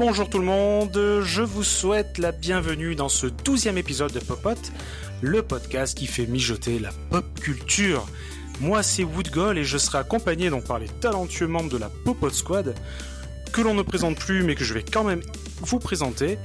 [0.00, 4.72] bonjour tout le monde, je vous souhaite la bienvenue dans ce douzième épisode de Popote,
[5.20, 8.06] le podcast qui fait mijoter la pop culture.
[8.62, 12.32] Moi c'est Woodgall et je serai accompagné donc par les talentueux membres de la Popote
[12.32, 12.74] Squad,
[13.52, 15.20] que l'on ne présente plus mais que je vais quand même
[15.60, 16.38] vous présenter.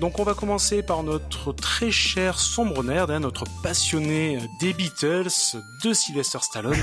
[0.00, 5.58] Donc on va commencer par notre très cher sombre nerd, hein, notre passionné des Beatles,
[5.84, 6.82] de Sylvester Stallone,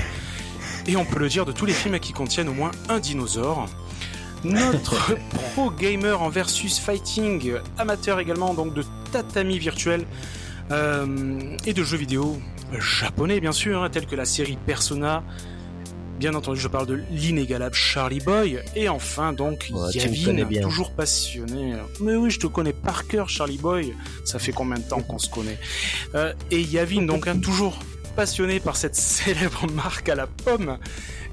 [0.86, 3.68] et on peut le dire de tous les films qui contiennent au moins un dinosaure.
[4.44, 10.04] Notre pro gamer en versus fighting, amateur également donc de tatami virtuel
[10.70, 12.38] euh, et de jeux vidéo
[12.78, 15.22] japonais bien sûr, hein, tels que la série Persona.
[16.18, 18.60] Bien entendu, je parle de l'inégalable Charlie Boy.
[18.76, 21.74] Et enfin, donc, me Yavin, toujours passionné.
[22.00, 23.94] Mais oui, je te connais par cœur, Charlie Boy.
[24.24, 25.58] Ça fait combien de temps qu'on se connaît?
[26.14, 27.76] Euh, Et Yavin, donc, hein, toujours
[28.14, 30.78] passionné par cette célèbre marque à la pomme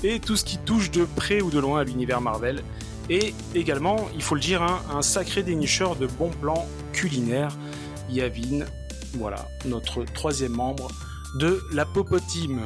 [0.04, 2.64] et tout ce qui touche de près ou de loin à l'univers Marvel.
[3.14, 7.52] Et également, il faut le dire, hein, un sacré dénicheur de bons plans culinaires.
[8.10, 8.66] Yavin,
[9.16, 10.88] voilà, notre troisième membre
[11.38, 12.64] de la Popo Team.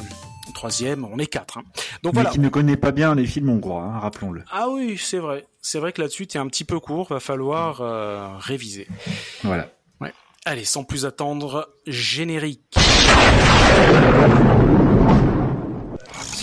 [0.53, 1.57] Troisième, on est quatre.
[1.57, 1.63] hein.
[2.03, 2.29] Donc Mais voilà.
[2.29, 4.43] qui ne connaît pas bien les films hongrois, hein, rappelons-le.
[4.51, 5.47] Ah oui, c'est vrai.
[5.63, 8.87] C'est vrai que là-dessus, t'es un petit peu court, va falloir euh, réviser.
[9.43, 9.69] Voilà.
[10.47, 12.75] Allez, sans plus attendre, générique.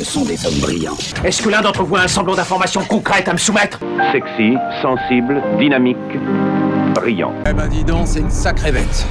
[0.03, 0.98] Ce sont des hommes brillants.
[1.25, 3.78] Est-ce que l'un d'entre vous a un semblant d'information concrète à me soumettre
[4.11, 5.97] Sexy, sensible, dynamique,
[6.92, 7.33] brillant.
[7.48, 9.06] Eh ben dis donc, c'est une sacrée bête.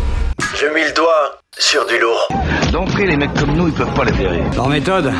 [0.53, 2.27] Je mis le doigt sur du lourd.
[2.73, 4.41] D'entrée, les mecs comme nous, ils peuvent pas les verrer.
[4.53, 5.13] Leur méthode,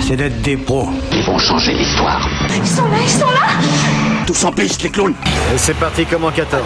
[0.00, 0.88] c'est d'être des pros.
[1.12, 2.28] Ils vont changer l'histoire.
[2.48, 5.14] Ils sont là, ils sont là Tous en piste, les clowns
[5.56, 6.64] C'est parti comme en 14.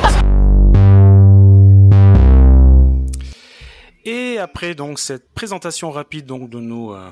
[4.06, 7.10] Et après donc cette présentation rapide donc de nos euh,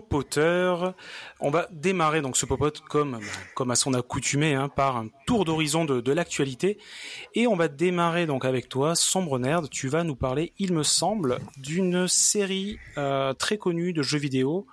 [0.00, 0.94] popoteurs,
[1.38, 3.20] on va démarrer donc ce popote comme
[3.54, 6.78] comme à son accoutumé hein, par un tour d'horizon de, l'actualité
[7.34, 9.68] et on va démarrer donc avec toi sombre nerd.
[9.68, 14.66] Tu vas nous parler, il me semble, d'une série euh, très connue de jeux vidéo.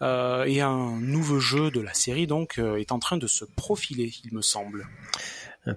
[0.00, 3.44] euh, et un nouveau jeu de la série donc euh, est en train de se
[3.44, 4.86] profiler, il me semble.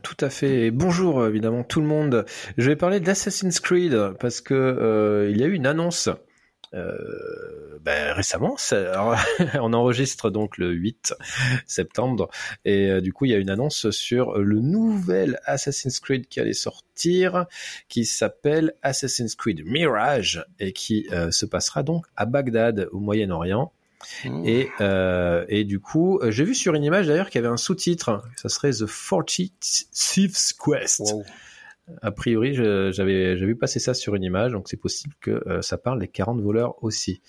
[0.03, 0.71] Tout à fait.
[0.71, 2.25] Bonjour évidemment tout le monde.
[2.57, 6.09] Je vais parler d'Assassin's Creed parce que il y a eu une annonce
[6.73, 8.55] euh, ben, récemment.
[8.71, 9.17] Alors,
[9.55, 11.15] on enregistre donc le 8
[11.65, 12.29] septembre
[12.63, 16.39] et euh, du coup il y a une annonce sur le nouvel Assassin's Creed qui
[16.39, 17.47] allait sortir,
[17.87, 23.71] qui s'appelle Assassin's Creed Mirage et qui euh, se passera donc à Bagdad au Moyen-Orient.
[24.45, 24.69] Et,
[25.49, 28.23] et du coup, j'ai vu sur une image d'ailleurs qu'il y avait un sous-titre.
[28.37, 29.25] Ça serait The 40
[29.91, 31.01] Thieves Quest.
[31.01, 31.25] Wow.
[32.01, 35.77] A priori, j'avais vu passer ça sur une image, donc c'est possible que euh, ça
[35.77, 37.21] parle des 40 voleurs aussi.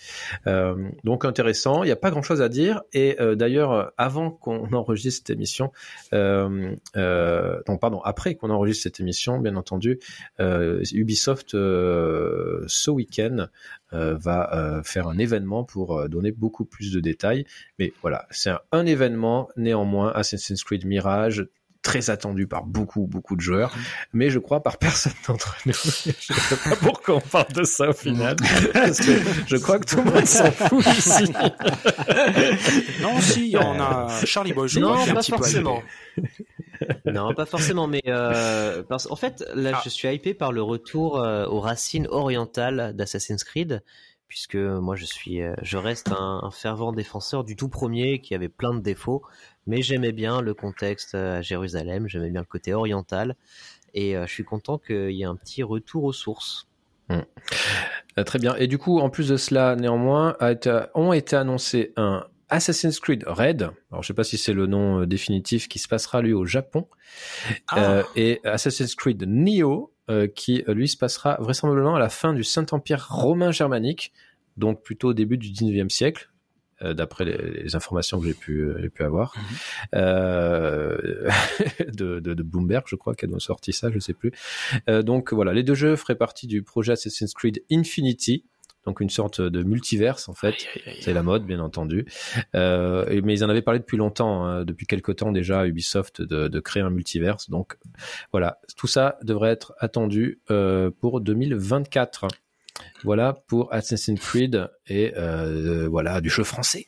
[0.47, 2.83] Euh, donc intéressant, il n'y a pas grand-chose à dire.
[2.93, 5.73] Et euh, d'ailleurs, avant qu'on enregistre cette émission,
[6.13, 9.99] non pardon, après qu'on enregistre cette émission, bien entendu,
[10.39, 13.47] Ubisoft ce week-end
[13.93, 17.45] va faire un événement pour donner beaucoup plus de détails.
[17.79, 21.47] Mais voilà, c'est un, un événement néanmoins, Assassin's Creed Mirage,
[21.83, 23.75] très attendu par beaucoup, beaucoup de joueurs,
[24.13, 25.73] mais je crois par personne d'entre nous.
[25.73, 28.37] je ne sais pas pourquoi on parle de ça au final,
[28.73, 29.13] parce que
[29.47, 31.33] je crois que tout le monde s'en fout ici.
[33.03, 35.83] Non, si, on a Charlie Boy, je Non, crois, un pas petit forcément.
[37.07, 39.81] non, pas forcément, mais euh, parce, en fait, là, Ah.
[39.85, 43.83] je suis hypé par le retour euh, aux racines orientales d'Assassin's Creed,
[44.31, 48.35] puisque moi, je suis, euh, je reste un, un fervent défenseur du tout premier, qui
[48.35, 49.23] avait plein de défauts,
[49.67, 53.37] mais j'aimais bien le contexte euh, à Jérusalem, j'aimais bien le côté oriental,
[53.93, 56.69] et euh, je suis content qu'il y ait un petit retour aux sources.
[57.11, 57.23] Euh,
[58.25, 58.55] Très bien.
[58.55, 63.01] Et du coup, en plus de cela, néanmoins, a été- ont été annoncés un Assassin's
[63.01, 63.71] Creed Red.
[63.91, 66.47] Alors, je sais pas si c'est le nom euh, définitif qui se passera lui au
[66.47, 66.87] Japon,
[67.67, 67.79] Ah.
[67.83, 72.35] Euh, et Assassin's Creed Neo, euh, qui euh, lui se passera vraisemblablement à la fin
[72.35, 74.13] du Saint-Empire romain germanique,
[74.57, 76.31] donc plutôt au début du 19e siècle.
[76.83, 79.35] euh, d'après les, les informations que j'ai pu, euh, pu avoir,
[79.95, 81.29] euh,
[81.95, 84.33] de, de, de Bloomberg, je crois qu'elle a sorti ça, je sais plus.
[84.89, 88.45] Donc voilà, les deux jeux feraient partie du projet Assassin's Creed Infinity,
[88.87, 90.55] donc une sorte de multiverse en fait.
[91.01, 92.07] C'est la mode, bien entendu.
[92.55, 96.49] Euh, mais ils en avaient parlé depuis longtemps, hein, depuis quelques temps déjà, Ubisoft, de,
[96.49, 97.51] de créer un multiverse.
[97.51, 97.79] Donc
[98.33, 102.29] voilà, tout ça devrait être attendu euh, pour 2024.
[103.05, 106.87] Voilà pour Assassin's Creed et euh, voilà du jeu français.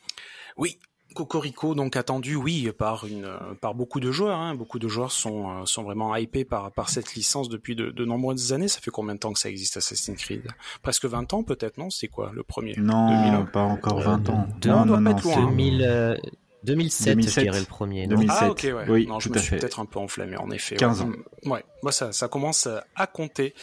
[0.56, 0.79] Oui,
[1.12, 4.38] Cocorico donc attendu, oui, par une, euh, par beaucoup de joueurs.
[4.38, 4.55] Hein.
[4.55, 8.05] Beaucoup de joueurs sont euh, sont vraiment hypés par par cette licence depuis de, de
[8.05, 8.69] nombreuses années.
[8.69, 10.47] Ça fait combien de temps que ça existe Assassin's Creed?
[10.82, 11.91] Presque 20 ans peut-être, non?
[11.91, 12.75] C'est quoi le premier?
[12.79, 13.44] Non, 2001.
[13.47, 14.47] pas encore 20 ans.
[14.67, 15.41] Non, on doit non, pas non, être loin, c'est-.
[15.41, 16.17] 2000, euh,
[16.64, 17.35] 2007, 2007.
[17.35, 18.06] je dirais le premier.
[18.06, 18.17] non?
[18.17, 18.38] 2007.
[18.41, 18.85] Ah ok ouais.
[18.88, 20.76] Oui, non, je tout me à suis peut-être un peu enflammé en effet.
[20.76, 21.05] 15 ouais.
[21.06, 21.08] ans.
[21.44, 23.55] Mm, Ouais, moi ça, ça commence à compter.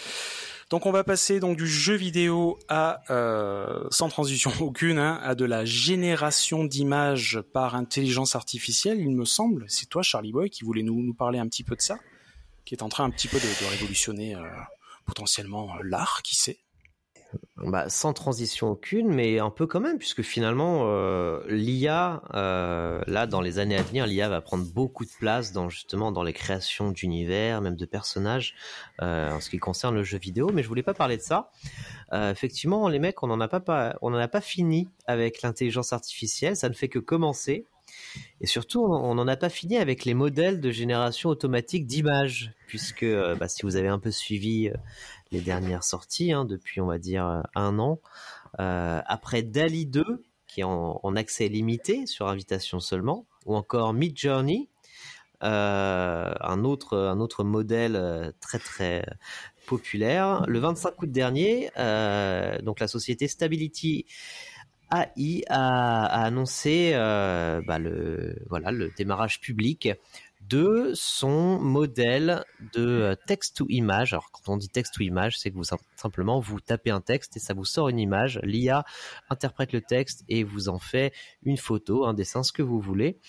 [0.69, 5.33] Donc on va passer donc du jeu vidéo à euh, sans transition aucune hein, à
[5.33, 9.00] de la génération d'images par intelligence artificielle.
[9.00, 11.75] Il me semble, c'est toi Charlie Boy qui voulait nous, nous parler un petit peu
[11.75, 11.98] de ça,
[12.66, 14.44] qui est en train un petit peu de, révolutionner euh,
[15.06, 16.60] potentiellement euh, l'art, qui sait.
[17.58, 23.28] Bah, sans transition aucune, mais un peu quand même, puisque finalement, euh, l'IA, euh, là,
[23.28, 26.31] dans les années à venir, l'IA va prendre beaucoup de place dans justement dans les
[26.31, 28.56] créations d'univers, même de personnages,
[29.02, 30.52] euh, en ce qui concerne le jeu vidéo.
[30.54, 31.52] Mais je voulais pas parler de ça.
[32.12, 36.56] Effectivement, les mecs, on n'en a pas, on en a pas fini avec l'intelligence artificielle.
[36.56, 37.66] Ça ne fait que commencer.
[38.42, 43.06] Et surtout, on n'en a pas fini avec les modèles de génération automatique d'images, puisque
[43.06, 44.72] bah, si vous avez un peu suivi
[45.31, 48.00] les dernières sorties, hein, depuis on va dire euh, un an,
[48.60, 54.70] euh, après DALI 2, qui est en, accès limité sur invitation seulement, ou encore Midjourney,
[55.44, 59.06] euh, un autre un autre modèle très très
[59.68, 60.44] populaire.
[60.48, 61.70] Le 25 août dernier,
[62.64, 64.08] donc la société Stability
[64.92, 69.90] AI a, annoncé bah, le voilà le démarrage public
[70.50, 72.44] de son modèle
[72.74, 74.13] de euh, texte to image.
[74.13, 77.01] Alors quand on dit texte to image, c'est que vous sim- simplement vous tapez un
[77.01, 78.40] texte et ça vous sort une image.
[78.44, 78.84] L'IA
[79.30, 81.13] interprète le texte et vous en fait
[81.44, 83.19] une photo, un dessin, ce que vous voulez.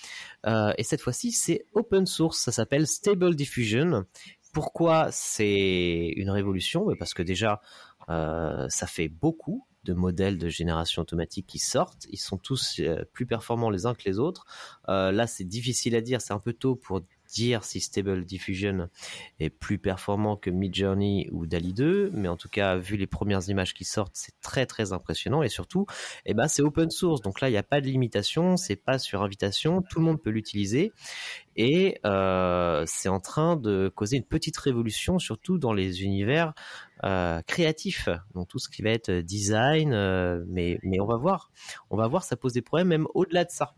[0.46, 2.38] Euh, et cette fois-ci, c'est open source.
[2.38, 4.04] Ça s'appelle Stable Diffusion.
[4.52, 6.86] Pourquoi c'est une révolution?
[6.86, 7.60] Ben, Parce que déjà,
[8.08, 12.06] euh, ça fait beaucoup de modèles de génération automatique qui sortent.
[12.10, 14.44] Ils sont tous euh, plus performants les uns que les autres.
[14.88, 16.20] Euh, là, c'est difficile à dire.
[16.20, 18.88] C'est un peu tôt pour dire si Stable Diffusion
[19.38, 23.48] est plus performant que Midjourney ou DALI 2, mais en tout cas, vu les premières
[23.48, 25.86] images qui sortent, c'est très très impressionnant et surtout,
[26.26, 27.22] eh ben, c'est open source.
[27.22, 30.20] Donc là, il n'y a pas de limitation, c'est pas sur invitation, tout le monde
[30.20, 30.92] peut l'utiliser
[31.56, 36.54] et euh, c'est en train de causer une petite révolution, surtout dans les univers
[37.04, 38.08] euh, créatifs.
[38.34, 41.50] Donc tout ce qui va être design, euh, mais on va voir,
[41.90, 43.74] on va voir, ça pose des problèmes même au-delà de ça.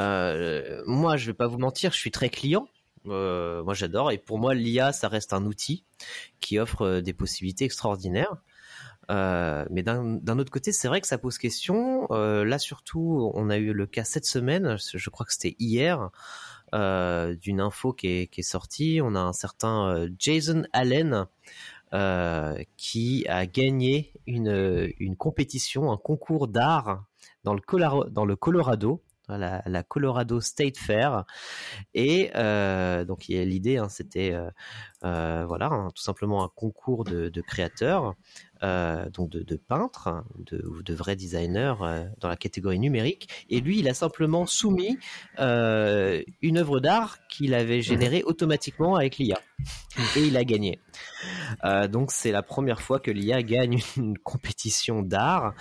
[0.00, 2.66] Euh, moi, je vais pas vous mentir, je suis très client.
[3.06, 4.10] Euh, moi, j'adore.
[4.10, 5.84] Et pour moi, l'IA, ça reste un outil
[6.40, 8.36] qui offre euh, des possibilités extraordinaires.
[9.10, 12.06] Euh, mais d'un autre côté, c'est vrai que ça pose question.
[12.10, 14.76] Euh, là, surtout, on a eu le cas cette semaine.
[14.78, 16.10] Je crois que c'était hier.
[16.74, 19.00] euh, d'une info qui est, qui est sortie.
[19.02, 21.24] On a un certain euh, Jason Allen euh,
[22.76, 27.04] qui a gagné une, une compétition, un concours d'art
[27.44, 31.24] dans le, Colorado, dans le Colorado, la, Colorado State Fair.
[31.94, 34.50] Et euh, donc l'idée, hein, c'était euh,
[35.04, 38.14] euh, voilà, hein, tout simplement un concours de, créateurs,
[38.62, 43.28] euh, donc de, peintres, de, ou de vrais designers euh, dans la catégorie numérique.
[43.50, 44.98] Et lui, il a simplement soumis
[45.38, 49.38] euh, une œuvre d'art qu'il avait générée automatiquement avec l'IA.
[50.16, 50.80] Et il a gagné.
[51.64, 55.54] Euh, donc c'est la première fois que l'IA gagne une compétition d'art.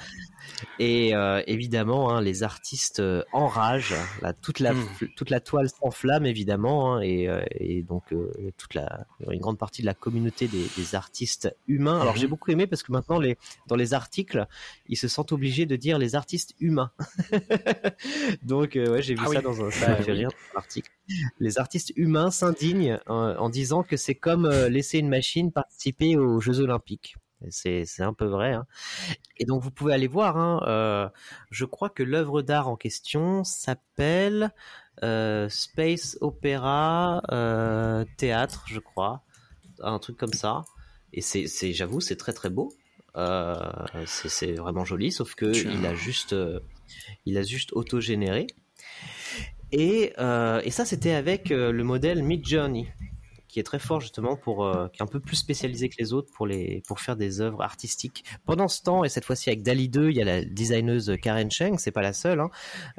[0.79, 3.95] Et euh, évidemment, hein, les artistes euh, enragent.
[4.21, 4.87] Là, toute la Mm.
[5.15, 7.29] toute la toile s'enflamme évidemment, hein, et,
[7.59, 12.01] et donc euh, toute la une grande partie de la communauté des, des artistes humains.
[12.01, 13.37] Alors j'ai beaucoup aimé parce que maintenant les
[13.67, 14.45] dans les articles,
[14.89, 16.91] ils se sentent obligés de dire les artistes humains.
[18.43, 19.43] donc ouais, j'ai vu Ah ça oui.
[19.43, 20.17] dans un ça Bah m'a fait oui.
[20.19, 20.89] rire dans l'article.
[21.39, 26.17] Les artistes humains s'indignent en, en disant que c'est comme euh, laisser une machine participer
[26.17, 27.15] aux Jeux Olympiques.
[27.49, 28.53] C'est un peu vrai.
[28.53, 28.65] Hein.
[29.37, 30.37] Et donc vous pouvez aller voir.
[30.37, 31.09] Hein, euh,
[31.51, 34.51] je crois que l'œuvre d'art en question s'appelle
[35.03, 39.23] euh, Space Opera euh, Théâtre, je crois,
[39.81, 40.63] un truc comme ça.
[41.11, 42.73] Et c'est, j'avoue, c'est très très beau.
[44.05, 46.35] C'est, vraiment joli, sauf que il a juste,
[47.25, 48.47] il a juste auto-généré.
[49.71, 52.91] Et, et ça, c'était avec le modèle Midjourney,
[53.53, 56.31] qui est très fort justement euh, qui est un peu plus spécialisé que les autres
[56.87, 58.25] pour faire des œuvres artistiques.
[58.45, 61.51] Pendant ce temps, et cette fois-ci avec Dali 2, il y a la designeuse Karen
[61.51, 62.49] Cheng, c'est pas la seule, hein,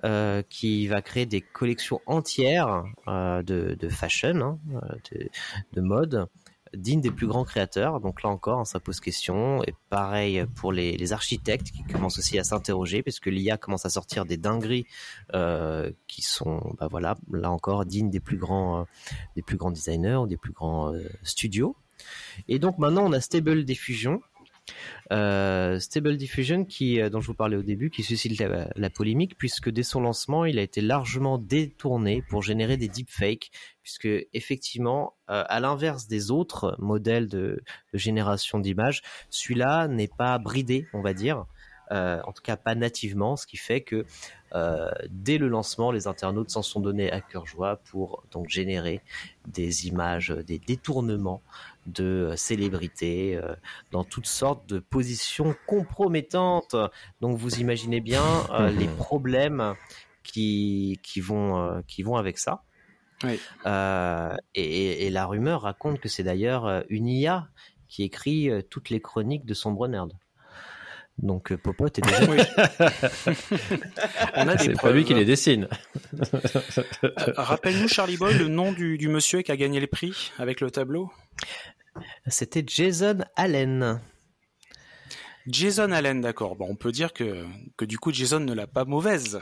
[0.04, 4.58] euh, qui va créer des collections entières euh, de, fashion, hein,
[5.72, 6.28] de mode
[6.76, 8.00] dignes des plus grands créateurs.
[8.00, 9.62] Donc là encore, hein, ça pose question.
[9.64, 13.90] Et pareil pour les, les architectes qui commencent aussi à s'interroger, puisque l'IA commence à
[13.90, 14.86] sortir des dingueries
[15.34, 18.84] euh, qui sont, bah voilà, là encore dignes des plus grands, euh,
[19.36, 21.76] des plus grands designers, des plus grands euh, studios.
[22.48, 24.20] Et donc maintenant, on a Stable Diffusion.
[25.12, 29.36] Euh, Stable Diffusion qui, euh, dont je vous parlais au début, qui suscite la, polémique
[29.36, 33.50] puisque dès son lancement, il a été largement détourné pour générer des deepfakes,
[33.82, 40.38] puisque effectivement, euh, à l'inverse des autres modèles de, de génération d'images, celui-là n'est pas
[40.38, 41.44] bridé, on va dire.
[41.90, 44.04] en tout cas pas nativement, ce qui fait que
[45.10, 49.00] dès le lancement, les internautes s'en sont donnés à cœur joie pour donc générer
[49.46, 51.42] des images, des détournements
[51.86, 53.40] de célébrités
[53.90, 56.76] dans toutes sortes de positions compromettantes.
[57.20, 58.24] Donc vous imaginez bien
[58.78, 59.74] les problèmes
[60.22, 62.62] qui, qui, vont, qui vont avec ça.
[63.66, 67.48] Euh, et, la rumeur raconte que c'est d'ailleurs euh, une IA
[67.88, 70.12] qui écrit euh, toutes les chroniques de Sombre Nerd.
[71.18, 72.24] Donc Popote est déjà.
[74.36, 75.68] On a C'est pas lui qui les dessine.
[77.36, 80.72] Rappelle-nous, Charlie Boy, le nom du, du, monsieur qui a gagné les prix avec le
[80.72, 81.12] tableau?
[82.26, 84.00] C'était Jason Allen.
[85.46, 86.56] Jason Allen, d'accord.
[86.56, 87.44] Bon, on peut dire que,
[87.76, 89.40] que du coup, Jason ne l'a pas mauvaise.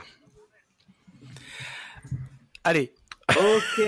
[2.63, 2.93] Allez,
[3.29, 3.85] Ok.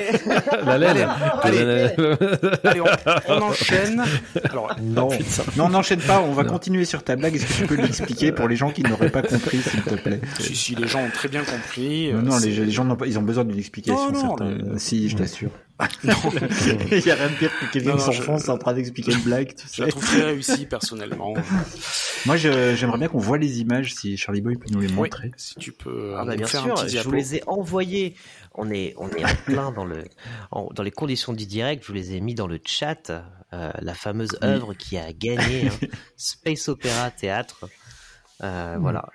[0.66, 1.08] La laine.
[1.42, 2.82] Allez, allez.
[3.28, 4.04] on, enchaîne.
[4.46, 5.10] Alors, non.
[5.58, 6.22] non, on n'enchaîne pas.
[6.22, 7.36] On va continuer sur ta blague.
[7.36, 10.22] Est-ce que tu peux l'expliquer pour les gens qui n'auraient pas compris, s'il te plaît?
[10.40, 12.14] Si, si, les gens ont très bien compris.
[12.14, 14.12] Non, non les, gens ont, ils ont besoin d'une explication.
[14.12, 15.52] Non, non, Si, je t'assure.
[16.92, 19.56] Il n'y a rien de pire que quelqu'un qui s'enfonce en train d'expliquer une blague.
[19.56, 19.74] Tu sais.
[19.76, 21.34] Je la trouve très réussie personnellement.
[22.26, 25.32] Moi, j'aimerais bien qu'on voit les images si Charlie Boy peut nous les montrer.
[25.38, 26.16] si tu peux.
[26.18, 28.16] Ah bah bien sûr, je vous les ai envoyés
[28.58, 30.04] on est, on est en plein dans, le,
[30.52, 31.84] dans les conditions du direct.
[31.84, 33.12] Je vous les ai mis dans le chat.
[33.54, 37.70] Euh, la fameuse œuvre qui a gagné hein, Space Opera Théâtre.
[38.44, 39.08] Euh, voilà.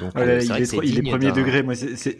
[0.00, 1.62] Donc, euh, il, est, il est premier degré.
[1.62, 2.18] Moi, c'est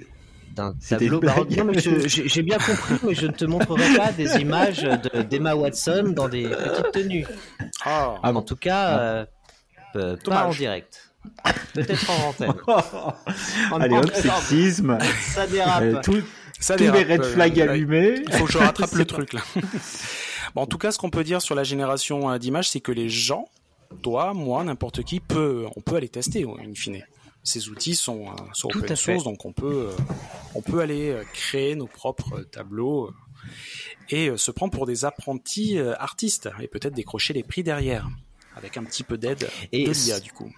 [0.55, 1.21] d'un tableau
[2.07, 4.87] j'ai bien compris, mais je ne te montrerai pas des images
[5.29, 7.27] d'Emma Watson dans des petites tenues.
[7.85, 8.19] Ah.
[8.23, 9.27] en tout cas,
[9.95, 10.17] ah.
[10.25, 11.15] pas en direct.
[11.75, 12.53] Peut-être en antenne.
[13.81, 14.99] Allez hop, sexisme.
[15.35, 15.83] Ça dérape.
[15.83, 16.23] Euh, tout,
[16.61, 18.23] ça tous les red euh, flags allumés.
[18.27, 19.41] Il faut que je rattrape le truc là.
[20.55, 22.93] bon, en tout cas, ce qu'on peut dire sur la génération euh, d'images, c'est que
[22.93, 23.47] les gens,
[24.03, 27.03] toi, moi, n'importe qui, peut, on peut aller tester, in fine.
[27.45, 29.91] Ces outils sont, sont open source, donc on peut,
[30.55, 33.13] on peut aller créer nos propres tableaux
[34.09, 38.09] et se prendre pour des apprentis artistes et peut-être décrocher les prix derrière
[38.57, 40.51] avec un petit peu d'aide de l'IA du coup.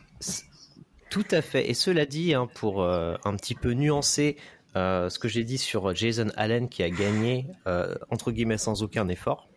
[1.10, 1.70] Tout à fait.
[1.70, 4.36] Et cela dit, hein, pour euh, un petit peu nuancer
[4.76, 8.82] euh, ce que j'ai dit sur Jason Allen qui a gagné euh, entre guillemets sans
[8.82, 9.48] aucun effort,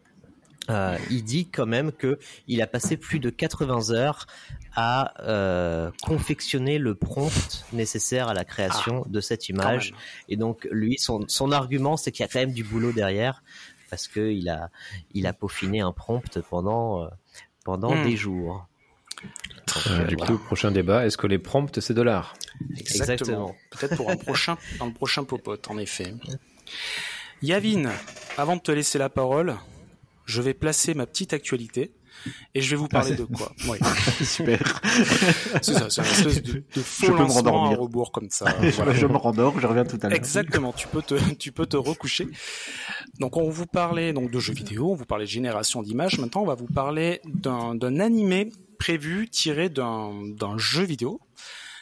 [1.10, 4.28] il dit quand même que il a passé plus de 80 heures
[4.76, 5.14] à
[6.02, 9.94] confectionner le prompt nécessaire à la création ah, de cette image.
[10.28, 13.44] Et donc lui, son, son argument, c'est qu'il y a quand même du boulot derrière
[13.90, 14.70] parce qu'il a
[15.14, 17.10] il a peaufiné un prompt pendant
[17.64, 18.04] pendant hmm.
[18.04, 18.68] des jours.
[19.88, 22.36] Euh, du coup, prochain débat, est-ce que les prompts c'est de l'art?
[22.78, 23.56] Exactement.
[23.72, 26.14] Peut-être pour un prochain, dans le prochain popote, en effet.
[27.42, 27.90] Yavin,
[28.38, 29.56] avant de te laisser la parole,
[30.30, 31.92] je vais placer ma petite actualité
[32.54, 33.78] et je vais vous parler ah, de quoi oui.
[34.24, 34.82] Super.
[35.62, 38.54] c'est ça, c'est un espèce de, de faux je lancement à rebours comme ça.
[38.60, 38.94] Voilà.
[38.94, 40.18] je me rendors, je reviens tout à l'heure.
[40.18, 42.28] Exactement, tu peux te, tu peux te recoucher.
[43.20, 46.20] Donc on vous parlait donc de jeux vidéo, on vous parlait de génération d'images.
[46.20, 51.20] Maintenant, on va vous parler d'un animé prévu tiré d'un jeu vidéo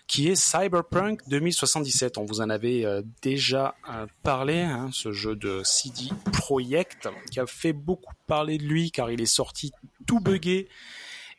[0.08, 2.18] qui est Cyberpunk 2077.
[2.18, 7.40] On vous en avait euh, déjà euh, parlé, hein, ce jeu de CD Projekt, qui
[7.40, 9.72] a fait beaucoup parler de lui car il est sorti
[10.06, 10.70] tout buggé.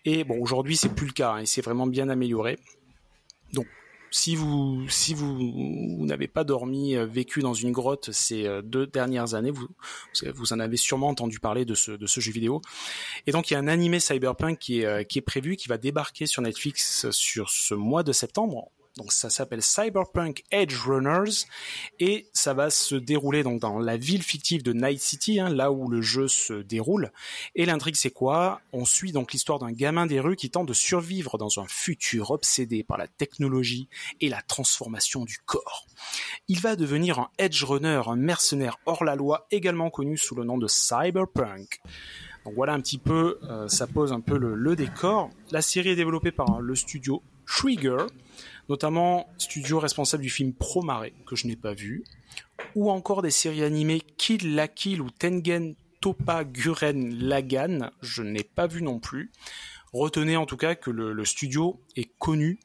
[0.05, 1.33] Et bon, aujourd'hui, c'est plus le cas.
[1.33, 2.59] Hein, il s'est vraiment bien amélioré.
[3.55, 3.67] Donc,
[4.11, 5.37] si vous si vous,
[6.07, 9.69] n'avez pas dormi, euh, vécu dans une grotte ces euh, deux dernières années, vous
[10.35, 12.61] vous en avez sûrement entendu parler de ce jeu vidéo.
[13.27, 15.69] Et donc il y a un animé Cyberpunk qui est euh, qui est prévu, qui
[15.69, 18.71] va débarquer sur Netflix sur ce mois de septembre.
[18.99, 21.47] Donc ça s'appelle Cyberpunk Edge Runners
[22.01, 25.89] et ça va se dérouler dans la ville fictive de Night City, hein, là où
[25.89, 27.13] le jeu se déroule.
[27.55, 28.61] Et l'intrigue c'est quoi?
[28.73, 32.33] On suit donc l'histoire d'un gamin des rues qui tente de survivre dans un futur
[32.33, 33.89] obsédé par la technologie
[34.21, 35.87] et la transformation du corps.
[36.49, 40.43] Il va devenir un Edge Runner, un mercenaire hors la loi, également connu sous le
[40.43, 41.81] nom de Cyberpunk.
[42.45, 45.31] Donc voilà un petit peu, euh, ça pose un peu le, le décor.
[45.53, 48.07] La série est développée par le studio Trigger
[48.69, 52.05] notamment studio responsable du film Pro Mare, que je n'ai pas vu,
[52.75, 58.45] ou encore des séries animées Kill la Kill ou Tengen Topa Guren Lagan, je n'ai
[58.45, 59.33] pas vu non plus.
[59.93, 62.61] Retenez en tout cas que le, studio est connu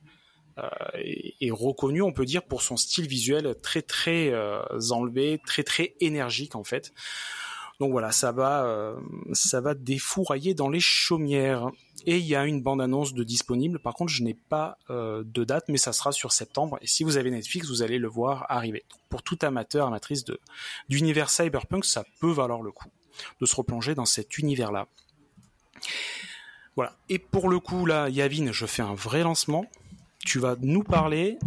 [0.59, 5.63] euh, et, reconnu, on peut dire, pour son style visuel très très euh, enlevé, très
[5.63, 6.93] très énergique en fait.
[7.83, 8.95] Donc voilà, ça va, euh,
[9.33, 11.69] ça va défourailler dans les chaumières.
[12.05, 13.77] Et il y a une bande-annonce de disponible.
[13.77, 16.77] Par contre, je n'ai pas euh, de date, mais ça sera sur septembre.
[16.81, 18.85] Et si vous avez Netflix, vous allez le voir arriver.
[19.09, 20.39] pour tout amateur, amatrice de
[20.87, 22.87] d'univers cyberpunk, ça peut valoir le coup
[23.41, 24.87] de se replonger dans cet univers-là.
[26.77, 26.95] Voilà.
[27.09, 29.65] Et pour le coup, là, Yavin, je fais un vrai lancement.
[30.25, 31.37] tu vas nous parler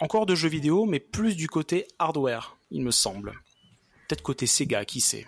[0.00, 3.34] encore de jeux vidéo, mais plus du côté hardware, il me semble.
[4.08, 5.26] Peut-être côté Sega, qui sait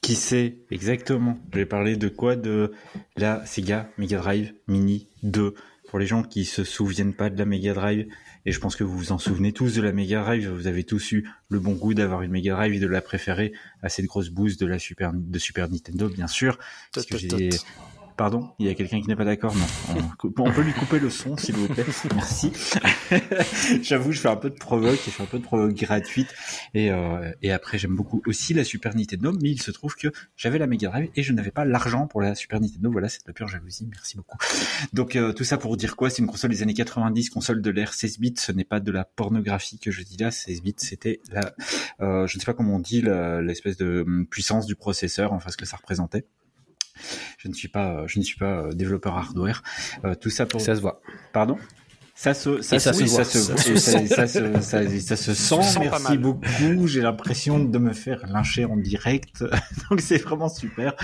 [0.00, 1.38] Qui sait, exactement.
[1.52, 2.72] Je vais parler de quoi De
[3.16, 5.54] la Sega Mega Drive Mini 2.
[5.88, 8.06] Pour les gens qui se souviennent pas de la Mega Drive,
[8.46, 10.84] et je pense que vous vous en souvenez tous de la Mega Drive, vous avez
[10.84, 14.06] tous eu le bon goût d'avoir une Mega Drive et de la préférer à cette
[14.06, 16.58] grosse boost de la Super, de Super Nintendo, bien sûr.
[16.94, 17.50] Parce que j'ai
[18.16, 20.02] Pardon Il y a quelqu'un qui n'est pas d'accord Non.
[20.38, 21.84] On, peut lui couper le son, s'il vous plaît.
[22.14, 22.52] Merci.
[23.82, 26.28] J'avoue, je fais un peu de provoque, je fais un peu de provoque gratuite.
[26.74, 30.08] Et, euh, et après, j'aime beaucoup aussi la Super Nintendo, mais il se trouve que
[30.36, 32.90] j'avais la Mega Drive et je n'avais pas l'argent pour la Super Nintendo.
[32.90, 33.86] Voilà, c'est de la pure jalousie.
[33.90, 34.38] Merci beaucoup.
[34.92, 36.10] Donc euh, tout ça pour dire quoi?
[36.10, 38.34] C'est une console des années 90, console de l'ère 16 bits.
[38.36, 40.30] Ce n'est pas de la pornographie que je dis là.
[40.30, 41.54] 16 bits, c'était la,
[42.00, 45.50] euh, je ne sais pas comment on dit, l'espèce de hum, puissance du processeur, enfin
[45.50, 46.26] ce que ça représentait.
[47.38, 49.62] Je ne suis pas, je ne suis pas euh, développeur hardware.
[50.04, 50.60] Euh, tout ça pour.
[50.60, 51.00] Ça se voit.
[51.32, 51.58] Pardon?
[52.22, 53.40] Ça se, ça, ça, se, ça, se,
[55.00, 55.78] ça, se sent.
[55.80, 56.86] Merci beaucoup.
[56.86, 59.42] J'ai l'impression de me faire lyncher en direct.
[59.90, 60.94] Donc c'est vraiment super.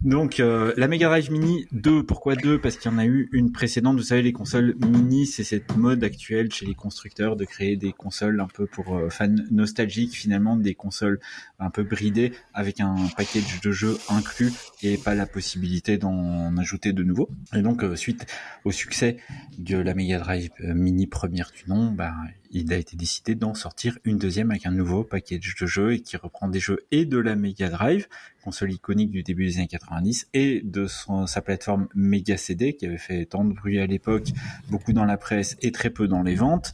[0.00, 3.28] Donc euh, la Mega Drive Mini 2, pourquoi 2 Parce qu'il y en a eu
[3.30, 3.96] une précédente.
[3.96, 7.92] Vous savez, les consoles mini, c'est cette mode actuelle chez les constructeurs de créer des
[7.92, 11.20] consoles un peu pour euh, fans nostalgiques, finalement, des consoles
[11.60, 16.92] un peu bridées avec un package de jeux inclus et pas la possibilité d'en ajouter
[16.92, 17.30] de nouveaux.
[17.54, 18.26] Et donc euh, suite
[18.64, 19.18] au succès
[19.56, 22.14] de la Mega Drive Mini première du nom, bah,
[22.50, 26.00] il a été décidé d'en sortir une deuxième avec un nouveau package de jeux et
[26.00, 28.08] qui reprend des jeux et de la Mega Drive,
[28.44, 32.86] console iconique du début des années 90, et de son, sa plateforme Mega CD qui
[32.86, 34.28] avait fait tant de bruit à l'époque,
[34.68, 36.72] beaucoup dans la presse et très peu dans les ventes,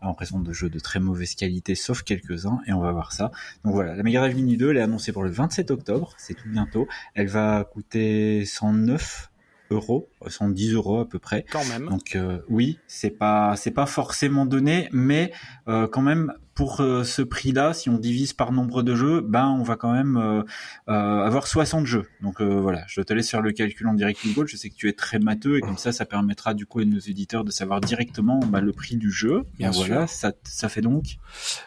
[0.00, 3.32] en présence de jeux de très mauvaise qualité sauf quelques-uns, et on va voir ça.
[3.64, 6.34] Donc voilà, la Mega Drive Mini 2, elle est annoncée pour le 27 octobre, c'est
[6.34, 6.86] tout bientôt.
[7.14, 9.30] Elle va coûter 109
[9.74, 11.44] euros, 110 euros à peu près.
[11.50, 11.88] Quand même.
[11.88, 15.32] Donc euh, oui, c'est pas c'est pas forcément donné, mais
[15.68, 19.48] euh, quand même pour euh, ce prix-là, si on divise par nombre de jeux, ben
[19.48, 20.44] on va quand même
[20.86, 22.06] avoir 60 jeux.
[22.22, 24.48] Donc voilà, je te laisse faire le calcul en direct Google.
[24.48, 26.84] Je sais que tu es très matheux et comme ça, ça permettra du coup à
[26.84, 29.44] nos éditeurs de savoir directement bah, le prix du jeu.
[29.58, 31.16] Bien voilà, ça ça fait donc.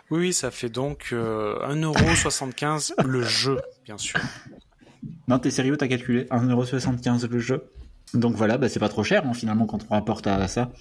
[0.10, 4.20] Oui, ça fait donc 1,75€ le jeu, bien sûr.
[5.28, 7.70] Non, t'es sérieux, t'as calculé 1,75€ le jeu?
[8.13, 10.72] Donc voilà, bah, c'est pas trop cher hein, finalement quand on rapporte à, ça.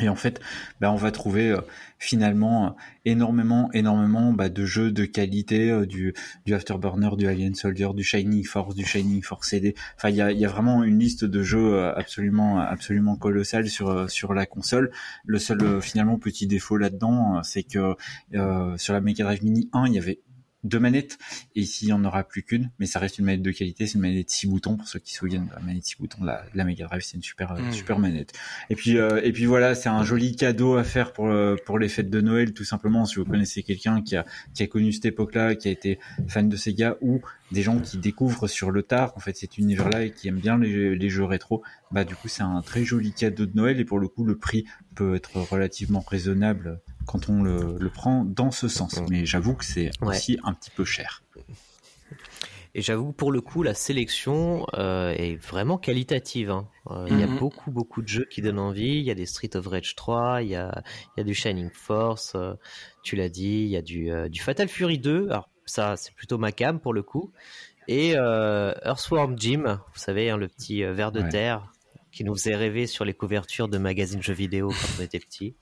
[0.00, 0.40] Et en fait,
[0.80, 1.60] bah, on va trouver euh,
[1.98, 2.70] finalement euh,
[3.04, 6.14] énormément, énormément bah, de jeux de qualité, euh, du,
[6.52, 9.74] Afterburner, du Alien Soldier, du Shining Force, du Shining Force CD.
[9.96, 14.08] Enfin, il y a, y a, vraiment une liste de jeux absolument, absolument colossale sur
[14.08, 14.92] sur la console.
[15.24, 17.96] Le seul finalement petit défaut là-dedans, c'est que
[18.76, 20.20] sur la Mega Drive Mini 1, il y avait
[20.64, 21.18] deux manettes.
[21.54, 22.70] Et ici il n'y en aura plus qu'une.
[22.78, 23.86] Mais ça reste une manette de qualité.
[23.86, 25.96] C'est une manette de 6 boutons pour ceux qui se souviennent de la manette 6
[25.98, 27.02] boutons de la, la Mega Drive.
[27.02, 27.72] C'est une super euh, mmh.
[27.72, 28.32] super manette.
[28.68, 31.78] Et puis euh, et puis voilà c'est un joli cadeau à faire pour euh, pour
[31.78, 33.04] les fêtes de Noël tout simplement.
[33.04, 35.98] Si vous connaissez quelqu'un qui a qui a connu cette époque là qui a été
[36.28, 37.20] fan de Sega ou
[37.52, 40.38] des gens qui découvrent sur le tard en fait cet univers là et qui aiment
[40.38, 43.80] bien les, les jeux rétro bah du coup c'est un très joli cadeau de Noël.
[43.80, 48.50] Et pour le coup le prix peut être relativement raisonnable quand on le, prend dans
[48.50, 49.00] ce sens.
[49.08, 51.22] Mais j'avoue que c'est aussi un petit peu cher.
[52.74, 56.50] Et j'avoue, pour le coup, la sélection euh, est vraiment qualitative.
[56.50, 56.68] Hein.
[56.90, 57.38] Euh, il y a mhm.
[57.38, 58.98] beaucoup, beaucoup de jeux qui donnent envie.
[58.98, 60.82] Il y a des Street of Rage 3, il y a,
[61.16, 62.54] il y a du Shining Force, euh,
[63.02, 65.30] tu l'as dit, il y a du, du Fatal Fury 2.
[65.30, 67.32] Alors, ça, c'est plutôt ma cam pour le coup.
[67.88, 71.72] Et Earthworm Jim, vous savez, hein, le petit ver de terre
[72.12, 75.54] qui nous faisait rêver sur les couvertures de magazines jeux vidéo quand on était petit.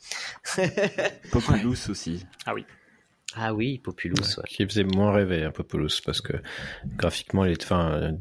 [1.31, 2.25] Populous aussi.
[2.47, 2.65] Ah oui.
[3.35, 4.41] Ah oui, Populous.
[4.49, 6.33] Qui faisait moins rêver, hein, Populous, parce que
[6.97, 8.15] graphiquement, il était, enfin,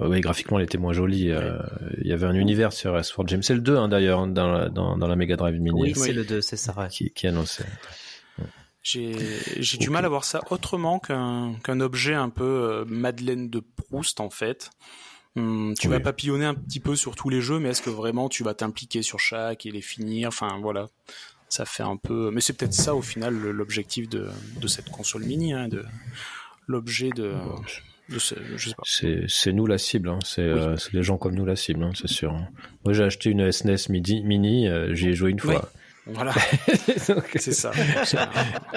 [0.00, 1.30] euh, graphiquement, il était moins joli.
[1.30, 1.58] Euh,
[2.02, 3.42] il y avait un univers sur Sword James.
[3.42, 5.80] C'est le 2, hein, d'ailleurs, hein, dans, la, dans, dans, la Mega Drive Mini.
[5.80, 6.88] Oui, c'est le 2, c'est ça.
[6.88, 7.66] Qui, qui annonçait.
[8.82, 13.60] J'ai du mal à voir ça autrement qu'un qu'un objet un peu euh, Madeleine de
[13.60, 14.70] Proust, en fait.
[15.36, 18.28] Hum, tu vas papillonner un petit peu sur tous les jeux, mais est-ce que vraiment
[18.30, 20.28] tu vas t'impliquer sur chaque et les finir?
[20.28, 20.88] Enfin voilà,
[21.50, 22.30] ça fait un peu.
[22.30, 24.28] Mais c'est peut-être ça au final l'objectif de,
[24.60, 25.84] de, cette console mini, hein, de
[26.66, 27.34] l'objet de.
[28.18, 30.20] C'est nous la cible, hein.
[30.38, 32.32] Euh, c'est les gens comme nous la cible, hein, c'est sûr.
[32.84, 35.70] Moi j'ai acheté une SNES mini, mini euh, j'y ai joué une fois.
[36.06, 36.32] Voilà.
[37.36, 37.72] c'est ça.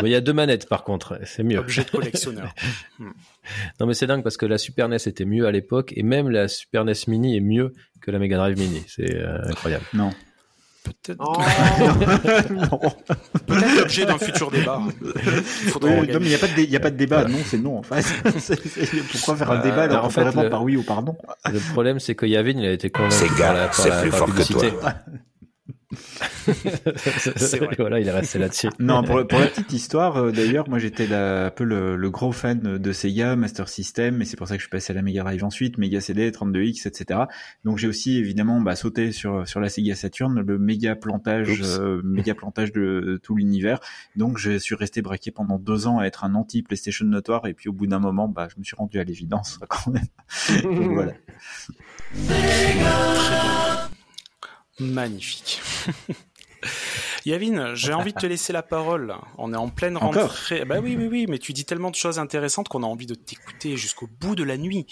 [0.02, 1.60] Il y a deux manettes par contre, c'est mieux.
[1.60, 2.54] Objet de collectionneur.
[3.80, 6.30] Non mais c'est dingue parce que la Super NES était mieux à l'époque et même
[6.30, 8.84] la Super NES Mini est mieux que la Mega Drive Mini.
[8.88, 9.86] C'est euh, incroyable.
[9.92, 10.12] Non.
[10.84, 11.18] Peut-être.
[11.20, 11.36] Oh.
[13.48, 14.84] Peut-être l'objet d'un futur débat.
[15.82, 17.26] non, mais il n'y a, pas de y a pas de débat.
[17.26, 18.06] Non, c'est non en fait.
[19.12, 20.50] Pourquoi faire un débat alors euh, en fait, le...
[20.50, 21.18] par oui ou par non?
[21.52, 24.44] Le problème, c'est que Yavin, il a été convaincu la, par la, plus fort que
[24.44, 24.94] toi.
[27.80, 28.70] Voilà, il est resté là-dessus.
[28.80, 32.32] Non, pour, pour, la petite histoire, euh, d'ailleurs, moi j'étais un peu le, le, gros
[32.32, 35.02] fan de Sega, Master System, et c'est pour ça que je suis passé à la
[35.02, 37.22] Mega Drive ensuite, Mega CD, 32X, etc.
[37.64, 42.02] Donc j'ai aussi évidemment bah, sauté sur sur la Sega Saturn, le méga plantage, euh,
[42.04, 43.80] méga plantage de, tout l'univers.
[44.16, 47.56] Donc je suis resté braqué pendant deux ans à être un anti PlayStation notoire, et
[47.56, 50.06] puis au bout d'un moment, bah, je me suis rendu à l'évidence quand même.
[50.64, 51.14] Donc voilà.
[54.80, 55.62] Magnifique.
[57.26, 59.16] Yavin, j'ai envie de te laisser la parole.
[59.38, 60.66] On est en pleine rentrée.
[60.66, 63.16] Bah oui, oui, oui, mais tu dis tellement de choses intéressantes qu'on a envie de
[63.16, 64.88] t'écouter jusqu'au bout de la nuit.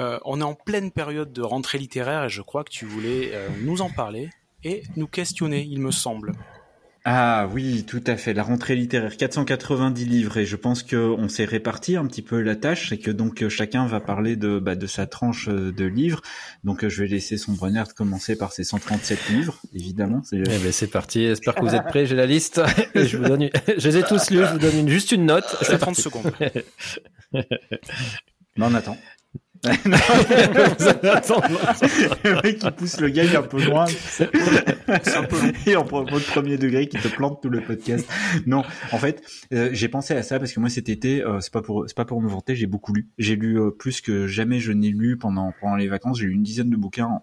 [0.00, 3.30] Euh, on est en pleine période de rentrée littéraire et je crois que tu voulais
[3.32, 4.30] euh, nous en parler
[4.62, 6.32] et nous questionner, il me semble.
[7.10, 8.34] Ah oui, tout à fait.
[8.34, 12.54] La rentrée littéraire, 490 livres et je pense qu'on s'est réparti un petit peu la
[12.54, 15.86] tâche et que donc euh, chacun va parler de, bah, de sa tranche euh, de
[15.86, 16.20] livres.
[16.64, 20.20] Donc euh, je vais laisser son Brenner commencer par ses 137 livres, évidemment.
[20.22, 21.22] C'est eh ben, c'est parti.
[21.28, 22.04] J'espère que vous êtes prêts.
[22.04, 22.60] J'ai la liste.
[22.94, 24.44] je vous donne, je les ai tous lus.
[24.44, 25.56] Je vous donne juste une note.
[25.62, 26.30] Je fais 30 secondes.
[27.32, 28.98] non, on attend.
[32.24, 33.86] Le mec qui pousse le gars un peu loin.
[33.86, 34.24] C'est
[35.16, 35.52] un peu long.
[35.66, 38.08] Et en premier degré qui te plante tout le podcast.
[38.46, 41.52] Non, en fait, euh, j'ai pensé à ça parce que moi cet été, euh, c'est
[41.52, 43.08] pas pour c'est pas pour me vanter, j'ai beaucoup lu.
[43.18, 46.20] J'ai lu euh, plus que jamais je n'ai lu pendant pendant les vacances.
[46.20, 47.22] J'ai lu une dizaine de bouquins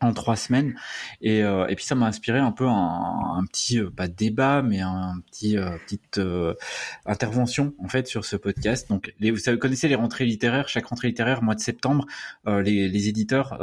[0.00, 0.74] en trois semaines.
[1.20, 4.62] Et, euh, et puis ça m'a inspiré un peu un, un petit euh, pas débat
[4.62, 6.20] mais un, petit euh, petite
[7.06, 8.88] intervention en fait sur ce podcast.
[8.88, 10.68] Donc les, vous connaissez les rentrées littéraires.
[10.68, 12.06] Chaque rentrée littéraire mois de septembre
[12.46, 13.58] les, les, éditeurs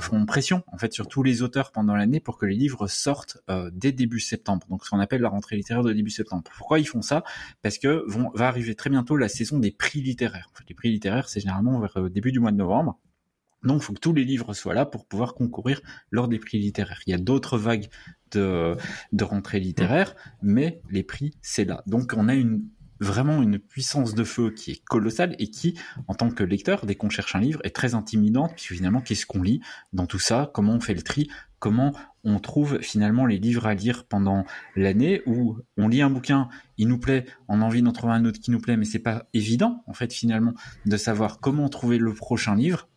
[0.00, 3.38] font pression en fait sur tous les auteurs pendant l'année pour que les livres sortent
[3.72, 4.66] dès début septembre.
[4.68, 6.44] Donc ce qu'on appelle la rentrée littéraire de début septembre.
[6.56, 7.24] Pourquoi ils font ça?
[7.62, 10.50] Parce que vont va arriver très bientôt la saison des prix littéraires.
[10.68, 12.98] Les prix littéraires c'est généralement vers début du mois de novembre
[13.64, 16.58] donc, il faut que tous les livres soient là pour pouvoir concourir lors des prix
[16.58, 17.00] littéraires.
[17.06, 17.88] Il y a d'autres vagues
[18.30, 18.76] de,
[19.12, 21.82] de rentrée littéraire, mais les prix, c'est là.
[21.86, 22.64] Donc, on a une,
[23.00, 26.94] vraiment une puissance de feu qui est colossale et qui, en tant que lecteur, dès
[26.94, 29.60] qu'on cherche un livre, est très intimidante, puisque finalement, qu'est-ce qu'on lit
[29.92, 30.50] dans tout ça?
[30.54, 31.28] Comment on fait le tri?
[31.58, 31.92] Comment
[32.22, 34.44] on trouve finalement les livres à lire pendant
[34.76, 35.22] l'année?
[35.26, 38.38] Où on lit un bouquin, il nous plaît, on a envie d'en trouver un autre
[38.38, 40.54] qui nous plaît, mais c'est pas évident, en fait, finalement,
[40.86, 42.88] de savoir comment trouver le prochain livre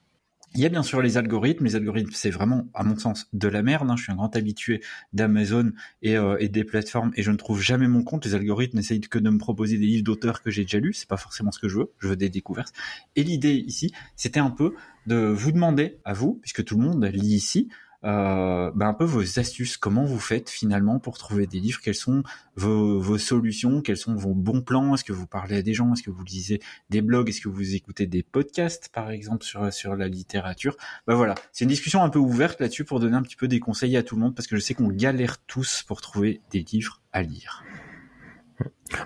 [0.53, 1.65] il y a bien sûr les algorithmes.
[1.65, 3.89] Les algorithmes, c'est vraiment, à mon sens, de la merde.
[3.89, 3.95] Hein.
[3.95, 4.81] Je suis un grand habitué
[5.13, 8.25] d'Amazon et, euh, et, des plateformes et je ne trouve jamais mon compte.
[8.25, 10.93] Les algorithmes n'essayent que de me proposer des livres d'auteurs que j'ai déjà lus.
[10.93, 11.91] C'est pas forcément ce que je veux.
[11.99, 12.73] Je veux des découvertes.
[13.15, 14.73] Et l'idée ici, c'était un peu
[15.07, 17.69] de vous demander à vous, puisque tout le monde lit ici,
[18.03, 21.95] euh, ben un peu vos astuces, comment vous faites finalement pour trouver des livres, quelles
[21.95, 22.23] sont
[22.55, 25.93] vos, vos solutions, quels sont vos bons plans, est-ce que vous parlez à des gens,
[25.93, 29.71] est-ce que vous lisez des blogs, est-ce que vous écoutez des podcasts par exemple sur,
[29.71, 30.77] sur la littérature?
[31.05, 33.59] Ben voilà, c'est une discussion un peu ouverte là-dessus pour donner un petit peu des
[33.59, 36.63] conseils à tout le monde parce que je sais qu'on galère tous pour trouver des
[36.63, 37.63] livres à lire.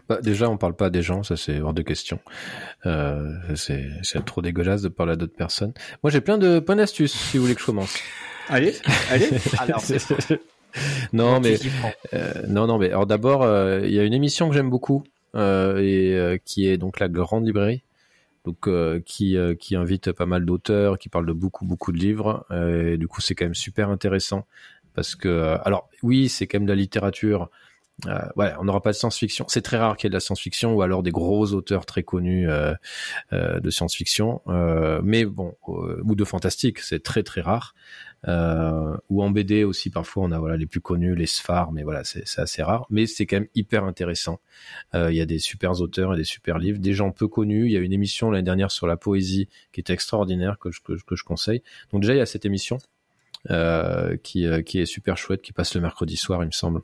[0.10, 2.20] Bah, déjà, on parle pas des gens, ça c'est hors de question.
[2.86, 5.74] Euh, c'est trop dégueulasse de parler à d'autres personnes.
[6.04, 7.96] Moi, j'ai plein de plein d'astuces si vous voulez que je commence.
[8.50, 8.76] Allez,
[9.10, 9.30] allez.
[9.60, 9.82] Alors,
[11.14, 11.58] non, mais
[12.14, 15.04] euh, non, non, mais alors d'abord, euh, il y a une émission que j'aime beaucoup
[15.36, 17.84] euh, et qui est donc la Grande Librairie,
[18.44, 18.70] donc
[19.06, 22.46] qui qui invite pas mal d'auteurs, qui parle de beaucoup beaucoup de livres.
[22.52, 24.46] et du coup, c'est quand même super intéressant
[24.94, 27.50] parce que alors oui, c'est quand même de la littérature.
[28.08, 29.46] Euh, ouais, on n'aura pas de science-fiction.
[29.48, 32.04] C'est très rare qu'il y ait de la science-fiction ou alors des gros auteurs très
[32.04, 32.74] connus euh,
[33.34, 34.42] euh, de science-fiction.
[35.04, 37.74] mais bon, ou de fantastique, c'est très très rare.
[38.28, 41.84] Euh, ou en BD aussi parfois on a voilà les plus connus les Sphar mais
[41.84, 42.86] voilà c'est assez rare.
[42.90, 44.40] Mais c'est quand même hyper intéressant.
[44.94, 47.66] Euh, il y a des super auteurs et des super livres des gens peu connus.
[47.66, 50.82] Il y a une émission l'année dernière sur la poésie qui est extraordinaire que je,
[50.82, 51.62] que, je conseille.
[51.92, 52.78] Donc déjà il y a cette émission
[53.52, 56.82] euh, qui, qui est super chouette qui passe le mercredi soir il me semble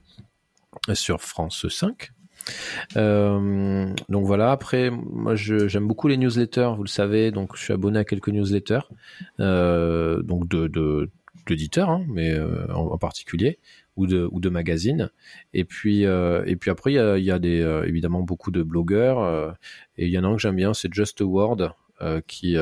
[0.93, 2.11] sur France 5
[2.97, 4.51] euh, donc voilà.
[4.51, 6.71] Après, moi, j'aime beaucoup les newsletters.
[6.75, 8.81] Vous le savez, donc je suis abonné à quelques newsletters,
[9.37, 11.11] donc de
[11.47, 13.59] d'éditeurs, hein, mais euh, en, particulier,
[13.95, 15.09] ou de, ou de magazines.
[15.53, 18.51] Et puis, euh, et puis après, il y a, y a des, euh, évidemment beaucoup
[18.51, 19.55] de blogueurs.
[19.97, 21.73] et il y en a un que j'aime bien, c'est Just a Word,
[22.25, 22.57] qui,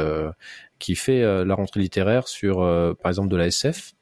[0.80, 2.58] qui fait la rentrée littéraire sur,
[3.02, 3.94] par exemple, de la SF,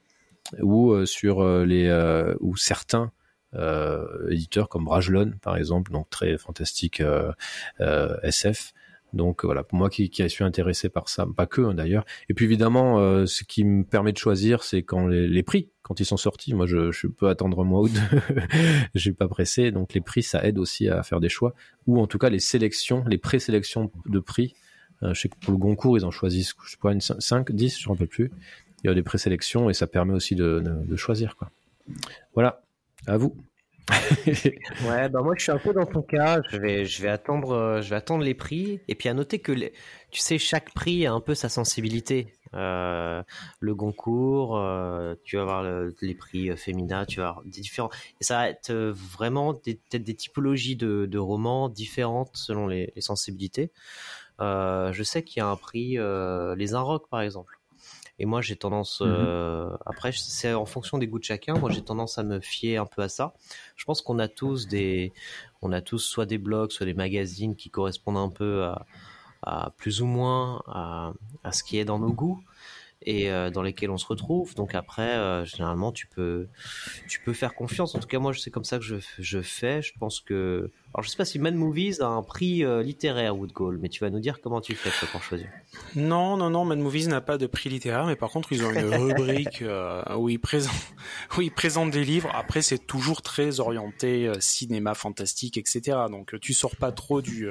[0.62, 1.92] ou sur les,
[2.40, 3.12] ou certains
[4.30, 7.04] éditeurs comme Brajlon, par exemple, donc très fantastique
[8.24, 8.74] SF.
[9.17, 12.06] Donc voilà, pour moi qui, suis intéressé par ça, pas que hein, d'ailleurs.
[12.30, 15.99] Et puis évidemment, euh, ce qui me permet de choisir, c'est quand les, prix, quand
[15.99, 16.53] ils sont sortis.
[16.53, 17.99] Moi, je, peux attendre un mois ou deux,
[18.95, 19.71] je suis pas pressé.
[19.71, 21.53] Donc les prix, ça aide aussi à faire des choix,
[21.88, 24.53] ou en tout cas les sélections, les présélections de prix.
[25.03, 27.51] Euh, je sais que pour le Goncourt, ils en choisissent, je sais pas, une 5,
[27.51, 28.32] 10, je ne rappelle plus.
[28.84, 30.63] Il y a des présélections et ça permet aussi de,
[30.95, 31.36] choisir.
[32.34, 32.62] Voilà,
[33.08, 33.36] à vous.
[33.89, 36.41] Ouais, bah moi je suis un peu dans ton cas.
[36.50, 38.82] Je vais, je vais attendre, euh, je vais attendre les prix.
[38.88, 42.34] Et puis à noter que, tu sais, chaque prix a un peu sa sensibilité.
[42.54, 43.23] Euh,
[43.60, 47.89] le Goncourt, euh, tu vas avoir les prix féminins, tu vas des différents.
[48.19, 53.71] Et ça va être vraiment peut-être des typologies de, romans différentes selon les, sensibilités.
[54.39, 55.97] je sais qu'il y a un prix,
[56.58, 57.57] les Inrocks par exemple.
[58.19, 61.56] Et moi, j'ai tendance, mmh euh, après, c'est en fonction des goûts de chacun.
[61.56, 63.34] Moi, j'ai tendance à me fier un peu à ça.
[63.75, 65.13] Je pense qu'on a tous des,
[65.62, 68.63] on a tous soit des blogs, soit des magazines qui correspondent un peu
[69.43, 72.41] à, plus ou moins à, à, ce qui est dans nos goûts
[73.02, 74.56] et euh, dans lesquels on se retrouve.
[74.56, 76.48] Donc après, euh, généralement, tu peux,
[77.08, 77.96] tu peux faire confiance.
[77.96, 79.82] En tout cas, moi, c'est comme ça que je, je fais.
[79.82, 83.38] Je pense que alors, je sais pas si Mad Movies a un prix euh, littéraire,
[83.38, 85.48] Woodgall, mais tu vas nous dire comment tu fais pour choisir.
[85.96, 88.72] Non, non, non, Mad Movies n'a pas de prix littéraire, mais par contre, ils ont
[88.72, 89.64] une rubrique
[90.16, 90.74] où, ils présentent,
[91.38, 92.32] où ils présentent des livres.
[92.34, 95.98] Après, c'est toujours très orienté cinéma fantastique, etc.
[96.10, 97.50] Donc, tu sors pas trop du,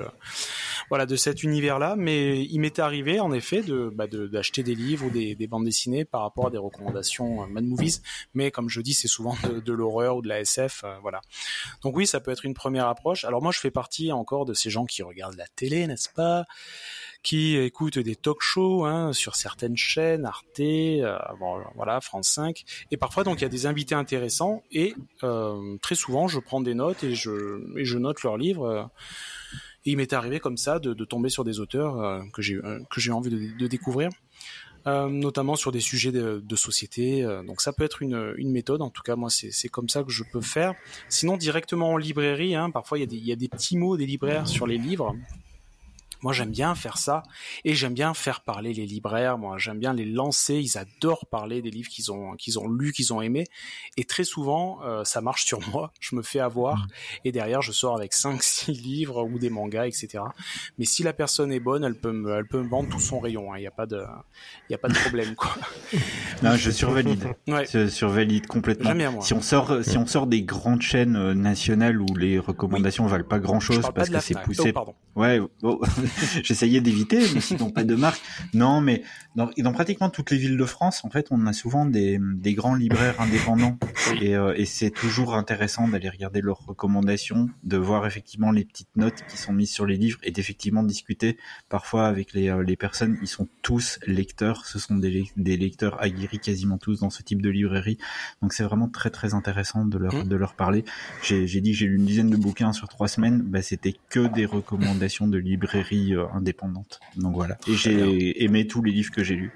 [0.89, 5.07] voilà, de cet univers-là, mais il m'était arrivé, en effet, de, bah, d'acheter des livres
[5.07, 8.01] ou des, des, bandes dessinées par rapport à des recommandations Mad Movies.
[8.35, 11.21] Mais comme je dis, c'est souvent de, l'horreur ou de la SF, voilà.
[11.83, 13.25] Donc oui, ça peut être une première approche.
[13.25, 16.45] Alors moi, je fais partie encore de ces gens qui regardent la télé, n'est-ce pas?
[17.23, 21.19] Qui écoutent des talk-shows hein, sur certaines chaînes, Arte, euh,
[21.75, 25.95] voilà, France 5, et parfois donc il y a des invités intéressants et euh, très
[25.95, 28.91] souvent je prends des notes et je, note leurs livres.
[29.85, 33.31] et il m'est arrivé comme ça de, tomber sur des auteurs euh, que j'ai envie
[33.31, 34.11] de découvrir.
[34.87, 37.25] Euh, notamment sur des sujets de, de société.
[37.25, 40.05] Euh, donc ça peut être une, une méthode, en tout cas moi c'est comme ça
[40.05, 40.75] que je peux faire.
[41.09, 43.77] Sinon directement en librairie, hein, parfois il y, a des, il y a des petits
[43.77, 45.17] mots des libraires sur les livres.
[46.23, 47.23] Moi, j'aime bien faire ça
[47.65, 49.39] et j'aime bien faire parler les libraires.
[49.39, 50.55] Moi, j'aime bien les lancer.
[50.55, 53.47] Ils adorent parler des livres qu'ils ont qu'ils ont lus, qu'ils ont aimés.
[53.97, 55.93] Et très souvent, euh, ça marche sur moi.
[56.01, 56.87] Je me fais avoir mmh.
[57.27, 60.25] et derrière, je sors avec 5 six livres ou des mangas, etc.
[60.79, 63.19] Mais si la personne est bonne, elle peut me elle peut me vendre tout son
[63.19, 63.53] rayon.
[63.53, 63.59] Hein.
[63.59, 64.03] Il n'y a pas de
[64.69, 65.55] il y a pas de problème quoi.
[66.43, 67.25] non, je survalide.
[67.49, 67.67] Ouais.
[67.71, 68.95] Je survalide complètement.
[68.95, 69.23] moi.
[69.23, 73.11] Si on sort si on sort des grandes chaînes euh, nationales où les recommandations ne
[73.11, 74.73] valent pas grand chose parce que c'est poussé.
[74.75, 75.41] Oh, ouais.
[76.43, 78.21] J'essayais d'éviter, mais sinon pas de marque.
[78.55, 79.03] Non, mais
[79.35, 82.55] dans, dans, pratiquement toutes les villes de France, en fait, on a souvent des, des
[82.55, 83.79] grands libraires indépendants.
[84.21, 88.97] Et, euh, et c'est toujours intéressant d'aller regarder leurs recommandations, de voir effectivement les petites
[88.97, 91.37] notes qui sont mises sur les livres et d'effectivement discuter
[91.69, 93.19] parfois avec les, euh, les personnes.
[93.23, 94.67] Ils sont tous lecteurs.
[94.67, 97.99] Ce sont des, des lecteurs aguerris quasiment tous dans ce type de librairie.
[98.43, 100.29] Donc c'est vraiment très très intéressant de leur, mmh.
[100.29, 100.85] de leur parler.
[101.23, 103.43] J'ai dit que j'ai lu une dizaine de bouquins sur trois semaines.
[103.43, 105.39] Bah, c'était que des recommandations de
[105.97, 107.01] librairie euh, indépendante.
[107.17, 107.57] Donc voilà.
[107.67, 109.53] Et j'ai aimé tous les livres que j'ai lus.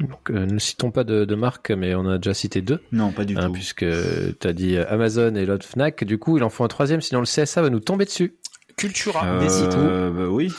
[0.00, 2.80] Donc, euh, ne citons pas de, marque, mais on a déjà cité deux.
[2.92, 3.52] Non, pas du hein, tout.
[3.52, 6.04] Puisque tu as dit Amazon et l'autre Fnac.
[6.04, 8.34] Du coup, il en faut un troisième, sinon le CSA va nous tomber dessus.
[8.78, 9.24] Cultura.
[9.26, 10.52] Euh, bah oui.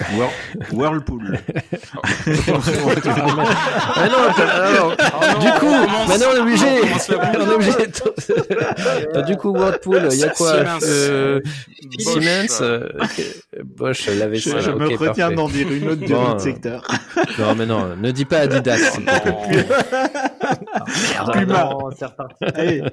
[0.74, 1.40] Whirlpool.
[3.96, 4.28] ah non,
[5.40, 5.74] du coup,
[6.08, 6.66] maintenant on est obligé.
[7.10, 7.88] On, est obligé.
[9.26, 10.52] du coup, Whirlpool, il y a quoi
[10.84, 11.40] euh,
[11.98, 12.90] Siemens, euh,
[13.64, 14.60] Bosch, la vaisselle.
[14.60, 16.86] Je, je me retiens d'en dire une autre de bon, notre secteur.
[17.40, 19.00] non, mais non, ne dis pas Adidas.
[21.34, 21.70] Puma.
[22.56, 22.84] Allez.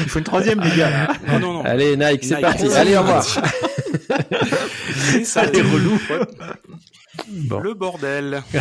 [0.00, 1.08] Il faut une troisième, les gars.
[1.34, 1.64] Oh, non, non.
[1.64, 2.70] Allez, Nike, c'est parti.
[2.72, 3.24] Allez, au revoir.
[5.24, 5.98] Ça, les relou.
[7.62, 8.42] Le bordel.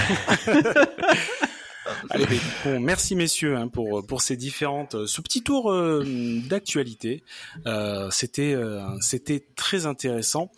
[2.09, 2.25] Allez,
[2.65, 6.03] bon, merci messieurs hein, pour pour ces différentes euh, ce petit tour euh,
[6.49, 7.23] d'actualité.
[7.65, 10.51] Euh, c'était euh, c'était très intéressant.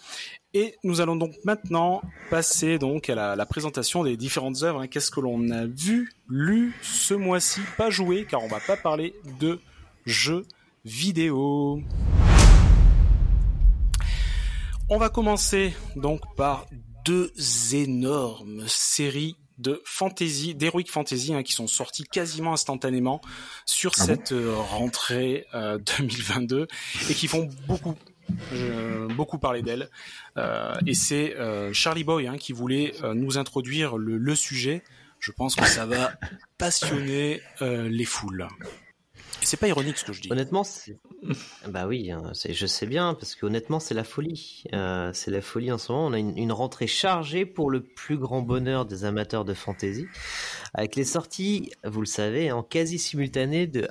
[0.55, 2.01] Et nous allons donc maintenant
[2.31, 4.81] passer donc à la, la présentation des différentes œuvres.
[4.81, 4.87] Hein.
[4.87, 9.13] Qu'est-ce que l'on a vu, lu ce mois-ci, pas joué, car on va pas parler
[9.39, 9.59] de
[10.07, 10.45] jeux
[10.85, 11.83] vidéo.
[14.91, 16.65] On va commencer donc par
[17.05, 17.31] deux
[17.73, 23.21] énormes séries de fantasy, d'heroic fantasy, hein, qui sont sorties quasiment instantanément
[23.65, 26.65] sur ah cette euh, rentrée 2022 euh,
[27.09, 27.95] et qui font beaucoup
[29.15, 29.89] beaucoup parler d'elle.
[30.37, 31.35] Euh, et c'est
[31.73, 34.83] Charlie Boy hein, qui voulait nous introduire le, le, sujet.
[35.19, 36.13] Je pense que ça va
[36.57, 38.47] passionner les foules.
[39.41, 40.31] C'est pas ironique ce que je dis.
[40.31, 40.63] Honnêtement,
[41.67, 44.63] bah oui, hein, je sais bien parce que honnêtement, c'est la folie.
[44.73, 46.07] Euh, c'est la folie en ce moment.
[46.07, 50.07] On a une, rentrée chargée pour le plus grand bonheur des amateurs de fantasy,
[50.73, 53.87] avec les sorties, vous le savez, en quasi simultané de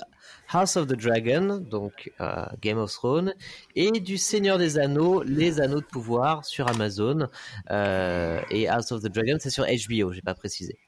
[0.50, 3.34] House of the Dragon, donc euh, Game of Thrones,
[3.76, 7.28] et du Seigneur des Anneaux, les Anneaux de pouvoir sur Amazon.
[7.70, 10.78] Euh, et House of the Dragon, c'est sur HBO, j'ai pas précisé.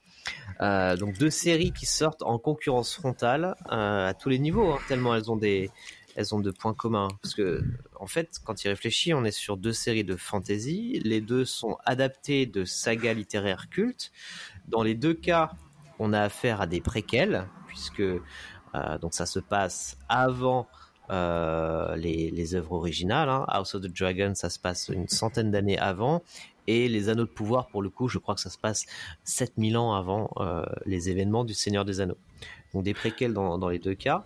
[0.61, 5.31] Donc deux séries qui sortent en concurrence frontale à tous les niveaux, hein, tellement elles
[5.31, 5.71] ont des
[6.17, 7.09] elles ont de points communs.
[7.23, 7.63] Parce que,
[7.99, 11.01] en fait, quand il réfléchit, on est sur deux séries de fantasy.
[11.05, 14.13] Les deux sont adaptées de sagas littéraires cultes.
[14.69, 15.53] Dans les deux cas,
[15.99, 20.67] on a affaire à des préquels, puisque euh, donc ça se passe avant
[21.11, 23.29] euh, les, les, œuvres originales.
[23.29, 23.45] Hein.
[23.49, 26.23] House of the Dragon, ça se passe une centaine d'années avant.
[26.73, 28.87] Et les Anneaux de Pouvoir, pour le coup, je crois que ça se passe
[29.25, 32.17] 7000 ans avant euh, les événements du Seigneur des Anneaux.
[32.73, 34.25] Donc des préquels dans, les deux cas.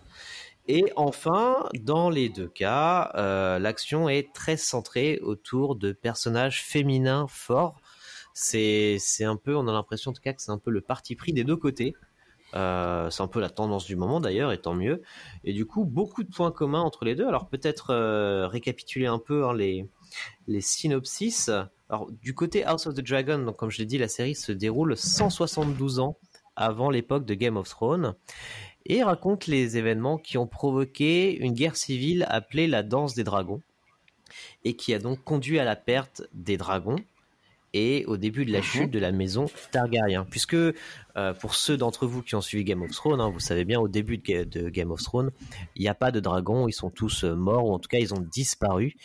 [0.67, 7.25] Et enfin, dans les deux cas, euh, l'action est très centrée autour de personnages féminins
[7.27, 7.81] forts.
[8.35, 11.15] C'est un peu, on a l'impression en tout cas que c'est un peu le parti
[11.15, 11.95] pris des deux côtés.
[12.53, 15.01] Euh, c'est un peu la tendance du moment d'ailleurs, et tant mieux.
[15.45, 17.27] Et du coup, beaucoup de points communs entre les deux.
[17.27, 19.89] Alors peut-être récapituler un peu hein, les
[20.47, 21.49] les synopsis.
[21.89, 24.97] Alors du côté House of the Dragon, comme je l'ai dit, la série se déroule
[24.97, 26.17] 172 ans
[26.55, 28.15] avant l'époque de Game of Thrones
[28.85, 33.61] et raconte les événements qui ont provoqué une guerre civile appelée la danse des dragons
[34.63, 36.97] et qui a donc conduit à la perte des dragons
[37.75, 38.63] et au début de la mhm.
[38.63, 40.25] chute de la maison Targaryen.
[40.29, 43.65] Puisque euh, pour ceux d'entre vous qui ont suivi Game of Thrones, hein, vous savez
[43.65, 45.31] bien au début de, Game of Thrones,
[45.75, 47.97] il n'y a pas de dragons, ils sont tous euh, morts ou en tout cas
[47.99, 48.95] ils ont disparu.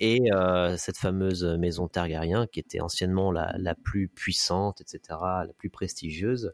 [0.00, 5.52] Et euh, cette fameuse maison Targaryen, qui était anciennement la, la plus puissante, etc., la
[5.56, 6.52] plus prestigieuse,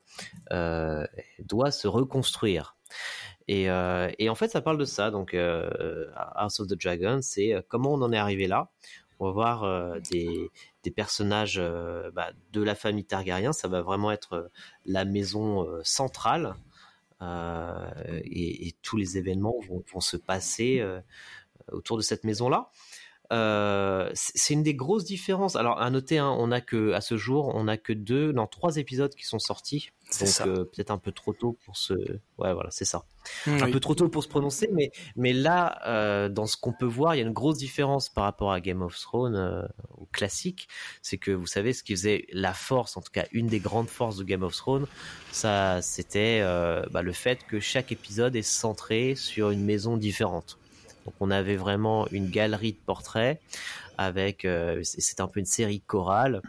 [0.50, 2.76] doit se reconstruire.
[3.48, 5.10] Et, et, en fait, ça parle de ça.
[5.10, 8.70] Donc, House of the Dragon, c'est comment on en est arrivé là?
[9.20, 10.50] On va voir des,
[10.84, 13.52] des personnages euh, bah, de la famille Targaryen.
[13.52, 14.48] Ça va vraiment être euh,
[14.86, 16.54] la maison euh, centrale
[18.24, 20.86] et, tous les événements vont, se passer
[21.72, 22.70] autour de cette maison-là.
[23.30, 25.56] C'est une des grosses différences.
[25.56, 28.46] Alors à noter, hein, on a que à ce jour, on a que deux, non
[28.46, 29.90] trois épisodes qui sont sortis.
[30.20, 33.04] Donc euh, peut-être un peu trop tôt pour se, ouais voilà c'est ça,
[33.46, 36.86] un peu trop tôt pour se prononcer, mais mais là euh, dans ce qu'on peut
[36.86, 39.62] voir, il y a une grosse différence par rapport à Game of Thrones euh,
[39.96, 40.68] au classique,
[41.02, 43.88] c'est que vous savez ce qui faisait la force, en tout cas une des grandes
[43.88, 44.86] forces de Game of Thrones,
[45.32, 46.42] ça c'était
[46.90, 50.58] bah, le fait que chaque épisode est centré sur une maison différente.
[51.04, 53.40] Donc on avait vraiment une galerie de portraits
[53.98, 54.46] avec,
[54.82, 56.42] c'est un peu une série chorale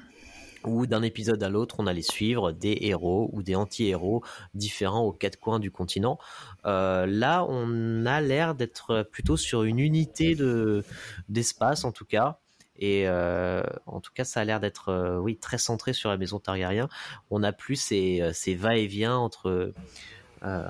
[0.65, 5.11] où d'un épisode à l'autre, on allait suivre des héros ou des anti-héros différents aux
[5.11, 6.17] quatre coins du continent.
[6.65, 10.83] Euh, là, on a l'air d'être plutôt sur une unité de
[11.29, 12.39] d'espace, en tout cas.
[12.77, 16.17] Et euh, en tout cas, ça a l'air d'être, euh, oui, très centré sur la
[16.17, 16.89] maison Targaryen.
[17.29, 19.73] On a plus ces, ces va-et-vient entre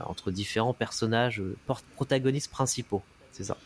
[0.05, 1.43] entre différents personnages,
[1.97, 3.03] protagonistes principaux.
[3.35, 3.57] C'est ça.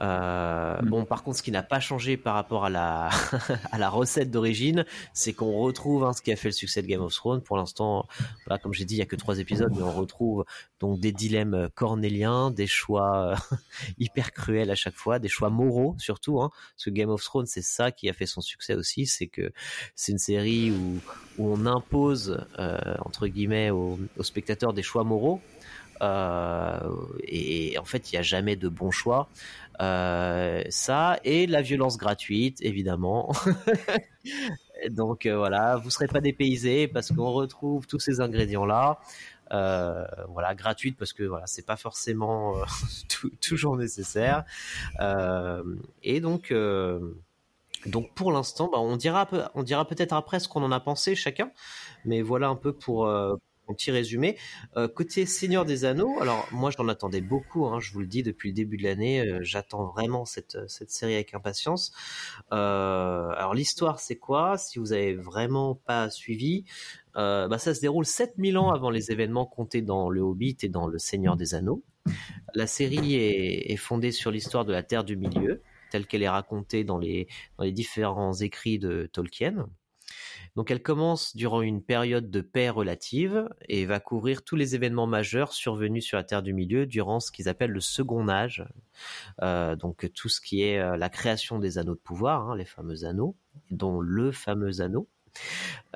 [0.00, 0.88] Euh, mm.
[0.88, 3.08] Bon, par contre, ce qui n'a pas changé par rapport à la
[3.70, 6.88] à la recette d'origine, c'est qu'on retrouve hein, ce qui a fait le succès de
[6.88, 7.40] Game of Thrones.
[7.40, 8.06] Pour l'instant,
[8.46, 10.44] voilà, comme j'ai dit, il y a que trois épisodes, mais on retrouve
[10.80, 13.34] donc des dilemmes cornéliens, des choix
[13.98, 16.40] hyper cruels à chaque fois, des choix moraux surtout.
[16.40, 19.28] Hein, parce que Game of Thrones, c'est ça qui a fait son succès aussi, c'est
[19.28, 19.52] que
[19.94, 20.98] c'est une série où
[21.38, 25.40] où on impose euh, entre guillemets aux, aux spectateurs des choix moraux.
[26.02, 26.78] Euh,
[27.24, 29.28] et, en fait, il n'y a jamais de bon choix.
[29.80, 33.32] Euh, ça et la violence gratuite, évidemment.
[34.90, 38.98] Donc euh, voilà, vous serez pas dépaysés parce qu'on retrouve tous ces ingrédients là.
[39.50, 42.54] Voilà, gratuite parce que voilà, c'est pas forcément
[43.40, 44.44] toujours nécessaire.
[46.02, 46.52] et donc.
[47.86, 51.14] Donc pour l'instant, bah, on dira, on dira peut-être après ce qu'on en a pensé
[51.14, 51.50] chacun,
[52.04, 53.08] mais voilà un peu pour,
[53.74, 54.36] petit résumé.
[54.76, 58.22] Euh, côté Seigneur des Anneaux, alors moi j'en attendais beaucoup, hein, je vous le dis
[58.22, 61.92] depuis le début de l'année, euh, j'attends vraiment cette, cette série avec impatience.
[62.52, 64.58] Euh, alors l'histoire c'est quoi?
[64.58, 66.64] Si vous avez vraiment pas suivi,
[67.14, 70.86] bah, ça se déroule 7000 ans avant les événements comptés dans Le Hobbit et dans
[70.86, 71.82] Le Seigneur des Anneaux.
[72.54, 76.84] La série est, fondée sur l'histoire de la Terre du Milieu, telle qu'elle est racontée
[76.84, 77.26] dans les
[77.60, 79.68] différents écrits de Tolkien.
[80.60, 85.06] Donc elle commence durant une période de paix relative et va couvrir tous les événements
[85.06, 88.66] majeurs survenus sur la Terre du Milieu durant ce qu'ils appellent le Second Âge.
[89.40, 92.66] Euh, donc tout ce qui est euh, la création des anneaux de pouvoir, hein, les
[92.66, 93.36] fameux anneaux,
[93.70, 95.08] dont le fameux anneau.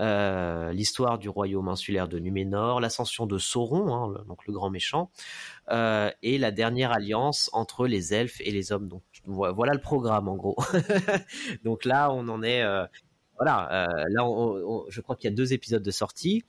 [0.00, 5.10] Euh, l'histoire du royaume insulaire de Numénor, l'ascension de Sauron, hein, donc le grand méchant,
[5.70, 8.88] et la dernière alliance entre les elfes et les hommes.
[8.88, 10.56] Donc voilà le programme en gros.
[11.64, 12.64] donc là, on en est
[13.36, 14.22] voilà, euh, là,
[14.88, 16.44] je crois qu'il y a deux épisodes de sortie.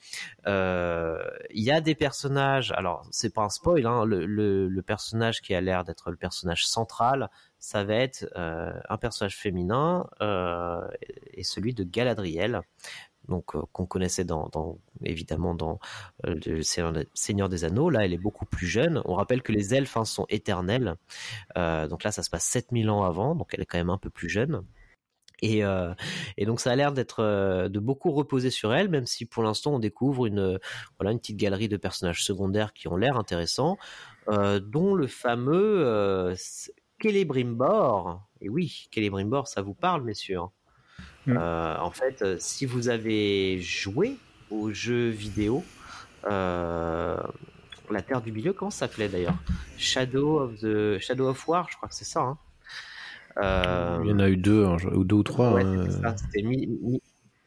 [0.45, 1.17] Euh,
[1.49, 2.71] il y a des personnages.
[2.73, 3.85] Alors, c'est pas un spoil.
[3.85, 8.97] Hein, le, personnage qui a l'air d'être le personnage central, ça va être euh, un
[8.97, 10.07] personnage féminin
[11.33, 12.61] et celui de Galadriel.
[13.27, 14.51] donc qu'on connaissait dans,
[15.03, 15.79] évidemment dans
[16.23, 17.89] le Seigneur des Anneaux.
[17.89, 19.01] Là, elle est beaucoup plus jeune.
[19.05, 20.95] On rappelle que les elfes hein, sont éternels,
[21.55, 24.11] donc là, ça se passe 7000 ans avant, donc elle est quand même un peu
[24.11, 24.63] plus jeune.
[25.41, 25.63] Et,
[26.37, 29.75] et, donc ça a l'air d'être de beaucoup reposer sur elle, même si pour l'instant
[29.75, 30.59] on découvre une
[30.97, 33.77] voilà une petite galerie de personnages secondaires qui ont l'air intéressants,
[34.27, 36.33] dont le fameux
[37.01, 38.21] Celebrimbor.
[38.41, 40.39] Et oui, Celebrimbor, ça vous parle, messieurs.
[40.39, 40.51] Hein?
[41.27, 41.37] Mm.
[41.37, 44.17] en fait, si vous avez joué
[44.51, 45.63] au jeu vidéo,
[47.91, 49.37] la Terre du Milieu, comment ça s'appelait d'ailleurs?
[49.77, 52.21] Shadow of the Shadow of War, je crois que c'est ça.
[52.21, 52.37] Hein?
[53.37, 55.59] Euh, Il y en a eu deux, ou deux ou trois.
[55.59, 55.87] Hein.
[56.15, 56.47] C'était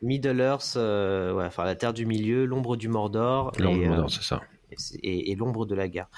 [0.00, 3.52] Middle Earth, euh, enfin la Terre du Milieu, l'ombre du Mordor.
[3.58, 4.42] L'ombre du Mordor, euh, c'est ça.
[5.02, 6.10] Et, l'ombre de la guerre.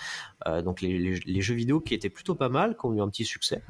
[0.65, 3.63] donc les, jeux vidéo qui étaient plutôt pas mal, qui ont eu un petit succès,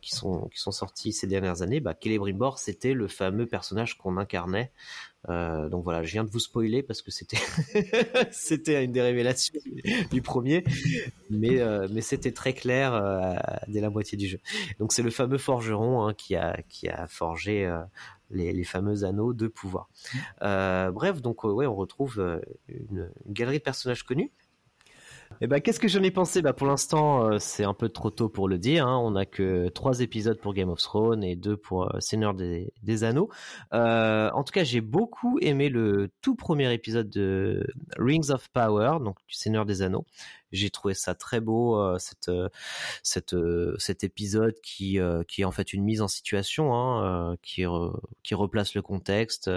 [0.00, 1.78] qui sont qui sont sortis ces dernières années.
[1.78, 4.72] Bah, Celebrimbor, c'était le fameux personnage qu'on incarnait
[5.28, 7.38] euh, donc voilà, je viens de vous spoiler parce que c'était
[8.30, 9.54] c'était une des révélations
[10.10, 10.64] du premier,
[11.30, 13.34] mais euh, mais c'était très clair euh,
[13.68, 14.38] dès la moitié du jeu.
[14.78, 17.72] Donc c'est le fameux forgeron hein, qui a qui a forgé
[18.30, 19.88] les, les, fameux anneaux de pouvoir.
[20.40, 24.30] bref, donc ouais, on retrouve une, une, galerie de personnages connus.
[25.40, 26.42] Eh ben, qu'est-ce que j'en ai pensé?
[26.42, 28.86] Bah, Pour l'instant, euh, c'est un peu trop tôt pour le dire.
[28.86, 28.98] Hein.
[28.98, 33.04] On n'a que trois épisodes pour Game of Thrones et deux pour euh, Seigneur des,
[33.04, 33.28] Anneaux.
[33.72, 37.66] Euh, en tout cas, j'ai beaucoup aimé le tout premier épisode de
[37.98, 40.06] Rings of Power, donc du Seigneur des Anneaux.
[40.54, 42.48] J'ai trouvé ça très beau, euh, cette, euh,
[43.32, 44.98] euh, cet épisode qui,
[45.28, 47.64] qui est en fait une mise en situation, hein, qui,
[48.22, 49.50] qui replace le contexte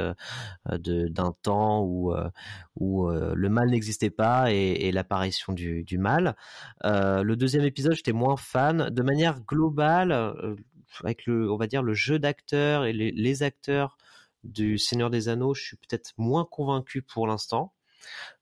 [0.66, 2.14] d'un temps où,
[2.76, 6.36] où le mal n'existait pas et, et l'apparition du, du, mal.
[6.84, 8.89] le deuxième épisode, j'étais moins fan.
[8.89, 10.12] De manière globale,
[11.04, 13.98] avec le, on va dire, le jeu d'acteurs et les, les acteurs
[14.43, 17.74] du Seigneur des Anneaux, je suis peut-être moins convaincu pour l'instant.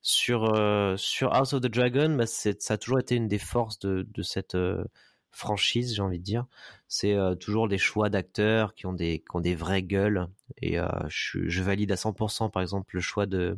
[0.02, 3.80] Sur, euh, sur House of the Dragon, bah, ça a toujours été une des forces
[3.80, 4.84] de, de cette euh,
[5.32, 6.46] franchise, j'ai envie de dire.
[6.88, 10.28] C'est euh, toujours des choix d'acteurs qui ont des qui ont des vraies gueules
[10.62, 10.78] et
[11.08, 13.58] je, je, valide à 100% par exemple le choix de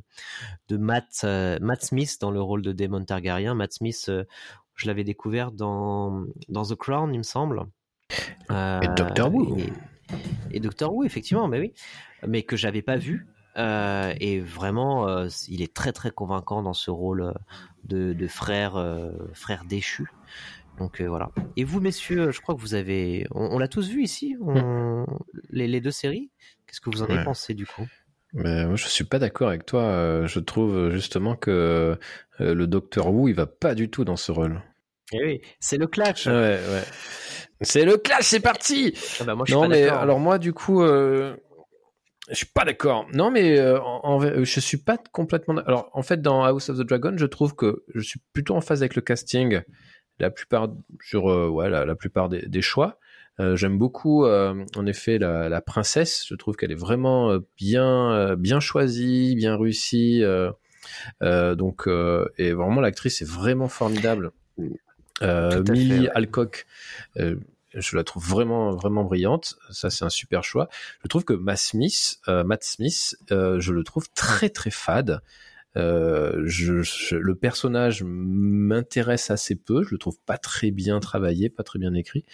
[0.70, 1.26] de Matt
[1.62, 3.54] Matt Smith dans le rôle de Daemon Targaryen.
[3.54, 4.10] Matt Smith,
[4.76, 7.66] je l'avais découvert dans dans The Crown, il me semble.
[8.50, 9.58] et Doctor Who.
[9.58, 9.74] Et,
[10.52, 11.74] et Doctor Who, effectivement, mais oui,
[12.26, 13.28] mais que j'avais pas vu
[13.58, 17.34] euh, et vraiment, euh, il est très très convaincant dans ce rôle euh,
[17.86, 18.84] de, de frère,
[19.34, 20.08] frère déchu.
[20.78, 21.32] Donc voilà.
[21.56, 25.06] Et vous, messieurs, je crois que vous avez, on, l'a tous vu ici, mm.
[25.50, 26.30] les, les, deux séries.
[26.68, 27.88] Qu'est-ce que vous en avez pensé du coup?
[28.34, 30.28] Mais moi, je suis pas d'accord avec toi.
[30.28, 31.98] Je trouve justement que
[32.40, 34.62] le Docteur Wu, il va pas du tout dans ce rôle.
[35.14, 36.28] Eh oui, c'est le clash.
[36.28, 36.84] Ouais, ouais.
[37.62, 38.94] C'est le clash, c'est parti.
[39.20, 40.84] Ah bah moi, je suis non, mais alors moi, du coup,
[42.30, 43.08] je suis pas d'accord.
[43.14, 45.58] Non, mais euh, en, je suis pas complètement.
[45.60, 48.62] Alors, en fait, dans House of the Dragon, je trouve que je suis plutôt en
[48.62, 49.62] phase avec le casting.
[50.20, 50.70] La plupart
[51.00, 53.00] sur euh, ouais, la, plupart des, des choix.
[53.40, 56.26] Euh, J'aime beaucoup, euh, en effet, la, la, princesse.
[56.28, 60.24] Je trouve qu'elle est vraiment bien, bien choisie, bien réussie.
[61.22, 61.88] donc,
[62.38, 64.32] et vraiment, l'actrice est vraiment formidable.
[65.22, 66.66] Millie Alcock
[67.74, 69.56] je la trouve vraiment vraiment brillante.
[69.70, 70.70] Ça c'est un super choix.
[71.04, 75.22] Je trouve que Matt Smith, euh, Matt Smith, euh, je le trouve très très fade.
[75.76, 81.78] Euh, le personnage m'intéresse assez peu, je le trouve pas très bien travaillé, pas très
[81.78, 82.26] bien écrit,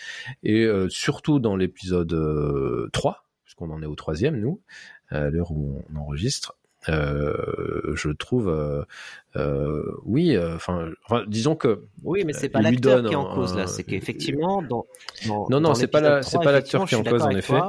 [0.43, 4.61] et surtout dans l'épisode 3, puisqu'on en est au troisième nous,
[5.09, 8.83] à l'heure où on enregistre, euh, je trouve, euh,
[9.35, 10.91] euh, oui, enfin,
[11.27, 11.83] disons que.
[12.03, 14.85] Oui, mais c'est pas l'acteur qui est en cause là, c'est qu'effectivement, dans,
[15.27, 17.59] non, non, c'est pas c'est pas l'acteur qui est en cause en effet.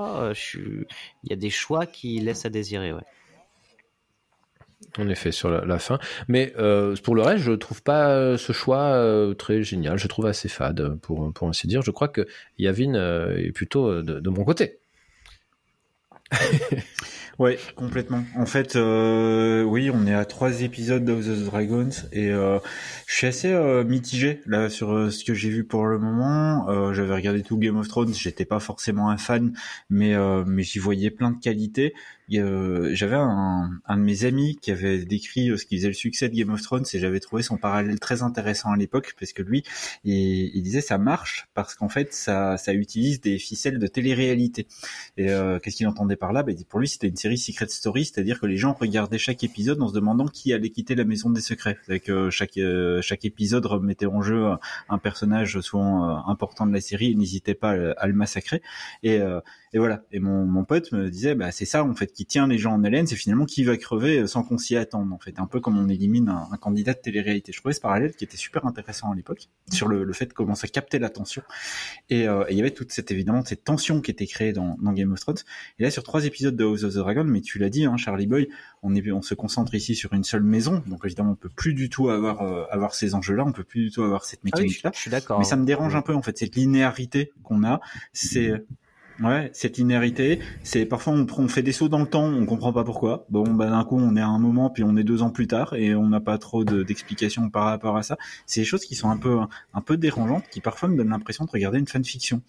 [0.55, 3.03] Il y a des choix qui laissent à désirer, ouais.
[4.99, 5.99] En effet, sur la, fin.
[6.29, 6.53] Mais
[7.03, 9.99] pour le reste, je trouve pas ce choix très génial.
[9.99, 11.83] Je trouve assez fade, pour, pour ainsi dire.
[11.83, 12.27] Je crois que
[12.59, 12.95] Yavin
[13.37, 14.79] est plutôt de, de mon côté.
[17.39, 18.23] Ouais, complètement.
[18.37, 22.61] En fait, euh, oui, on est à trois épisodes of the Dragons et euh,
[23.09, 26.69] je suis assez euh, mitigé là sur euh, ce que j'ai vu pour le moment.
[26.69, 29.53] Euh, j'avais regardé tout Game of Thrones, j'étais pas forcément un fan,
[29.91, 30.15] mais
[30.47, 31.95] mais j'y voyais plein de qualités.
[32.31, 36.35] J'avais un, un, de mes amis qui avait décrit ce qui faisait le succès de
[36.35, 39.63] Game of Thrones et j'avais trouvé son parallèle très intéressant à l'époque parce que lui,
[40.05, 44.67] il, il, disait ça marche parce qu'en fait ça ça utilise des ficelles de télé-réalité.
[45.17, 45.27] Et
[45.63, 46.43] qu'est-ce qu'il entendait par là?
[46.43, 49.81] Bah, Pour lui, c'était une série Secret Story, c'est-à-dire que les gens regardaient chaque épisode
[49.83, 51.79] en se demandant qui allait quitter la maison des secrets.
[52.05, 52.59] que chaque
[53.03, 54.47] chaque épisode remettait en jeu
[54.89, 58.63] un personnage souvent important de la série et n'hésitait pas à, le massacrer.
[59.03, 59.21] Et
[59.75, 60.05] et voilà.
[60.13, 62.75] Et mon, mon pote me disait, bah c'est ça en fait qui tient les gens
[62.75, 65.41] en haleine, c'est finalement qui va crever sans qu'on s'y attende en fait.
[65.41, 67.51] Un peu comme on élimine un, un candidat de télé-réalité.
[67.51, 70.33] Je trouvais ce parallèle qui était super intéressant à l'époque sur le, le, fait de
[70.33, 71.43] comment ça captait l'attention.
[72.09, 74.79] Et, euh, et il y avait toute cette évidemment cette tension qui était créée dans,
[74.81, 75.39] dans, Game of Thrones.
[75.81, 77.97] Et là sur trois épisodes de House of the Dragon, mais tu l'as dit, hein,
[77.97, 78.49] Charlie Boy,
[78.85, 81.75] on est on se concentre ici sur une seule maison, donc évidemment on peut plus
[81.75, 84.85] du tout avoir euh, avoir ces enjeux-là, on peut plus du tout avoir cette mécanique
[84.85, 84.93] là.
[84.95, 85.41] je suis d'accord.
[85.41, 87.81] Mais ça me dérange un peu en fait cette linéarité qu'on a.
[88.13, 88.53] C'est
[89.23, 92.73] Ouais, cette linéarité, c'est parfois on, on fait des sauts dans le temps, on comprend
[92.73, 93.27] pas pourquoi.
[93.31, 95.47] Bon, bah d'un coup on est à un moment, puis on est deux ans plus
[95.47, 98.19] tard et on n'a pas trop d'explications par rapport à ça.
[98.47, 99.39] C'est des choses qui sont un peu
[99.73, 102.43] un peu dérangeantes, qui parfois me donnent l'impression de regarder une fanfiction.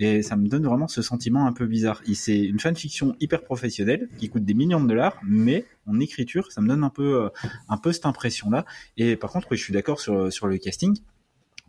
[0.00, 2.02] Et ça me donne vraiment ce sentiment un peu bizarre.
[2.14, 6.60] C'est une fanfiction hyper professionnelle qui coûte des millions de dollars, mais en écriture, ça
[6.60, 7.28] me donne un peu euh,
[7.68, 8.64] un peu cette impression là.
[8.96, 10.98] Et par contre, oui, je suis d'accord sur sur le casting.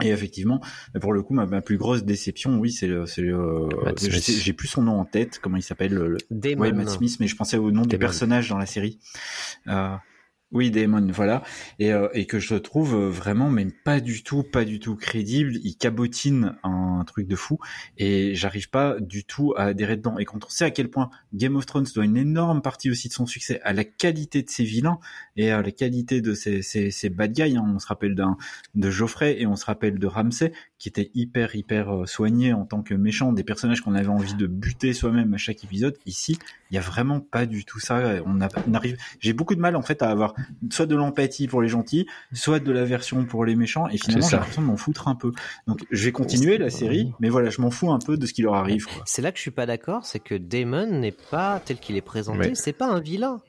[0.02, 0.62] Et effectivement,
[1.02, 3.06] pour le coup, ma, plus grosse déception, oui, c'est le,
[3.98, 6.74] j'ai plus son nom en tête, comment il s'appelle, le, Damon.
[6.74, 9.00] Matt Smith, mais je pensais au nom des personnages dans la série.
[9.68, 9.96] Euh,
[10.52, 11.44] oui, Damon, voilà,
[11.78, 14.96] et, euh, et que je trouve euh, vraiment, même pas du tout, pas du tout
[14.96, 15.52] crédible.
[15.64, 17.60] Il cabotine un truc de fou,
[17.98, 20.18] et j'arrive pas du tout à adhérer dedans.
[20.18, 23.10] Et quand on sait à quel point Game of Thrones doit une énorme partie aussi
[23.10, 25.00] de son succès à la qualité de ses vilains
[25.40, 27.64] et à la qualité de ses bad guys, hein.
[27.66, 28.36] on se rappelle d'un
[28.76, 32.66] de Geoffrey et on se rappelle de Ramsay, qui était hyper hyper euh, soigné en
[32.66, 35.98] tant que méchant, des personnages qu'on avait envie de buter soi-même à chaque épisode.
[36.06, 36.38] Ici,
[36.72, 38.22] il y a vraiment pas du tout ça.
[38.26, 38.98] On, on arrive.
[39.22, 40.34] J'ai beaucoup de mal en fait à avoir
[40.72, 44.36] soit de l'empathie pour les gentils, soit de l'aversion pour les méchants, et finalement j'ai
[44.36, 45.32] l'impression de m'en foutre un peu.
[45.68, 48.34] Donc je vais continuer la série, mais voilà, je m'en fous un peu de ce
[48.34, 48.88] qui leur arrive.
[49.06, 52.02] C'est là que je suis pas d'accord, c'est que Damon n'est pas tel qu'il est
[52.02, 53.40] présenté, c'est pas un vilain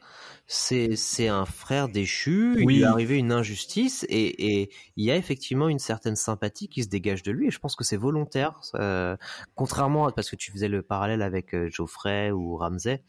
[0.52, 5.12] c'est c'est un frère déchu, il lui est arrivé une injustice et, et il y
[5.12, 7.96] a effectivement une certaine sympathie qui se dégage de lui et je pense que c'est
[7.96, 8.60] volontaire.
[8.74, 9.16] Euh,
[9.54, 13.00] contrairement à parce que tu faisais le parallèle avec euh, Geoffrey ou Ramsay,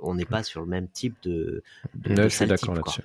[0.00, 1.62] on n'est pas sur le même type de.
[1.94, 3.00] de, je suis d'accord là-dessus.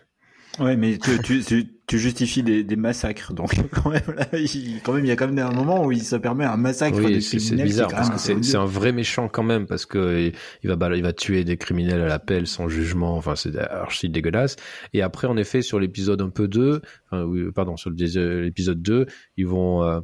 [0.57, 4.93] Ouais, mais tu, tu, tu justifies des, des, massacres, donc quand même, là, il, quand
[4.93, 7.21] même, il y a quand même un moment où il se permet un massacre oui,
[7.21, 10.31] C'est bizarre parce que c'est un vrai méchant quand même parce que
[10.63, 13.15] il va il va tuer des criminels à la pelle sans jugement.
[13.15, 14.55] Enfin, c'est archi dégueulasse.
[14.93, 16.81] Et après, en effet, sur l'épisode un peu 2,
[17.11, 17.25] enfin,
[17.55, 19.05] pardon, sur l'épisode 2,
[19.37, 19.99] ils vont, euh,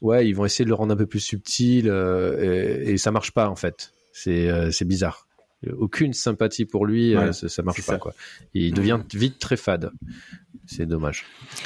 [0.00, 3.10] ouais, ils vont essayer de le rendre un peu plus subtil euh, et, et ça
[3.10, 3.92] marche pas en fait.
[4.12, 5.26] C'est euh, c'est bizarre
[5.76, 8.14] aucune sympathie pour lui, euh, ça, ça, marche pas quoi.
[8.54, 9.92] Il devient vite très fade.
[10.66, 11.24] C'est dommage.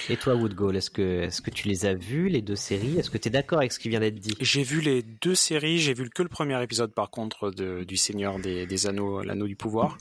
[0.09, 2.99] Et toi, Woodgall, est-ce que, est-ce que tu les as vus, les deux séries?
[2.99, 4.34] Est-ce que tu es d'accord avec ce qui vient d'être dit?
[4.40, 7.97] J'ai vu les deux séries, j'ai vu que le premier épisode par contre de, du
[7.97, 9.99] Seigneur des, des Anneaux, l'Anneau du Pouvoir.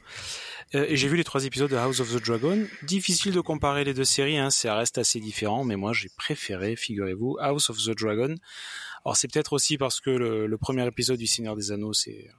[0.73, 2.65] Euh, et j'ai vu les trois épisodes de House of the Dragon.
[2.83, 6.75] Difficile de comparer les deux séries, hein, ça reste assez différent, mais moi j'ai préféré,
[6.75, 8.35] figurez-vous, House of the Dragon.
[9.05, 12.29] Alors c'est peut-être aussi parce que le, le premier épisode du Seigneur des Anneaux, c'est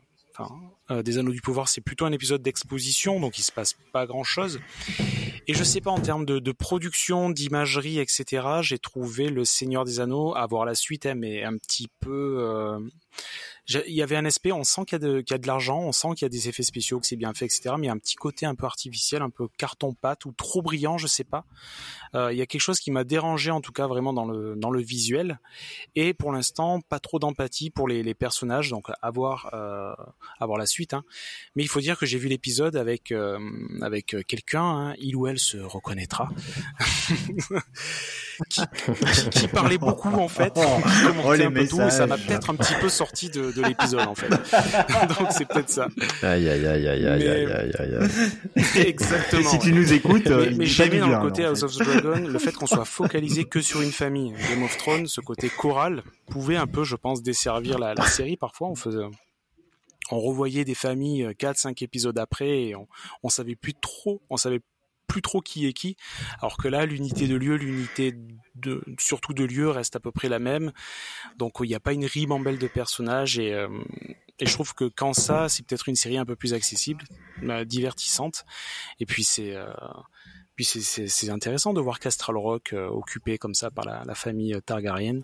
[0.90, 4.06] euh, des Anneaux du Pouvoir, c'est plutôt un épisode d'exposition, donc il se passe pas
[4.06, 4.60] grand-chose.
[5.46, 8.46] Et je sais pas en termes de, de production, d'imagerie, etc.
[8.62, 12.38] J'ai trouvé le Seigneur des Anneaux avoir la suite, hein, mais un petit peu.
[12.40, 12.80] Euh,
[13.68, 16.08] il y avait un aspect, on sent qu'il y, y, a de l'argent, on sent
[16.16, 17.74] qu'il y a des effets spéciaux, que c'est bien fait, etc.
[17.78, 20.60] Mais il y a un petit côté un peu artificiel, un peu carton-pâte ou trop
[20.60, 21.46] brillant, je sais pas.
[22.14, 24.54] Euh, il y a quelque chose qui m'a dérangé en tout cas vraiment dans le
[24.56, 25.40] dans le visuel.
[25.94, 29.92] Et pour l'instant, pas trop d'empathie pour les, les, personnages, donc avoir euh,
[30.38, 30.94] avoir la suite.
[30.94, 31.04] Hein.
[31.56, 33.38] Mais il faut dire que j'ai vu l'épisode avec euh,
[33.82, 36.30] avec quelqu'un, hein, il ou elle se reconnaîtra.
[38.48, 38.62] qui,
[39.30, 42.56] qui, parlait beaucoup en fait, qui oh, un peu tout, et ça m'a peut-être un
[42.56, 44.28] petit peu sorti de, de l'épisode en fait.
[45.18, 45.88] Donc c'est peut-être ça.
[46.22, 47.46] Aïe aïe aïe aïe aïe aïe
[47.78, 48.08] aïe aïe.
[48.86, 49.48] Exactement.
[49.48, 52.52] si tu nous écoutes, mais, mais j'aimais dans le côté House of the Le fait
[52.52, 54.32] qu'on soit focalisé que sur une famille.
[54.32, 58.36] Game of Thrones, ce côté choral pouvait un peu, je pense, desservir la, série.
[58.36, 59.04] Parfois, on faisait
[60.10, 62.74] on revoyait des familles 4 5 épisodes après et
[63.22, 64.60] on, savait plus trop on savait
[65.06, 65.96] plus trop qui est qui.
[66.40, 68.14] Alors que là, l'unité de lieu, l'unité
[68.54, 70.72] de, surtout de lieu reste à peu près la même.
[71.38, 73.68] Donc il n'y a pas une ribambelle de personnages et, euh,
[74.40, 77.04] et je trouve que quand ça, c'est peut-être une série un peu plus accessible,
[77.44, 78.44] euh, divertissante.
[78.98, 79.72] Et puis c'est euh,
[80.56, 85.20] puis c'est intéressant de voir Castral Rock occupé comme ça par la, la famille Targaryen.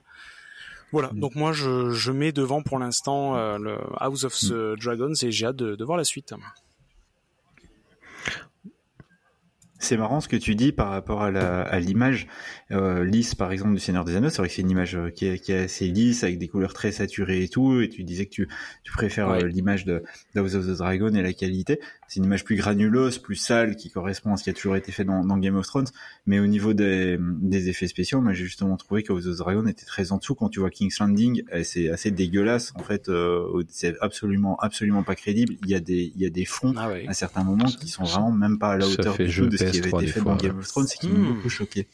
[0.93, 1.21] Voilà, mm.
[1.21, 4.77] donc moi je, je mets devant pour l'instant le House of the mm.
[4.77, 6.35] Dragons et j'ai hâte de, de voir la suite.
[9.83, 12.27] C'est marrant ce que tu dis par rapport à l'image
[12.71, 14.29] euh, lisse, par exemple, du Seigneur des Anneaux.
[14.29, 16.49] C'est vrai que c'est une image euh, qui est, qui est, assez lisse, avec des
[16.49, 17.81] couleurs très saturées et tout.
[17.81, 18.49] Et tu disais que tu,
[18.85, 20.05] tu préfères euh, l'image de
[20.37, 21.81] House of the Dragon et la qualité.
[22.11, 24.91] C'est une image plus granuleuse, plus sale, qui correspond à ce qui a toujours été
[24.91, 25.87] fait dans, dans Game of Thrones.
[26.27, 29.87] Mais au niveau des, des effets spéciaux, moi j'ai justement trouvé que The Dragon était
[29.87, 30.35] très en dessous.
[30.35, 32.73] Quand tu vois King's Landing, c'est assez dégueulasse.
[32.75, 35.55] En fait, euh, c'est absolument, absolument pas crédible.
[35.63, 38.03] Il y a des, il y a des fonds ah à certains moments qui sont
[38.03, 40.35] vraiment même pas à la hauteur du tout de ce qui avait été fait dans
[40.35, 41.35] Game of Thrones, c'est qui m'ont hmm.
[41.37, 41.87] beaucoup choqué.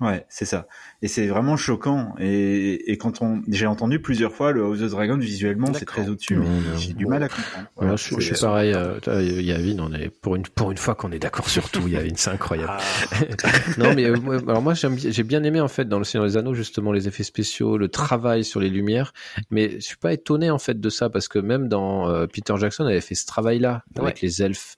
[0.00, 0.68] Ouais, c'est ça.
[1.02, 2.14] Et c'est vraiment choquant.
[2.18, 6.08] Et, et quand on, j'ai entendu plusieurs fois le House of Dragon visuellement, c'est très
[6.08, 6.38] au-dessus,
[6.76, 7.96] j'ai du mal à comprendre.
[7.96, 8.72] je, suis pareil.
[8.74, 11.86] Euh, Yavin, on est pour une pour une fois qu'on est d'accord sur tout.
[11.88, 12.72] Yavin, c'est incroyable.
[12.72, 13.48] Ah.
[13.78, 16.54] non, mais euh, alors moi j'ai bien aimé en fait dans le Seigneur des Anneaux
[16.54, 19.12] justement les effets spéciaux, le travail sur les lumières.
[19.50, 22.54] Mais je suis pas étonné en fait de ça parce que même dans euh, Peter
[22.56, 24.76] Jackson avait fait ce travail-là avec les elfes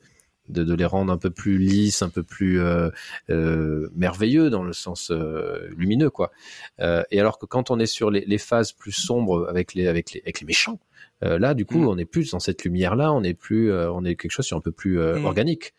[0.51, 2.91] de, les rendre un peu plus lisses, un peu plus euh,
[3.31, 6.31] euh, merveilleux dans le sens euh, lumineux, quoi.
[6.79, 10.21] et alors que quand on est sur les, phases plus sombres avec les avec les,
[10.23, 10.79] avec les méchants,
[11.23, 11.89] là, du coup, mm.
[11.89, 14.61] on est plus dans cette lumière-là, on est plus, on est quelque chose sur un
[14.61, 15.25] peu plus mm.
[15.25, 15.75] organique.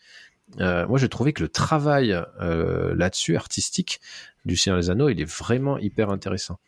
[0.58, 4.00] moi, j'ai trouvé que le travail là-dessus artistique
[4.46, 6.60] du Seigneur des Anneaux, il est vraiment hyper intéressant.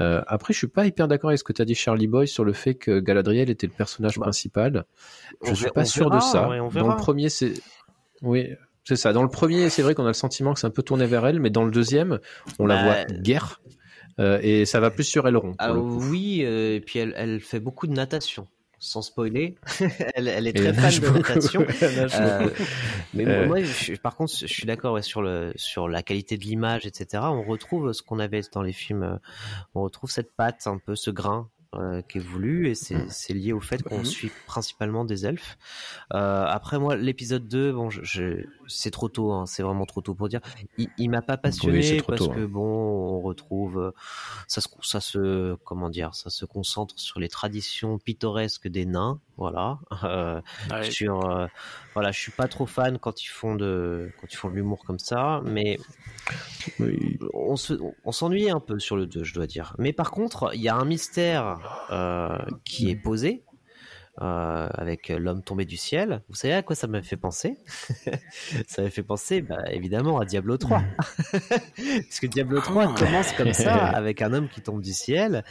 [0.00, 2.28] Euh, après, je suis pas hyper d'accord avec ce que tu as dit, Charlie Boy,
[2.28, 4.84] sur le fait que Galadriel était le personnage bah, principal.
[5.44, 6.48] Je suis pas sûr de ça.
[6.74, 7.54] dans le premier, c'est
[8.22, 8.50] oui,
[8.84, 9.12] c'est ça.
[9.12, 11.26] Dans le premier, c'est vrai qu'on a le sentiment que c'est un peu tourné vers
[11.26, 12.18] elle, mais dans le deuxième,
[12.58, 13.60] on la voit bah, guerre.
[14.18, 15.54] Euh, et ça va plus sur Elrond.
[15.58, 18.46] Ah oui, euh, et puis elle, elle fait beaucoup de natation
[18.82, 19.54] sans spoiler,
[20.16, 21.64] elle, elle, est très fan de natation.
[21.82, 22.50] euh,
[23.14, 23.46] mais euh.
[23.46, 23.58] moi,
[24.02, 27.22] par contre, je suis d'accord ouais, sur le sur la qualité de l'image, etc.
[27.26, 29.04] On retrouve ce qu'on avait dans les films.
[29.04, 29.16] Euh,
[29.76, 33.34] on retrouve cette patte, un peu ce grain euh, qui est voulu et c'est mmh.
[33.34, 34.04] lié au fait qu'on mmh.
[34.04, 35.56] suit principalement des elfes.
[36.12, 37.88] Euh, après moi l'épisode 2 bon
[38.68, 40.40] c'est trop tôt hein, c'est vraiment trop tôt pour dire.
[40.76, 42.48] Il, il m'a pas passionné parce que hein.
[42.50, 43.90] bon on retrouve euh,
[44.48, 49.18] ça se ça se comment dire ça se concentre sur les traditions pittoresques des nains
[49.38, 50.42] voilà euh,
[50.82, 51.48] sur
[51.94, 54.84] voilà je suis pas trop fan quand ils font de quand ils font de l'humour
[54.84, 55.78] comme ça mais
[57.32, 60.50] on se on s'ennuie un peu sur le 2 je dois dire mais par contre
[60.54, 63.44] il y a un mystère euh, qui est posé
[64.20, 66.22] euh, avec l'homme tombé du ciel.
[66.28, 67.56] Vous savez à quoi ça m'a fait penser?
[68.68, 70.82] Ça m'a fait penser, bah, évidemment, à Diablo 3.
[71.32, 72.94] Parce que Diablo 3 ah.
[72.98, 75.44] commence comme ça, avec un homme qui tombe du ciel.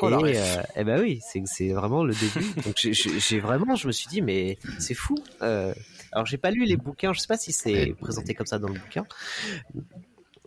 [0.00, 2.52] Oh, et, euh, eh ben oui, c'est vraiment le début.
[2.64, 5.14] Donc j'ai vraiment, je me suis dit, mais c'est fou.
[5.42, 5.72] Euh,
[6.10, 8.68] alors j'ai pas lu les bouquins, je sais pas si c'est présenté comme ça dans
[8.68, 9.06] le bouquin.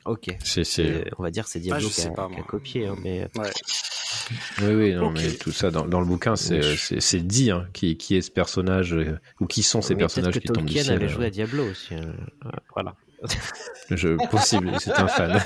[0.05, 0.35] Ok.
[0.43, 3.27] C'est, on va dire c'est Diablo ah, qui, a, copié, hein, mais.
[3.35, 3.49] Ouais.
[4.61, 8.15] Oui, oui, non, mais tout ça dans, dans le bouquin, c'est dit hein, qui, qui
[8.15, 10.95] est ce personnage euh, ou qui sont ces personnages qui tombent du ciel.
[10.95, 11.95] avait joué à Diablo aussi.
[11.95, 12.13] Hein.
[12.73, 12.95] Voilà.
[13.89, 15.39] Je, possible, c'est un fan.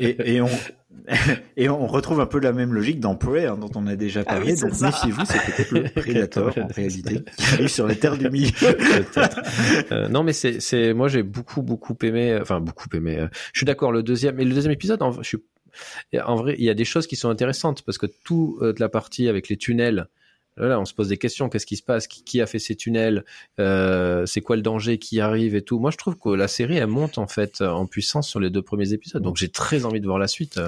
[0.00, 0.48] et, et, on,
[1.56, 4.20] et on retrouve un peu la même logique dans Prey, hein, dont on a déjà
[4.26, 4.56] ah parlé.
[4.56, 8.50] donc méfiez-vous, c'est peut-être le Predator en réalité qui arrive sur les terres du milieu.
[9.92, 13.18] euh, non, mais c'est, c'est, moi j'ai beaucoup beaucoup aimé, enfin beaucoup aimé.
[13.18, 13.92] Euh, je suis d'accord.
[13.92, 15.38] Le deuxième, et le deuxième épisode, je suis
[16.24, 18.88] en vrai, il y a des choses qui sont intéressantes parce que toute euh, la
[18.88, 20.08] partie avec les tunnels,
[20.56, 21.48] Là, on se pose des questions.
[21.48, 22.06] Qu'est-ce qui se passe?
[22.06, 23.24] Qui, a fait ces tunnels?
[23.58, 25.78] Euh, C'est quoi le danger qui arrive et tout?
[25.78, 28.62] Moi, je trouve que la série elle monte en fait en puissance sur les deux
[28.62, 29.22] premiers épisodes.
[29.22, 30.60] Donc, j'ai très envie de voir la suite.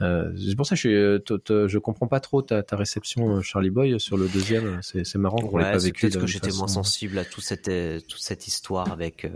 [0.00, 4.00] Euh, c'est pour ça que je, je comprends pas trop ta, ta, réception, Charlie Boy,
[4.00, 4.80] sur le deuxième.
[4.82, 6.08] C'est marrant qu'on l'ait pas vécu.
[6.08, 7.70] Peut-être que j'étais moins sensible à toute cette
[8.08, 9.26] toute cette histoire avec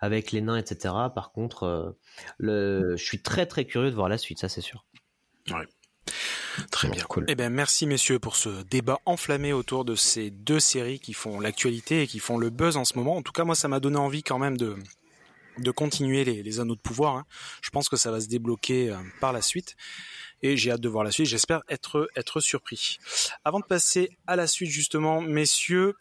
[0.00, 0.94] avec les nains, etc.
[1.14, 1.96] Par contre,
[2.38, 4.38] le, je suis très très curieux de voir la suite.
[4.38, 4.84] Ça, c'est sûr.
[5.50, 5.66] Ouais.
[6.70, 7.04] Très bien.
[7.04, 7.24] Cool.
[7.28, 11.40] Eh bien, merci messieurs pour ce débat enflammé autour de ces deux séries qui font
[11.40, 13.16] l'actualité et qui font le buzz en ce moment.
[13.16, 14.76] En tout cas, moi, ça m'a donné envie quand même de
[15.58, 17.14] de continuer les, les anneaux de pouvoir.
[17.14, 17.26] Hein.
[17.62, 19.76] Je pense que ça va se débloquer euh, par la suite
[20.42, 21.26] et j'ai hâte de voir la suite.
[21.26, 22.98] J'espère être être surpris.
[23.44, 25.94] Avant de passer à la suite, justement, messieurs,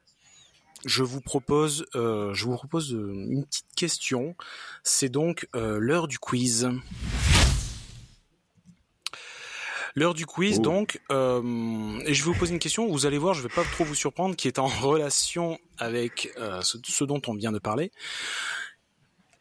[0.85, 4.35] je vous propose, euh, je vous propose euh, une petite question.
[4.83, 6.69] C'est donc euh, l'heure du quiz.
[9.95, 10.61] L'heure du quiz, oh.
[10.61, 12.87] donc, euh, et je vais vous poser une question.
[12.87, 16.31] Vous allez voir, je ne vais pas trop vous surprendre, qui est en relation avec
[16.37, 17.91] euh, ce, dont on vient de parler.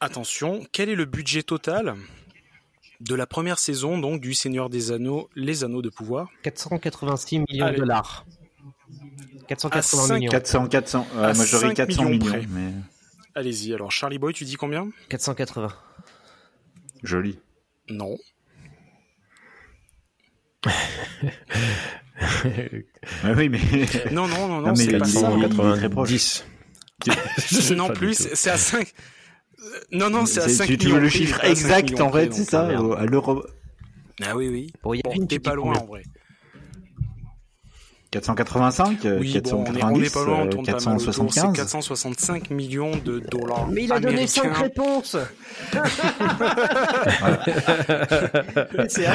[0.00, 1.94] Attention, quel est le budget total
[3.00, 6.28] de la première saison donc du Seigneur des Anneaux, les Anneaux de pouvoir?
[6.42, 8.26] 486 millions de dollars.
[9.48, 10.30] 480 millions.
[10.30, 11.06] 400, 400.
[11.14, 12.40] moi j'aurais 400 millions.
[12.50, 12.72] mais...
[13.34, 13.72] Allez-y.
[13.72, 14.90] Alors Charlie Boy, tu dis combien?
[15.08, 15.72] 480.
[17.02, 17.38] Joli.
[17.88, 18.18] Non.
[23.36, 23.60] Oui, mais.
[24.12, 25.30] Non, non, non, non, c'est pas ça.
[25.80, 26.46] 90.
[27.76, 28.92] non plus, c'est à 5.
[29.92, 32.66] Non, non, c'est à 5 Tu, tu veux le chiffre exact, en fait, c'est ça,
[32.66, 33.44] à l'euro.
[34.22, 34.72] Ah oui, oui.
[34.82, 36.02] Bon, il y a une pas loin, en vrai.
[38.12, 41.42] 485 Oui, 490, bon, on n'est pas loin, on tourne 475.
[41.42, 43.66] pas mal 465 millions de dollars.
[43.68, 45.16] Mais il a donné 5 réponses
[48.88, 49.06] C'est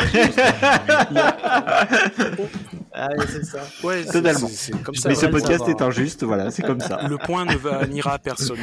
[2.99, 3.59] Ah c'est ça.
[3.83, 4.49] Ouais, Totalement.
[4.83, 7.01] comme ça, Mais ce podcast est injuste, voilà, c'est comme ça.
[7.07, 8.57] Le point ne va n'ira à personne.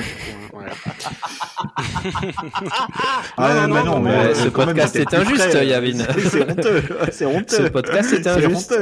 [3.36, 5.98] ah, non, non, mais, ce podcast est injuste, Yavin.
[6.30, 7.56] C'est honteux, c'est honteux.
[7.56, 8.74] Ce podcast est injuste.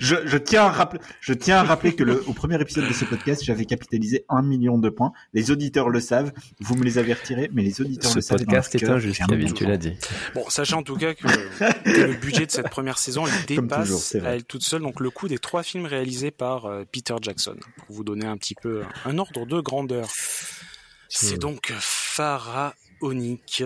[0.00, 2.92] Je, je, tiens à rappeler, je tiens à rappeler que le, au premier épisode de
[2.92, 5.12] ce podcast, j'avais capitalisé un million de points.
[5.32, 6.32] Les auditeurs le savent.
[6.60, 8.38] Vous me les avez retirés, mais les auditeurs le savent.
[8.38, 9.96] Ce podcast est injuste, Yavin, tu l'as dit.
[10.34, 11.26] Bon, sachez en tout cas que,
[11.86, 15.28] le budget de cette première saison, il dépasse à elle toute seule, donc le coût
[15.28, 17.56] des trois films réalisés par euh, Peter Jackson.
[17.86, 20.08] Pour vous donner un petit peu un ordre de grandeur.
[21.14, 21.40] C'est hmm.
[21.40, 23.62] donc pharaonique.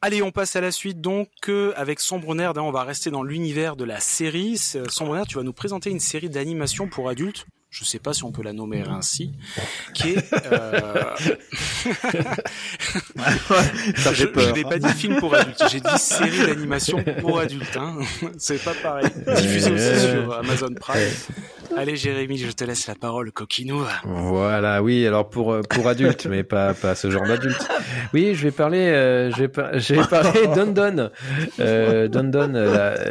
[0.00, 2.56] Allez, on passe à la suite donc euh, avec Sombre Nerd.
[2.56, 4.56] Hein, on va rester dans l'univers de la série.
[4.56, 7.44] Sombre Nerd, tu vas nous présenter une série d'animation pour adultes.
[7.70, 9.32] Je sais pas si on peut la nommer ainsi,
[9.94, 10.32] qui est.
[10.50, 11.14] Euh...
[13.96, 14.48] Ça je, peur.
[14.48, 17.76] je n'ai pas dit film pour adultes, j'ai dit série d'animation pour adultes.
[17.76, 17.98] Hein.
[18.38, 19.06] C'est pas pareil.
[19.36, 21.10] Diffusé aussi sur Amazon Prime.
[21.76, 23.84] Allez Jérémy, je te laisse la parole, coquinou.
[24.04, 27.68] Voilà, oui, alors pour euh, pour adultes, mais pas pas ce genre d'adulte.
[28.12, 31.10] Oui, je vais parler, euh, je vais, je vais parler Don Don,
[31.60, 32.54] euh, Don Don,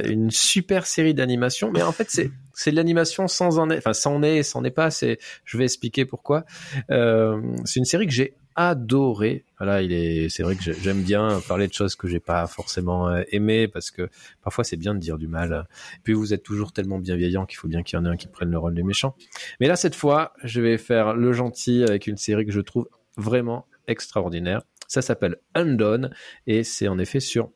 [0.04, 3.94] une super série d'animation, mais en fait c'est c'est de l'animation sans en est, enfin
[3.94, 4.92] sans est, sans n'est pas.
[4.92, 6.44] C'est, je vais expliquer pourquoi.
[6.92, 9.46] Euh, c'est une série que j'ai adoré.
[9.60, 13.08] Voilà, il est, c'est vrai que j'aime bien parler de choses que j'ai pas forcément
[13.08, 14.10] euh, aimées parce que
[14.44, 15.68] parfois c'est bien de dire du mal.
[15.96, 18.18] Et puis vous êtes toujours tellement bienveillant qu'il faut bien qu'il y en ait un
[18.18, 19.16] qui prenne le rôle des méchants.
[19.62, 22.90] Mais là, cette fois, je vais faire le gentil avec une série que je trouve
[23.16, 24.64] vraiment extraordinaire.
[24.90, 26.12] Ça s'appelle Undone
[26.46, 27.52] et c'est en effet sur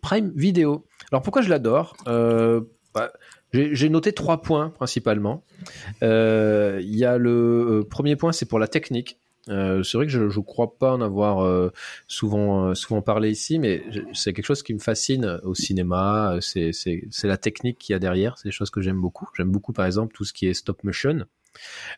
[0.00, 0.86] Prime Video.
[1.12, 1.94] Alors pourquoi je l'adore?
[2.06, 2.62] Euh,
[2.94, 3.12] bah,
[3.52, 5.42] j'ai noté trois points principalement.
[6.02, 9.18] Euh, il y a le premier point, c'est pour la technique.
[9.48, 11.72] Euh, c'est vrai que je ne crois pas en avoir euh,
[12.06, 13.82] souvent, euh, souvent parlé ici, mais
[14.12, 16.38] c'est quelque chose qui me fascine au cinéma.
[16.40, 16.72] C'est
[17.24, 18.38] la technique qu'il y a derrière.
[18.38, 19.28] C'est des choses que j'aime beaucoup.
[19.36, 21.26] J'aime beaucoup, par exemple, tout ce qui est stop motion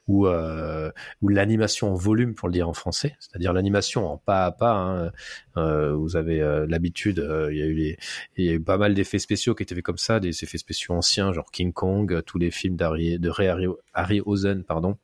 [0.06, 0.90] ou, euh,
[1.20, 4.72] ou l'animation en volume pour le dire en français, c'est-à-dire l'animation en pas à pas.
[4.72, 5.12] Hein.
[5.56, 7.18] Euh, vous avez euh, l'habitude,
[7.50, 7.96] il y a eu
[8.36, 10.94] y a eu pas mal d'effets spéciaux qui étaient faits comme ça, des effets spéciaux
[10.94, 14.96] anciens, genre King Kong, tous les films d'Harry, de Ray Harry, Harryhausen, pardon.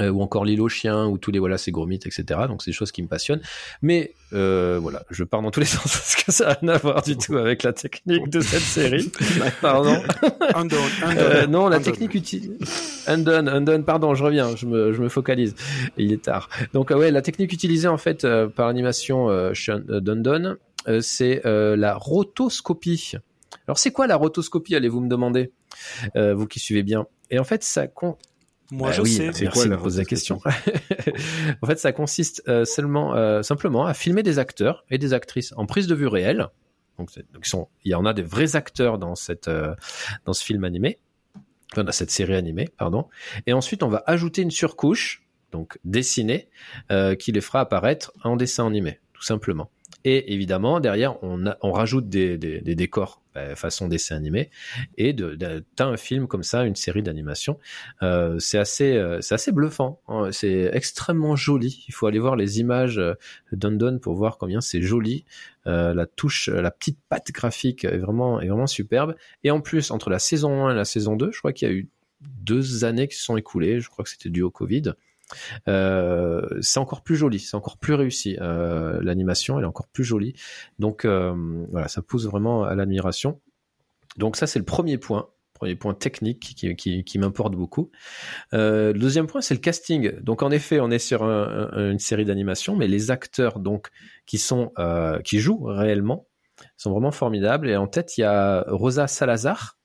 [0.00, 2.40] Euh, ou encore l'île aux chiens, ou tous les voilà ces gros mythes, etc.
[2.48, 3.40] Donc c'est des choses qui me passionnent.
[3.82, 6.78] Mais euh, voilà, je pars dans tous les sens parce que ça n'a rien à
[6.78, 9.12] voir du tout avec la technique de cette série.
[9.62, 10.02] pardon.
[10.56, 12.58] undone, euh, non, la technique utilisée.
[13.06, 15.54] Undone, undone, pardon, je reviens, je me, je me focalise.
[15.96, 16.48] Il est tard.
[16.72, 18.26] Donc ouais, la technique utilisée en fait
[18.56, 20.56] par l'animation chez Undone,
[21.00, 23.12] c'est la rotoscopie.
[23.68, 25.52] Alors c'est quoi la rotoscopie Allez-vous me demander,
[26.16, 27.06] vous qui suivez bien.
[27.30, 27.86] Et en fait, ça,
[28.70, 29.32] moi, bah je sais.
[29.32, 30.40] C'est quoi la poser la question
[31.62, 35.52] En fait, ça consiste euh, seulement, euh, simplement à filmer des acteurs et des actrices
[35.56, 36.48] en prise de vue réelle.
[36.98, 39.74] Donc, donc sont, il y en a des vrais acteurs dans cette, euh,
[40.24, 40.98] dans ce film animé,
[41.72, 43.06] enfin, dans cette série animée, pardon.
[43.46, 46.48] Et ensuite, on va ajouter une surcouche, donc dessinée,
[47.18, 49.70] qui les fera apparaître en dessin animé, tout simplement.
[50.08, 54.50] Et évidemment, derrière, on, rajoute des, décors bah, façon dessin animé.
[54.96, 57.58] Et de, un film comme ça, une série d'animation.
[58.04, 60.00] Euh, c'est assez, euh, c'est assez bluffant.
[60.06, 60.30] Hein.
[60.30, 61.84] C'est extrêmement joli.
[61.88, 63.14] Il faut aller voir les images euh,
[63.50, 65.24] d'Undone pour voir combien c'est joli.
[65.66, 69.16] Euh, la touche, la petite patte graphique est vraiment, est vraiment superbe.
[69.42, 71.70] Et en plus, entre la saison 1 et la saison 2, je crois qu'il y
[71.72, 71.88] a eu
[72.20, 73.80] deux années qui se sont écoulées.
[73.80, 74.92] Je crois que c'était dû au Covid.
[75.68, 78.36] Euh, c'est encore plus joli, c'est encore plus réussi.
[78.40, 80.34] Euh, L'animation, elle est encore plus jolie.
[80.78, 81.34] Donc euh,
[81.70, 83.40] voilà, ça pousse vraiment à l'admiration.
[84.16, 87.90] Donc ça, c'est le premier point premier point technique qui, m'importe beaucoup.
[88.52, 90.20] Le deuxième point, c'est le casting.
[90.20, 93.88] Donc en effet, on est sur un, un, une série d'animation, mais les acteurs donc
[94.26, 94.72] qui sont
[95.24, 96.26] qui jouent réellement
[96.76, 97.70] sont vraiment formidables.
[97.70, 99.78] Et en tête, il y a Rosa Salazar,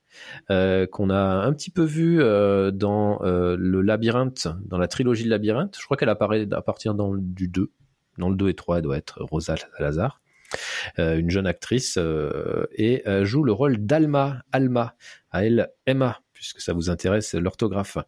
[0.50, 5.24] euh, qu'on a un petit peu vu euh, dans euh, le labyrinthe, dans la trilogie
[5.24, 5.76] de labyrinthe.
[5.78, 7.70] Je crois qu'elle apparaît à partir dans, du 2.
[8.18, 10.20] Dans le 2 et 3, elle doit être Rosa Salazar.
[10.98, 11.98] une jeune actrice
[12.72, 14.94] et joue le rôle d'Alma, Alma,
[15.30, 17.98] à elle Emma puisque ça vous intéresse l'orthographe.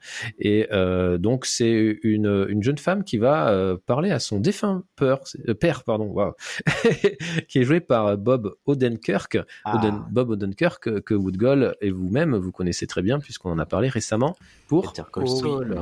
[0.41, 4.83] Et euh, donc c'est une, une, jeune femme qui va euh, parler à son défunt
[4.97, 6.35] père, euh, père pardon, wow,
[7.49, 9.81] qui est joué par Bob Odenkirk, ah.
[10.11, 14.37] Bob Odenkirk que Woodgall et vous-même vous connaissez très bien puisqu'on en a parlé récemment
[14.67, 15.81] pour Better Call Saul.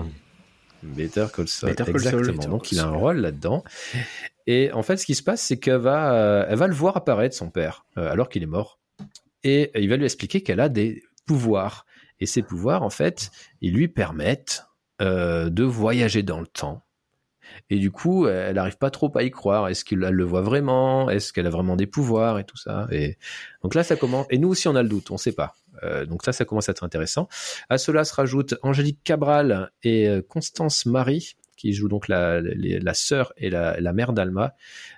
[0.82, 2.48] Better Call Saul, exactement.
[2.48, 3.64] donc il a un rôle là-dedans.
[4.46, 7.34] Et en fait, ce qui se passe, c'est qu'elle va, elle va le voir apparaître
[7.34, 8.78] son père alors qu'il est mort,
[9.42, 11.86] et il va lui expliquer qu'elle a des pouvoirs.
[12.22, 14.68] Et ces pouvoirs, en fait, ils lui permettent
[15.00, 16.84] euh, de voyager dans le temps.
[17.68, 19.66] Et du coup, elle n'arrive pas trop à y croire.
[19.66, 21.10] Est-ce qu'elle le voit vraiment?
[21.10, 22.86] Est-ce qu'elle a vraiment des pouvoirs et tout ça?
[22.92, 23.18] Et
[23.64, 24.24] donc là, ça commence.
[24.30, 25.10] Et nous aussi, on a le doute.
[25.10, 25.56] On ne sait pas.
[25.82, 27.28] Euh, donc ça, ça commence à être intéressant.
[27.68, 32.94] À cela se rajoutent Angélique Cabral et euh, Constance Marie qui joue donc la, la,
[32.94, 34.56] sœur et la, la mère d'Alma,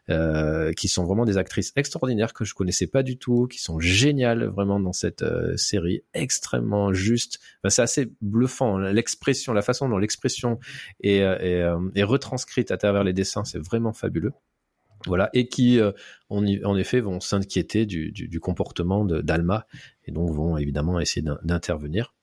[0.08, 3.80] euh, qui sont vraiment des actrices extraordinaires que je connaissais pas du tout, qui sont
[3.80, 7.38] géniales vraiment dans cette euh, série, extrêmement juste.
[7.68, 8.92] C'est assez bluffant hein.
[8.92, 10.58] l'expression, la façon dont l'expression
[11.02, 14.32] est, euh, est, retranscrite à travers les dessins, c'est vraiment fabuleux.
[15.06, 15.78] Voilà, et qui,
[16.30, 19.66] en, en effet, vont s'inquiéter du, du, du comportement d'Alma
[20.06, 22.14] et donc vont évidemment essayer d'intervenir.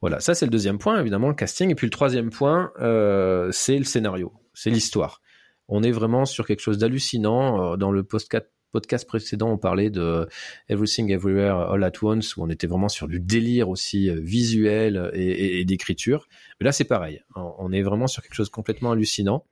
[0.00, 1.70] Voilà, ça c'est le deuxième point, évidemment, le casting.
[1.70, 5.20] Et puis le troisième point, euh, c'est le scénario, c'est l'histoire.
[5.68, 7.72] On est vraiment sur quelque chose d'hallucinant.
[7.72, 10.28] Euh, dans le podcast précédent, on parlait de
[10.68, 15.10] Everything Everywhere All at Once, où on était vraiment sur du délire aussi euh, visuel
[15.14, 16.28] et, d'écriture.
[16.60, 17.22] Mais là, c'est pareil.
[17.34, 19.44] On est vraiment sur quelque chose de complètement hallucinant.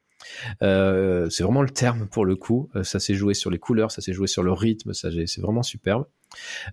[0.61, 2.71] c'est vraiment le terme pour le coup.
[2.83, 5.63] ça s'est joué sur les couleurs, ça s'est joué sur le rythme, ça c'est vraiment
[5.63, 6.07] superbe.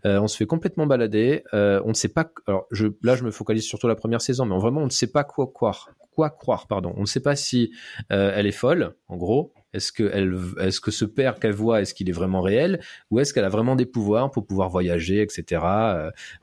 [0.05, 1.43] Euh, on se fait complètement balader.
[1.53, 2.31] Euh, on ne sait pas.
[2.47, 5.11] Alors je, là, je me focalise surtout la première saison, mais vraiment, on ne sait
[5.11, 5.89] pas quoi croire.
[6.11, 6.93] Quoi croire, pardon.
[6.97, 7.71] On ne sait pas si
[8.11, 9.53] euh, elle est folle, en gros.
[9.73, 13.21] Est-ce que elle, est-ce que ce père qu'elle voit, est-ce qu'il est vraiment réel, ou
[13.21, 15.61] est-ce qu'elle a vraiment des pouvoirs pour pouvoir voyager, etc.,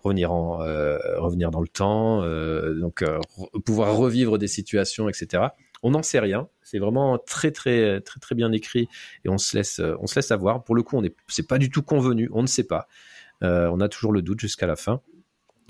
[0.03, 0.57] revenir en,
[1.19, 2.23] revenir dans le temps,
[2.81, 3.05] donc
[3.67, 5.49] pouvoir revivre des situations, etc.
[5.83, 6.49] On n'en sait rien.
[6.63, 8.89] C'est vraiment très très très très bien écrit
[9.25, 10.65] et on se laisse on se laisse avoir.
[10.65, 12.29] Pour le coup, on est c'est pas du tout convenu.
[12.33, 12.89] On ne sait pas.
[13.43, 15.01] Euh, on a toujours le doute jusqu'à la fin.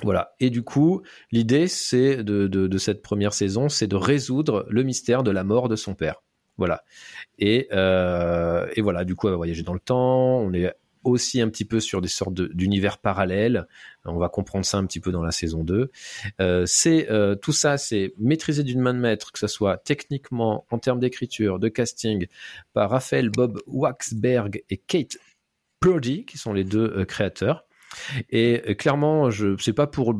[0.02, 0.34] Voilà.
[0.38, 1.02] Et du coup,
[1.32, 5.76] l'idée, c'est de, cette première saison, c'est de résoudre le mystère de la mort de
[5.76, 6.22] son père.
[6.56, 6.84] Voilà.
[7.38, 9.04] Et, euh, et voilà.
[9.04, 10.38] Du coup, elle va voyager dans le temps.
[10.38, 10.72] On est
[11.08, 13.66] aussi un petit peu sur des sortes d'univers parallèles.
[14.04, 15.90] On va comprendre ça un petit peu dans la saison 2.
[16.40, 17.08] Euh, c'est
[17.42, 21.58] tout ça, c'est maîtrisé d'une main de maître, que ce soit techniquement, en termes d'écriture,
[21.58, 22.26] de casting,
[22.72, 25.18] par Raphaël Bob Waxberg et Kate
[25.80, 27.64] Purdy, qui sont les deux euh, créateurs.
[28.30, 30.14] Et euh, clairement, je sais pas pour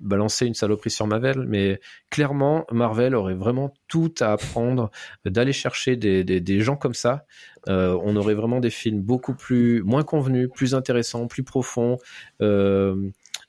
[0.00, 1.80] balancer une saloperie sur Marvel, mais
[2.10, 4.90] clairement, Marvel aurait vraiment tout à apprendre
[5.24, 7.26] d'aller chercher des, des, gens comme ça.
[7.68, 11.98] Euh, on aurait vraiment des films beaucoup plus moins convenus, plus intéressants, plus profonds.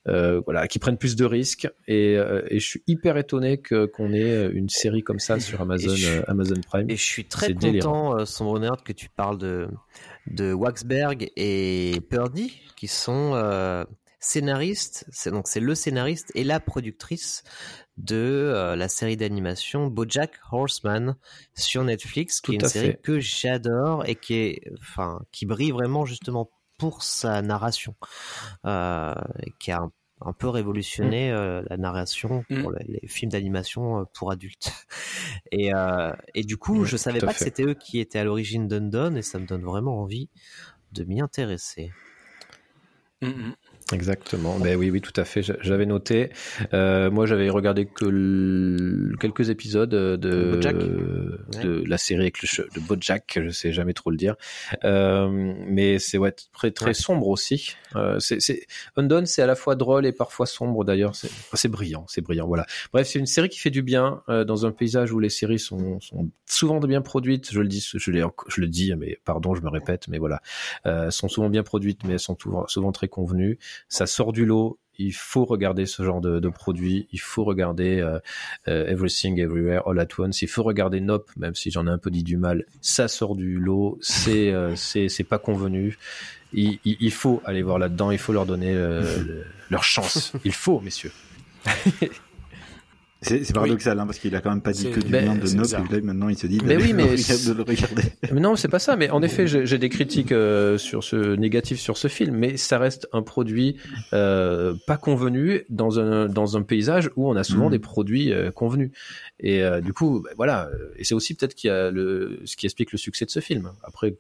[0.07, 1.67] Euh, voilà, qui prennent plus de risques.
[1.87, 5.61] Et, euh, et je suis hyper étonné que qu'on ait une série comme ça sur
[5.61, 6.87] Amazon, euh, Amazon Prime.
[6.91, 9.67] Et je suis très content, son bonheur, que tu parles de
[10.27, 13.33] de Waxberg et Purdy, qui sont
[14.25, 15.05] scénaristes.
[15.11, 17.43] C'est donc c'est le scénariste et la productrice
[17.97, 21.15] de la série d'animation BoJack Horseman
[21.53, 26.05] sur Netflix, qui est une série que j'adore et qui est, enfin, qui brille vraiment
[26.05, 27.95] justement pour sa narration,
[28.65, 29.13] euh,
[29.59, 29.81] qui a
[30.21, 31.35] un, peu révolutionné mm.
[31.35, 32.61] euh, la narration mm.
[32.61, 34.71] pour les, films d'animation euh, pour adultes.
[35.51, 35.71] Et,
[36.33, 39.21] et du coup, je savais pas que c'était eux qui étaient à l'origine d'Undone et
[39.21, 40.29] ça me donne vraiment envie
[40.91, 41.91] de m'y intéresser.
[43.93, 44.57] Exactement.
[44.57, 45.43] Ben oui, oui, tout à fait.
[45.61, 46.31] J'avais noté.
[46.73, 53.39] Euh, moi, j'avais regardé que quelques épisodes de, de la série avec le de Bojack.
[53.43, 54.35] Je sais jamais trop le dire.
[54.83, 57.75] Euh, mais c'est ouais, très très sombre aussi.
[57.95, 58.65] Euh, c'est
[58.95, 60.83] Undone, c'est à la fois drôle et parfois sombre.
[60.83, 62.47] D'ailleurs, c'est brillant, c'est brillant.
[62.47, 62.65] Voilà.
[62.91, 65.59] Bref, c'est une série qui fait du bien euh, dans un paysage où les séries
[65.59, 67.51] sont, sont souvent bien produites.
[67.51, 70.41] Je le dis, je, je le dis, mais pardon, je me répète, mais voilà,
[70.87, 74.45] euh, sont souvent bien produites, mais elles sont souvent, souvent très convenues ça sort du
[74.45, 74.79] lot.
[74.97, 77.07] Il faut regarder ce genre de, de produit.
[77.11, 78.19] Il faut regarder euh,
[78.67, 80.41] euh, Everything Everywhere All at Once.
[80.41, 82.65] Il faut regarder Nope, même si j'en ai un peu dit du mal.
[82.81, 83.97] Ça sort du lot.
[84.01, 85.97] C'est euh, c'est pas convenu.
[86.53, 88.11] Il, il, faut aller voir là-dedans.
[88.11, 88.73] Il faut leur donner
[89.69, 90.31] leur chance.
[90.45, 91.11] Il faut, messieurs.
[93.25, 95.67] C'est paradoxal, hein, parce qu'il a quand même pas dit que du bien de Nope,
[95.67, 98.03] et là, maintenant il se dit mais oui, mais de le regarder.
[98.31, 98.95] Mais non, c'est pas ça.
[98.95, 102.77] Mais en effet, j'ai des critiques euh, sur ce négatif sur ce film, mais ça
[102.77, 103.77] reste un produit
[104.13, 107.71] euh, pas convenu dans un dans un paysage où on a souvent mm.
[107.71, 108.91] des produits euh, convenus.
[109.39, 110.69] Et euh, du coup, bah, voilà.
[110.97, 113.39] Et c'est aussi peut-être qu'il y a le ce qui explique le succès de ce
[113.39, 113.71] film.
[113.83, 114.15] Après,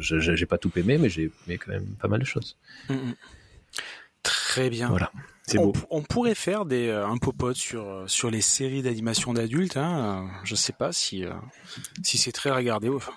[0.00, 2.56] j'ai pas tout aimé, mais j'ai aimé quand même pas mal de choses.
[2.88, 3.14] Mm, mm.
[4.22, 4.88] Très bien.
[4.88, 5.12] Voilà.
[5.54, 9.76] On, on, pourrait faire des, euh, un popote sur, euh, sur les séries d'animation d'adultes.
[9.76, 10.26] Hein.
[10.42, 11.30] Je sais pas si, euh,
[12.02, 12.88] si c'est très regardé.
[12.88, 13.12] Enfin,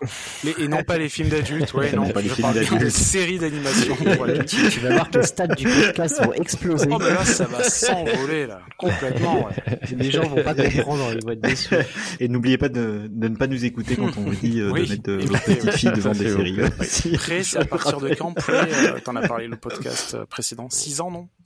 [0.60, 1.74] et non pas les films d'adultes.
[1.74, 2.92] Ouais, non, pas les films d'adultes.
[2.92, 3.96] Séries d'animation.
[4.48, 6.88] tu, tu, vas voir que le stade du podcast va exploser.
[6.92, 8.62] Oh, mais là, ça va s'envoler, là.
[8.78, 9.80] Complètement, ouais.
[9.98, 11.74] Les gens vont pas comprendre, ils vont être déçus.
[12.20, 14.82] Et n'oubliez pas de, de, ne pas nous écouter quand on vous dit euh, de
[14.82, 17.16] mettre vos petites filles devant des séries.
[17.16, 20.70] Prêt, c'est à partir de quand Prêt, t'en as parlé le podcast précédent?
[20.70, 21.28] 6 ans, non?
[21.28, 21.39] euh,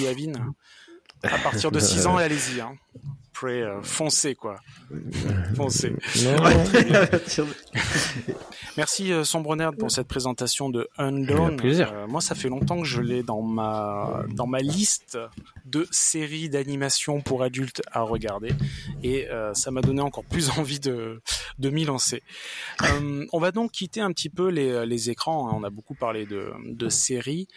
[0.00, 0.54] Yavin.
[1.22, 2.60] À partir de 6 ans, allez-y.
[2.60, 2.76] Hein.
[3.36, 4.56] Après, euh, foncez, quoi.
[5.56, 5.92] foncez.
[8.78, 11.60] Merci euh, Sombre Nerd pour cette présentation de Unknown.
[11.62, 15.18] Euh, moi, ça fait longtemps que je l'ai dans ma dans ma liste
[15.66, 18.52] de séries d'animation pour adultes à regarder,
[19.02, 21.20] et euh, ça m'a donné encore plus envie de
[21.58, 22.22] de m'y lancer.
[22.84, 25.50] Euh, on va donc quitter un petit peu les, les écrans.
[25.50, 25.56] Hein.
[25.60, 27.48] On a beaucoup parlé de de séries.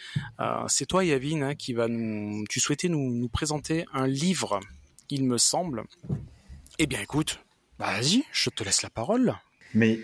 [0.68, 2.44] C'est toi, Yavin, hein, qui va nous.
[2.50, 4.60] Tu souhaitais nous nous présenter un livre
[5.10, 5.84] il me semble.
[6.78, 7.40] Eh bien, écoute,
[7.78, 9.34] bah, vas-y, je te laisse la parole.
[9.74, 10.00] Mais,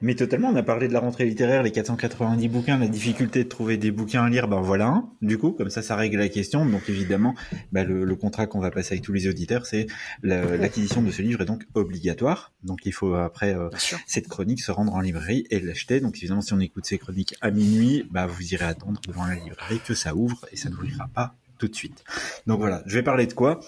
[0.00, 3.48] mais totalement, on a parlé de la rentrée littéraire, les 490 bouquins, la difficulté de
[3.48, 6.28] trouver des bouquins à lire, ben voilà un, du coup, comme ça, ça règle la
[6.28, 6.64] question.
[6.64, 7.34] Donc évidemment,
[7.72, 9.86] bah, le, contrat qu'on va passer avec tous les auditeurs, c'est
[10.22, 12.52] l'acquisition de ce livre est donc obligatoire.
[12.64, 13.68] Donc il faut après euh,
[14.06, 16.00] cette chronique se rendre en librairie et l'acheter.
[16.00, 19.34] Donc évidemment, si on écoute ces chroniques à minuit, bah vous irez attendre devant la
[19.34, 22.04] librairie que ça ouvre et ça n'ouvrira pas tout de suite.
[22.46, 23.60] Donc voilà, je vais parler de quoi?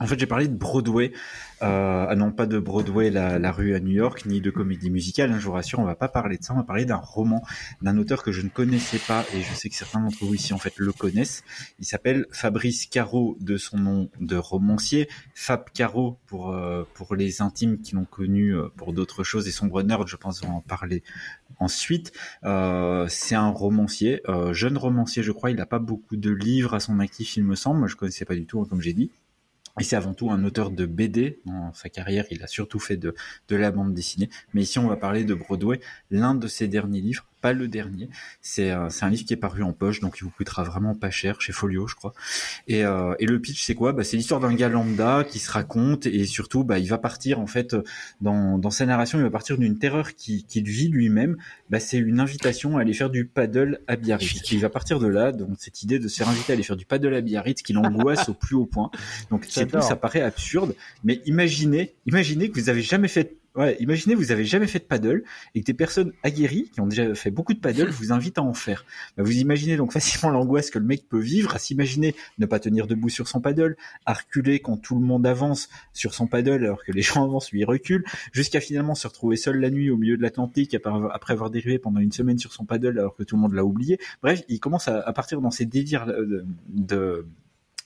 [0.00, 1.12] En fait, j'ai parlé de Broadway,
[1.62, 5.30] euh, ah non pas de Broadway, la, rue à New York, ni de comédie musicale.
[5.30, 6.52] Hein, je vous rassure, on va pas parler de ça.
[6.52, 7.42] On va parler d'un roman
[7.80, 10.52] d'un auteur que je ne connaissais pas et je sais que certains d'entre vous ici
[10.52, 11.44] en fait le connaissent.
[11.78, 17.40] Il s'appelle Fabrice Caro de son nom de romancier, Fab Caro pour euh, pour les
[17.40, 21.04] intimes qui l'ont connu euh, pour d'autres choses et Sombre Nerd, je pense en parler
[21.60, 22.12] ensuite.
[22.42, 25.50] Euh, c'est un romancier, jeune romancier, je crois.
[25.50, 27.86] Il n'a pas beaucoup de livres à son actif, il me semble.
[27.88, 29.10] Je connaissais pas du tout, hein, comme j'ai dit.
[29.80, 31.40] Et c'est avant tout un auteur de BD.
[31.46, 33.14] Dans sa carrière, il a surtout fait de,
[33.50, 34.30] la bande dessinée.
[34.52, 38.08] Mais ici, on va parler de Broadway, l'un de ses derniers livres, pas le dernier.
[38.40, 41.10] C'est euh, un livre qui est paru en poche, donc il vous coûtera vraiment pas
[41.10, 42.14] cher chez Folio, je crois.
[42.68, 43.92] Et, euh, et le pitch, c'est quoi?
[43.92, 47.40] Bah, C'est l'histoire d'un gars lambda qui se raconte et surtout, bah, il va partir
[47.40, 47.76] en fait
[48.22, 51.36] dans, dans sa narration, il va partir d'une terreur qu'il qui vit lui-même.
[51.68, 54.50] Bah, c'est une invitation à aller faire du paddle à Biarritz.
[54.50, 56.76] il va partir de là, donc cette idée de se faire inviter à aller faire
[56.76, 58.90] du paddle à Biarritz, qui l'angoisse au plus haut point.
[59.28, 60.74] Donc c'est tout, ça paraît absurde,
[61.04, 64.84] mais imaginez, imaginez que vous avez jamais fait Ouais, imaginez, vous avez jamais fait de
[64.84, 65.22] paddle
[65.54, 68.42] et que des personnes aguerries qui ont déjà fait beaucoup de paddle vous invitent à
[68.42, 68.84] en faire.
[69.16, 72.58] Bah, vous imaginez donc facilement l'angoisse que le mec peut vivre à s'imaginer ne pas
[72.58, 73.76] tenir debout sur son paddle,
[74.06, 77.52] à reculer quand tout le monde avance sur son paddle alors que les gens avancent,
[77.52, 81.50] lui reculent, jusqu'à finalement se retrouver seul la nuit au milieu de l'Atlantique après avoir
[81.50, 84.00] dérivé pendant une semaine sur son paddle alors que tout le monde l'a oublié.
[84.20, 86.06] Bref, il commence à, partir dans ses délires
[86.68, 87.24] de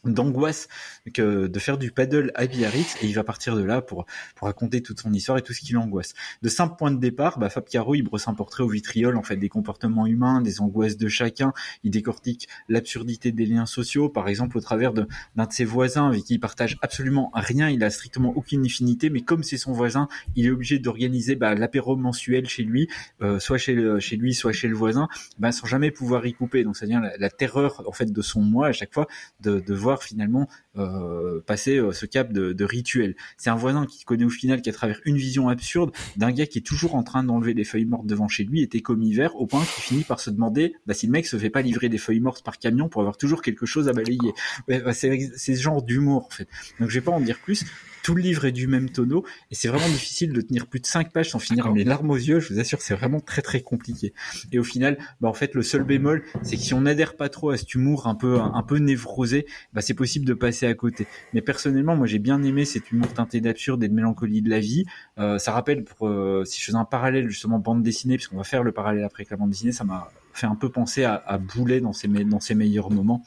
[0.05, 0.69] d'angoisse
[1.13, 4.47] que de faire du paddle à Biarritz et il va partir de là pour pour
[4.47, 6.15] raconter toute son histoire et tout ce qui l'angoisse.
[6.43, 9.23] De simple point de départ, bah, Fab Caro il brosse un portrait au vitriol en
[9.23, 11.53] fait des comportements humains, des angoisses de chacun.
[11.85, 16.25] Il décortique l'absurdité des liens sociaux, par exemple au travers d'un de, ses voisins avec
[16.25, 20.09] qui il partage absolument rien, il a strictement aucune affinité, mais comme c'est son voisin,
[20.37, 22.89] il est obligé d'organiser bah, l'apéro mensuel chez lui,
[23.23, 26.65] euh, soit chez chez lui, soit chez le voisin, bah, sans jamais pouvoir y couper.
[26.65, 29.07] Donc devient la, la, terreur en fait de son moi à chaque fois
[29.41, 33.16] de, de voir finalement euh, passer euh, ce cap de, rituel.
[33.36, 36.47] C'est un voisin qui connaît au final qui à travers une vision absurde d'un gars
[36.47, 39.34] qui est toujours en train d'enlever des feuilles mortes devant chez lui était comme hiver
[39.36, 41.89] au point qu'il finit par se demander bah, si le mec se fait pas livrer
[41.89, 44.32] des feuilles mortes par camion pour avoir toujours quelque chose à balayer.
[44.68, 46.49] Bah, c'est ce genre d'humour en fait.
[46.80, 47.64] Donc je vais pas en dire plus
[48.09, 50.87] tout le livre est du même tonneau et c'est vraiment difficile de tenir plus de
[50.87, 52.41] 5 pages sans finir mes larmes aux yeux.
[52.41, 54.15] Je vous assure, c'est vraiment très très compliqué.
[54.51, 57.29] Et au final, bah en fait, le seul bémol, c'est que si on n'adhère pas
[57.29, 59.45] trop à cet humour un peu un peu névrosé,
[59.75, 61.07] bah c'est possible de passer à côté.
[61.35, 64.61] Mais personnellement, moi j'ai bien aimé cet humour teinté d'absurde et de mélancolie de la
[64.61, 64.87] vie.
[65.19, 68.45] Euh, ça rappelle, pour, euh, si je faisais un parallèle justement bande dessinée, puisqu'on va
[68.45, 71.13] faire le parallèle après avec la bande dessinée, ça m'a fait un peu penser à,
[71.27, 73.23] à Boulet dans ses, dans ses meilleurs moments.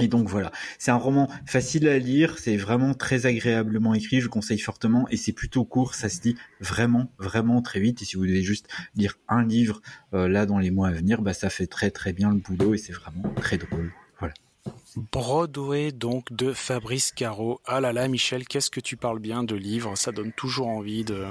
[0.00, 4.28] Et donc voilà, c'est un roman facile à lire, c'est vraiment très agréablement écrit, je
[4.28, 8.02] conseille fortement, et c'est plutôt court, ça se dit vraiment, vraiment très vite.
[8.02, 9.82] Et si vous devez juste lire un livre
[10.14, 12.74] euh, là dans les mois à venir, bah ça fait très très bien le boulot
[12.74, 13.92] et c'est vraiment très drôle.
[14.96, 17.60] Broadway donc de Fabrice Caro.
[17.66, 21.04] Ah là là, Michel, qu'est-ce que tu parles bien de livres Ça donne toujours envie
[21.04, 21.24] de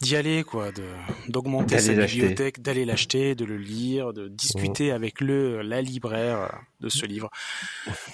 [0.00, 0.84] d'y aller, quoi, de
[1.28, 6.88] d'augmenter sa bibliothèque, d'aller l'acheter, de le lire, de discuter avec le la libraire de
[6.88, 7.30] ce livre.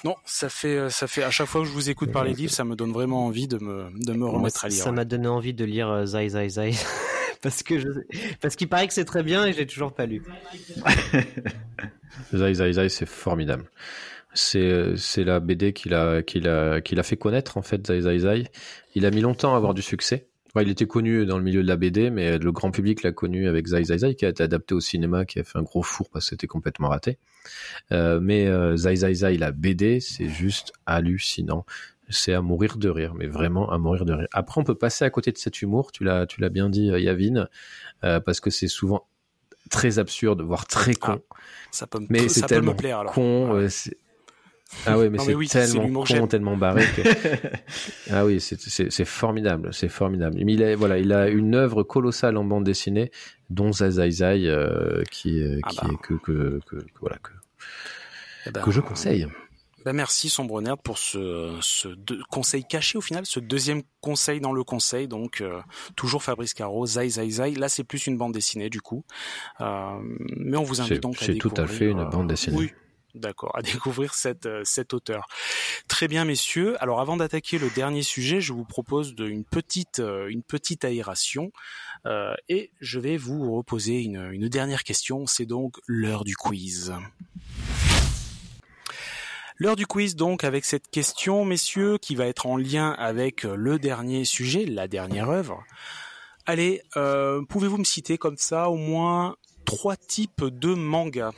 [0.04, 2.52] Non, ça fait ça fait à chaque fois que je vous écoute parler de livres,
[2.52, 4.82] ça me donne vraiment envie de me de me remettre à lire.
[4.82, 6.72] Ça m'a donné envie de lire euh, Zai Zai Zai.
[7.42, 7.88] parce que je...
[8.40, 10.22] parce qu'il paraît que c'est très bien et j'ai toujours pas lu.
[12.34, 13.64] Zai Zai Zai, c'est formidable.
[14.34, 18.00] C'est c'est la BD qu'il a qu'il a qu'il a fait connaître en fait Zai
[18.02, 18.44] Zai Zai.
[18.94, 20.28] Il a mis longtemps à avoir du succès.
[20.56, 23.46] il était connu dans le milieu de la BD, mais le grand public l'a connu
[23.46, 25.82] avec Zai Zai Zai, qui a été adapté au cinéma, qui a fait un gros
[25.82, 27.18] four parce que c'était complètement raté.
[27.92, 31.66] Euh, mais euh, Zai Zai Zai, la BD, c'est juste hallucinant.
[32.08, 34.28] C'est à mourir de rire, mais vraiment à mourir de rire.
[34.32, 36.86] Après, on peut passer à côté de cet humour, tu l'as, tu l'as bien dit,
[36.86, 37.48] Yavin,
[38.04, 39.06] euh, parce que c'est souvent
[39.70, 41.20] très absurde, voire très con.
[41.30, 41.36] Ah,
[41.70, 43.12] ça peut me, mais c'est tellement me plaire alors.
[43.12, 43.66] con.
[44.86, 47.02] Ah oui, mais c'est tellement con, tellement barré que...
[48.10, 50.38] ah oui, c'est formidable, c'est formidable.
[50.40, 53.10] il a, voilà, il a une œuvre colossale en bande dessinée,
[53.50, 55.88] dont Zai Zai, euh, qui, euh, ah qui bah.
[55.92, 57.32] est que, que, que, voilà, que,
[58.46, 59.28] eh ben, que je conseille.
[59.84, 61.88] Ben merci Sombre Nerd pour ce, ce
[62.30, 65.08] conseil caché au final, ce deuxième conseil dans le conseil.
[65.08, 65.60] Donc euh,
[65.96, 67.54] toujours Fabrice Caro, Zai Zai Zai.
[67.54, 69.04] Là c'est plus une bande dessinée du coup,
[69.60, 69.98] euh,
[70.36, 71.42] mais on vous invite donc à découvrir.
[71.42, 72.56] C'est tout à fait une bande dessinée.
[72.56, 72.72] Oui,
[73.14, 74.12] D'accord, à découvrir
[74.46, 75.28] euh, cet auteur.
[75.86, 76.82] Très bien, messieurs.
[76.82, 80.84] Alors, avant d'attaquer le dernier sujet, je vous propose de, une petite, euh, une petite
[80.84, 81.52] aération
[82.06, 85.26] euh, et je vais vous reposer une, dernière question.
[85.26, 86.94] C'est donc l'heure du quiz.
[89.56, 93.78] L'heure du quiz, donc, avec cette question, messieurs, qui va être en lien avec le
[93.78, 95.62] dernier sujet, la dernière œuvre.
[96.46, 96.82] Allez,
[97.48, 101.32] pouvez-vous me citer comme ça au moins trois types de mangas?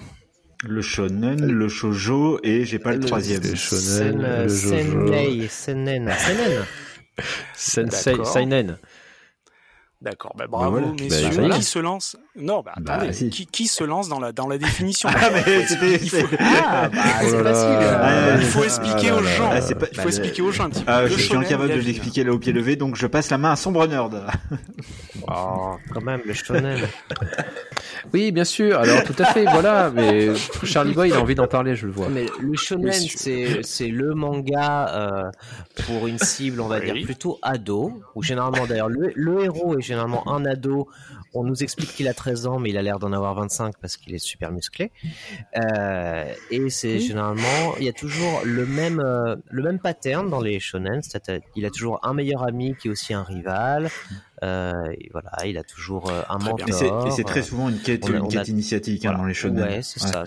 [0.66, 3.42] Le shonen, le shojo et j'ai pas le, troisième.
[3.42, 5.48] Le shonen, le jojo.
[5.48, 6.64] Senen, senen.
[7.54, 8.76] Sensei, seinen.
[10.04, 11.48] D'accord, bah, bravo bah messieurs.
[11.48, 14.46] Bah, qui se lance Non, bah, bah attendez, qui, qui, se lance dans la dans
[14.46, 15.08] la définition?
[15.14, 15.98] Ah mais c'était
[16.38, 17.78] ah, bah, c'est facile.
[17.80, 19.48] Ah, il faut expliquer aux gens.
[19.48, 19.86] Pas...
[19.92, 20.92] Il faut expliquer aux gens un petit peu.
[20.92, 23.52] Ah, je suis incapable de l'expliquer là au pied levé, donc je passe la main
[23.52, 24.26] à sombre nerd.
[25.28, 26.80] oh, quand même le shonen.
[28.12, 28.78] Oui, bien sûr.
[28.78, 29.90] Alors tout à fait, voilà.
[29.90, 30.28] Mais
[30.62, 32.08] Charlie Boy, il a envie d'en parler, je le vois.
[32.08, 35.30] Mais le shonen, c'est c'est le manga euh,
[35.86, 39.82] pour une cible, on va dire plutôt ado, ou généralement d'ailleurs le, le héros est
[39.94, 40.88] généralement un ado.
[41.32, 43.96] On nous explique qu'il a 13 ans, mais il a l'air d'en avoir 25 parce
[43.96, 44.92] qu'il est super musclé.
[45.56, 50.40] Euh, et c'est généralement, il y a toujours le même euh, le même pattern dans
[50.40, 51.02] les shonen.
[51.02, 53.88] C'est-à-dire, il a toujours un meilleur ami qui est aussi un rival.
[54.42, 56.68] Euh, et voilà, il a toujours euh, un mentor.
[57.06, 59.64] Et c'est très souvent une quête, une quête initiatique hein, dans les shonen.
[59.64, 60.24] Ouais, c'est ça.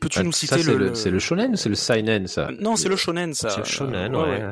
[0.00, 0.94] Peux-tu nous citer le...
[0.94, 3.50] C'est le shonen ou c'est le seinen ça Non, c'est le shonen ça.
[3.50, 4.42] C'est le shonen, ouais.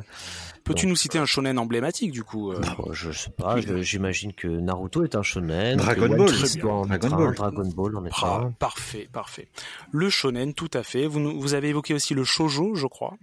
[0.66, 2.60] Peux-tu nous citer un shonen emblématique du coup euh
[2.92, 5.76] Je sais pas, j'imagine que Naruto est un shonen.
[5.76, 7.34] Dragon Ball, Dragon, Ball.
[7.34, 8.50] Dragon Ball en est un.
[8.58, 9.48] Parfait, parfait.
[9.92, 11.06] Le shonen, tout à fait.
[11.06, 13.14] Vous, vous avez évoqué aussi le shojo, je crois.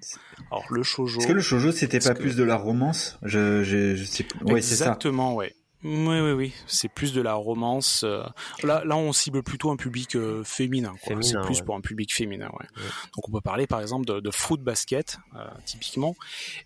[0.51, 1.19] Alors le shojo.
[1.19, 3.19] Est-ce que le shojo c'était pas plus de la romance?
[3.23, 4.25] Je, je, je sais.
[4.45, 4.85] Ouais, c'est ça.
[4.85, 5.53] Exactement, ouais.
[5.83, 6.53] Oui, oui, oui.
[6.65, 8.03] C'est plus de la romance.
[8.03, 8.23] Euh,
[8.63, 10.93] là, là, on cible plutôt un public euh, féminin.
[11.03, 12.49] C'est plus pour un public féminin.
[12.59, 12.65] Ouais.
[13.15, 16.15] Donc, on peut parler par exemple de, de Fruit Basket, euh, typiquement.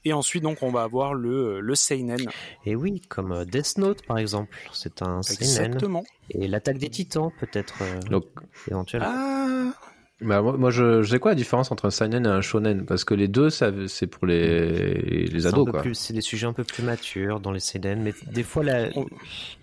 [0.06, 2.30] Et ensuite, donc, on va avoir le, le seinen.
[2.66, 4.56] Et oui, comme Death Note, par exemple.
[4.72, 5.38] C'est un seinen.
[5.40, 6.04] Exactement.
[6.30, 7.76] Et l'attaque des Titans, peut-être.
[8.10, 8.26] Donc,
[8.70, 9.08] éventuellement.
[9.10, 9.74] Ah,
[10.22, 12.86] bah, moi, je, je sais quoi la différence entre un seinen et un shonen?
[12.86, 15.84] Parce que les deux, ça, c'est pour les, les ados, quoi.
[15.94, 18.90] C'est des sujets un peu plus matures dans les seinen, mais des fois, la,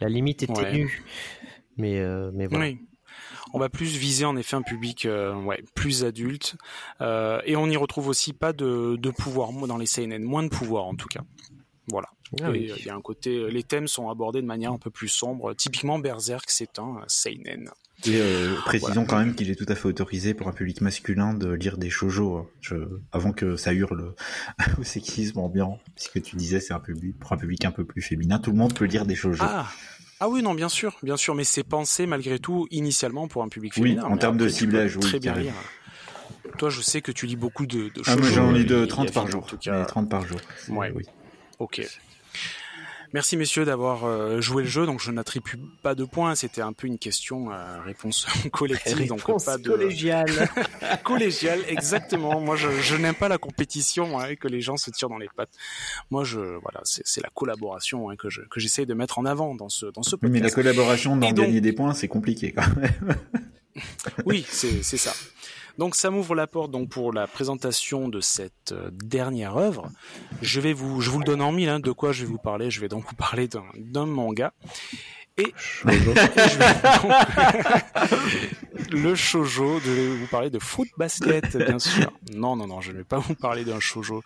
[0.00, 1.02] la limite est ténue.
[1.76, 2.66] Mais, euh, mais voilà.
[2.66, 2.78] Oui.
[3.52, 6.56] On va plus viser en effet un public euh, ouais, plus adulte.
[7.00, 10.48] Euh, et on n'y retrouve aussi pas de, de pouvoir dans les seinen, moins de
[10.48, 11.20] pouvoir en tout cas.
[11.88, 12.08] Voilà.
[12.42, 15.06] Ah il y a un côté, les thèmes sont abordés de manière un peu plus
[15.06, 15.54] sombre.
[15.54, 17.70] Typiquement, Berserk, c'est un seinen.
[18.06, 21.34] Et euh, précisons quand même qu'il est tout à fait autorisé pour un public masculin
[21.34, 22.46] de lire des shoujo, hein.
[22.60, 22.74] je,
[23.12, 24.14] avant que ça hurle
[24.78, 28.02] au sexisme ambiant, puisque tu disais c'est un public pour un public un peu plus
[28.02, 29.42] féminin, tout le monde peut lire des shoujo.
[29.46, 29.66] Ah.
[30.20, 33.48] Ah oui, non, bien sûr, bien sûr, mais c'est pensé malgré tout initialement pour un
[33.48, 34.04] public féminin.
[34.06, 35.02] Oui, en termes de ciblage, oui.
[35.02, 35.52] Très bien lire.
[36.56, 39.12] Toi, je sais que tu lis beaucoup de, de ah, moi j'en lis de 30
[39.12, 39.42] par jour.
[39.42, 39.84] En tout cas.
[39.84, 40.38] 30 par jour.
[40.68, 40.92] Ouais.
[40.94, 41.04] Oui.
[41.58, 41.82] Ok.
[43.14, 44.86] Merci messieurs d'avoir euh, joué le jeu.
[44.86, 46.34] Donc je n'attribue pas de points.
[46.34, 50.50] C'était un peu une question euh, réponse collective, donc pas de collégiale.
[51.04, 52.40] collégiale, exactement.
[52.40, 55.18] Moi, je, je n'aime pas la compétition hein, et que les gens se tirent dans
[55.18, 55.54] les pattes.
[56.10, 59.54] Moi, je voilà, c'est la collaboration hein, que je que j'essaye de mettre en avant
[59.54, 60.32] dans ce dans ce podcast.
[60.32, 63.16] Mais la collaboration dans gagner des points, c'est compliqué quand même.
[64.26, 65.12] oui, c'est c'est ça.
[65.78, 69.90] Donc ça m'ouvre la porte donc pour la présentation de cette euh, dernière œuvre.
[70.40, 72.38] Je vais vous, je vous le donne en mille, hein, de quoi je vais vous
[72.38, 72.70] parler?
[72.70, 74.52] Je vais donc vous parler d'un manga.
[75.36, 75.52] Et
[78.92, 82.12] le shojo, de vous parler de foot basket, bien sûr.
[82.32, 84.22] Non, non, non, je ne vais pas vous parler d'un shojo.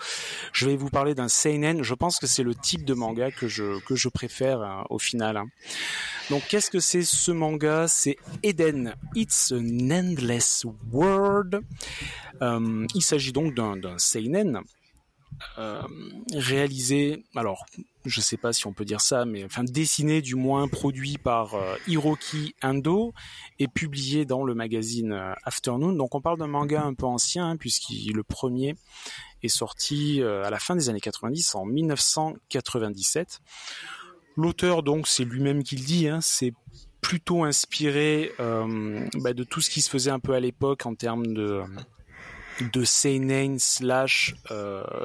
[0.53, 1.83] Je vais vous parler d'un seinen.
[1.83, 4.99] Je pense que c'est le type de manga que je que je préfère hein, au
[4.99, 5.39] final.
[5.39, 5.47] Hein.
[6.31, 7.89] Donc, qu'est-ce que c'est ce manga?
[7.89, 8.95] C'est Eden.
[9.15, 11.63] It's an endless world.
[12.43, 14.61] Euh, il s'agit donc d'un seinen
[15.59, 15.83] euh,
[16.35, 17.65] réalisé, alors
[18.05, 21.55] je sais pas si on peut dire ça, mais enfin dessiné du moins, produit par
[21.55, 23.13] euh, Hiroki Ando
[23.59, 25.13] et publié dans le magazine
[25.45, 25.93] Afternoon.
[25.93, 28.75] Donc on parle d'un manga un peu ancien hein, puisqu'il le premier
[29.43, 33.41] est sorti à la fin des années 90 en 1997.
[34.39, 36.55] L'auteur donc c'est lui-même qui le dit, hein, c'est
[37.01, 41.27] plutôt inspiré bah, de tout ce qui se faisait un peu à l'époque en termes
[41.27, 41.63] de
[42.73, 44.35] de seinen slash,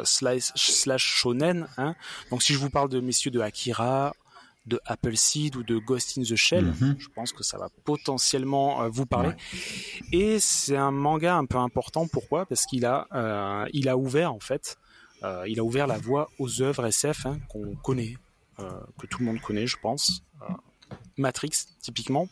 [0.03, 1.67] slash slash shonen.
[1.77, 1.95] Hein.
[2.31, 4.13] Donc si je vous parle de messieurs de Akira,
[4.65, 6.65] de Appleseed ou de Ghost in the Shell.
[6.65, 6.95] Mhm.
[6.99, 9.33] Je pense que ça va potentiellement vous parler.
[10.11, 12.07] Et c'est un manga un peu important.
[12.07, 12.45] Pourquoi?
[12.45, 14.77] Parce qu'il a, euh, il a ouvert en fait,
[15.23, 19.19] euh, il a ouvert la voie aux œuvres SF hein, qu'on connaît, euh, que tout
[19.19, 20.23] le monde connaît, je pense.
[21.17, 21.51] Matrix,
[21.81, 22.27] typiquement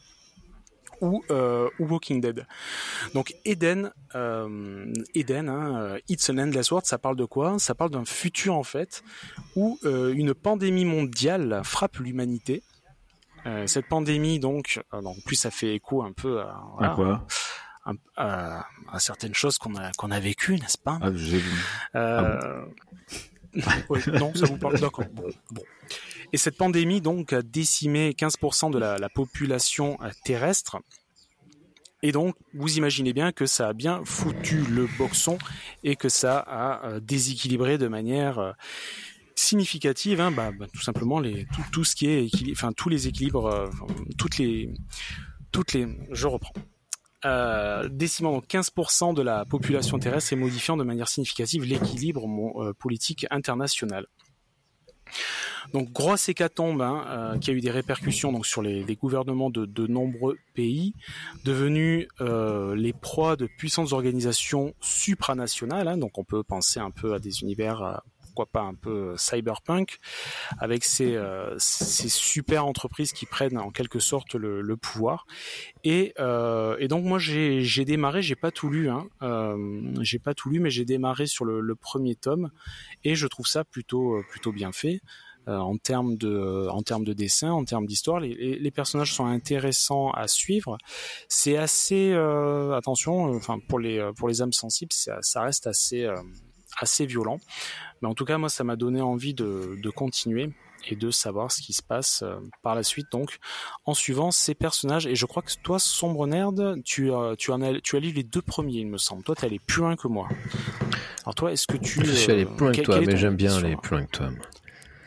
[1.02, 2.46] ou, euh, Walking Dead.
[3.14, 7.58] Donc Eden, euh, Eden, hein, euh, It's an Endless World, ça parle de quoi?
[7.60, 9.04] Ça parle d'un futur en fait
[9.56, 12.64] où euh, une pandémie mondiale frappe l'humanité.
[13.48, 17.26] Euh, cette pandémie donc, en plus ça fait écho un peu à, à quoi?
[18.16, 21.00] À, à, certaines choses qu'on a qu'on a vécues, n'est-ce pas?
[21.02, 21.60] Ah, j'ai vu.
[21.96, 22.62] Ah
[23.54, 25.06] non, ça vous parle d'accord.
[25.52, 25.64] Bon.
[26.34, 30.78] Et cette pandémie donc a décimé 15% de la, la, population euh, terrestre.
[32.04, 35.38] Et donc, vous imaginez bien que ça a bien foutu le boxon
[35.84, 38.52] et que ça a euh, déséquilibré de manière euh,
[39.36, 41.22] significative, hein, bah, bah, tout simplement
[41.72, 43.70] tout, ce qui est enfin tous les équilibres,
[44.18, 44.74] toutes les,
[45.52, 46.54] toutes les, je reprends.
[47.24, 52.28] Euh, décimant donc 15% de la population terrestre et modifiant de manière significative l'équilibre
[52.80, 54.08] politique international.
[55.74, 59.50] Donc grosse hécatombe hein, euh, qui a eu des répercussions donc sur les, les gouvernements
[59.50, 60.94] de, de, nombreux pays,
[61.46, 65.88] devenus euh, les proies de puissantes organisations supranationales.
[65.88, 67.96] Hein, donc on peut penser un peu à des univers euh,
[68.32, 70.00] pourquoi pas un peu cyberpunk,
[70.58, 75.28] avec ces, euh, ces, super entreprises qui prennent en quelque sorte le, le pouvoir.
[75.84, 80.34] Et, euh, et, donc moi j'ai démarré, j'ai pas tout lu, hein, euh, j'ai pas
[80.34, 82.52] tout lu, mais j'ai démarré sur le, le, premier tome
[83.04, 85.02] et je trouve ça plutôt plutôt bien fait.
[85.48, 88.20] Euh, en termes de en termes de dessin, en termes d'histoire.
[88.20, 90.78] Les, les, personnages sont intéressants à suivre.
[91.30, 96.04] C'est assez euh, attention, enfin pour les pour les âmes sensibles, ça, ça reste assez
[96.04, 96.16] euh,
[96.82, 97.40] assez violent.
[98.02, 100.52] Mais en tout cas, moi, ça m'a donné envie de, de continuer
[100.90, 102.24] et de savoir ce qui se passe
[102.64, 103.08] par la suite.
[103.12, 103.38] Donc
[103.86, 107.62] en suivant ces personnages et je crois que toi sombre nerd tu as tu en
[107.62, 109.24] as tu as lu les deux premiers il me semble.
[109.24, 110.28] Toi tu es allé plus loin que moi.
[111.24, 113.56] Alors toi est-ce que tu je suis allé plus loin que toi mais j'aime bien
[113.56, 114.30] aller plus loin que toi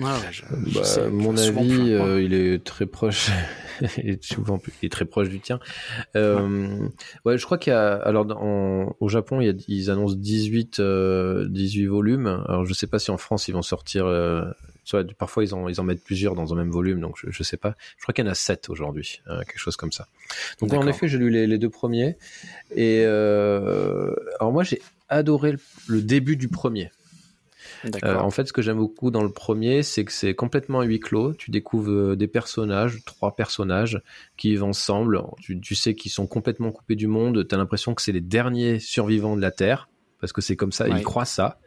[0.00, 3.30] bah, mon avis, euh, il est très proche,
[3.98, 5.60] il est souvent il est très proche du tien.
[6.16, 6.88] Euh,
[7.24, 7.38] ouais.
[7.38, 8.26] je crois qu'il y a, alors
[9.00, 12.44] au Japon, il y a, ils annoncent 18, 18 euh, volumes.
[12.48, 14.06] Alors je sais pas si en France ils vont sortir.
[14.06, 14.44] Euh,
[15.16, 17.56] parfois ils en, ils en mettent plusieurs dans un même volume, donc je, je sais
[17.56, 17.74] pas.
[17.96, 20.08] Je crois qu'il y en a 7 aujourd'hui, quelque chose comme ça.
[20.60, 22.16] Donc en effet, j'ai lu les, les, deux premiers.
[22.74, 26.90] Et alors moi, j'ai adoré le, le début du premier.
[28.04, 31.00] Euh, en fait, ce que j'aime beaucoup dans le premier, c'est que c'est complètement huis
[31.00, 31.34] clos.
[31.34, 34.00] Tu découvres euh, des personnages, trois personnages
[34.36, 35.22] qui vivent ensemble.
[35.40, 37.46] Tu, sais qu'ils sont complètement coupés du monde.
[37.46, 39.88] Tu as l'impression que c'est les derniers survivants de la Terre,
[40.20, 41.58] parce que c'est comme ça, ils croient ça.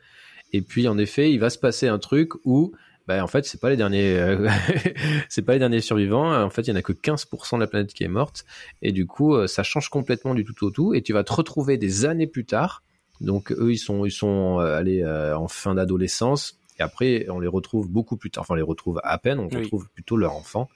[0.53, 2.73] Et puis, en effet, il va se passer un truc où
[3.07, 4.49] bah, en fait, c'est pas les derniers, euh,
[5.29, 6.33] c'est pas les derniers survivants.
[6.43, 8.45] En fait, il y en a que 15% de la planète qui est morte.
[8.81, 10.93] Et du coup, ça change complètement du tout au tout.
[10.93, 12.83] Et tu vas te retrouver des années plus tard
[13.21, 16.59] donc eux, ils sont, ils sont euh, allés euh, en fin d'adolescence.
[16.79, 18.41] Et après, on les retrouve beaucoup plus tard.
[18.41, 19.39] Enfin, on les retrouve à peine.
[19.39, 20.69] On retrouve plutôt leur enfant.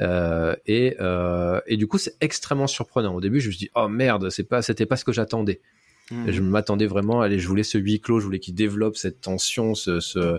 [0.00, 3.14] Euh, et, euh, et du coup, c'est extrêmement surprenant.
[3.14, 5.60] Au début, je me suis dit, oh merde, c'est pas, c'était pas ce que j'attendais.
[6.10, 6.30] Mmh.
[6.30, 9.74] Je m'attendais vraiment, allez, je voulais ce huis clos, je voulais qu'il développe cette tension,
[9.74, 10.38] ce, ce,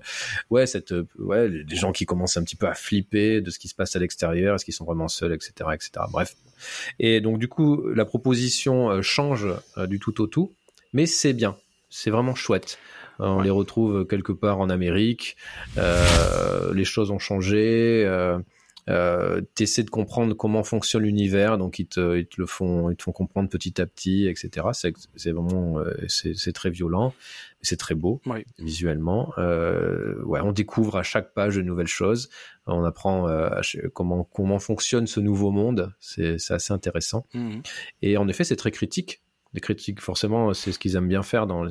[0.51, 3.67] ouais, cette, ouais, les gens qui commencent un petit peu à flipper de ce qui
[3.67, 6.05] se passe à l'extérieur, est-ce qu'ils sont vraiment seuls, etc., etc.
[6.11, 6.35] Bref.
[6.99, 9.47] Et donc du coup, la proposition change
[9.87, 10.53] du tout au tout
[10.95, 11.57] mais c'est bien,
[11.89, 12.79] c'est vraiment chouette.
[13.19, 15.35] Euh, on les retrouve quelque part en Amérique,
[15.77, 18.03] euh, les choses ont changé.
[18.05, 18.39] Euh,
[18.87, 22.95] euh, t'essaies de comprendre comment fonctionne l'univers, donc ils te, ils te le font, ils
[22.95, 24.67] te font comprendre petit à petit, etc.
[24.73, 27.11] C'est, c'est vraiment, c'est, très violent,
[27.61, 28.21] c'est très beau
[28.59, 29.33] visuellement.
[29.37, 32.29] Ouais, on découvre à chaque page de nouvelles choses.
[32.67, 33.27] On apprend
[33.93, 35.91] comment comment fonctionne ce nouveau monde.
[35.99, 37.25] C'est, c'est assez intéressant.
[37.33, 37.61] Mmh.
[38.03, 39.24] Et en effet, c'est très critique
[39.55, 41.65] les critiques, forcément, c'est ce qu'ils aiment bien faire dans,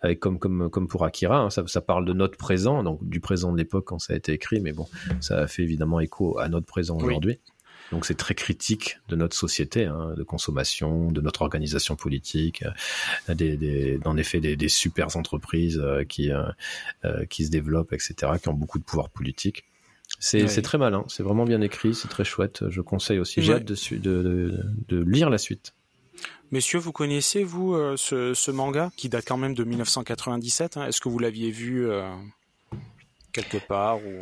[0.00, 3.20] avec comme comme comme pour Akira, hein, ça, ça, parle de notre présent, donc du
[3.20, 4.86] présent de l'époque quand ça a été écrit, mais bon,
[5.20, 7.38] ça fait évidemment écho à notre présent aujourd'hui.
[7.92, 12.64] Donc c'est très critique de notre société, hein, de consommation, de notre organisation politique,
[13.28, 17.92] euh, des, des, en effet des, des super entreprises euh, qui euh, qui se développent,
[17.92, 19.64] etc., qui ont beaucoup de pouvoir politique.
[20.18, 22.64] C'est c'est très malin, c'est vraiment bien écrit, c'est très chouette.
[22.68, 23.42] Je conseille aussi.
[23.42, 25.74] J'ai hâte de, de, de, de lire la suite.
[26.50, 30.86] Messieurs, vous connaissez, vous, euh, ce, ce, manga qui date quand même de 1997 hein?
[30.86, 32.08] Est-ce que vous l'aviez vu euh,
[33.32, 34.20] quelque part ou...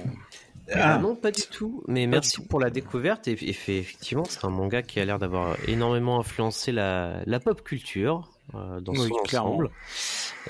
[0.72, 0.98] Ah.
[0.98, 1.84] Non, pas du tout.
[1.86, 3.28] Mais merci pour la découverte.
[3.28, 8.32] Et, effectivement, c'est un manga qui a l'air d'avoir énormément influencé la, la, pop culture.
[8.52, 9.70] dans son ensemble.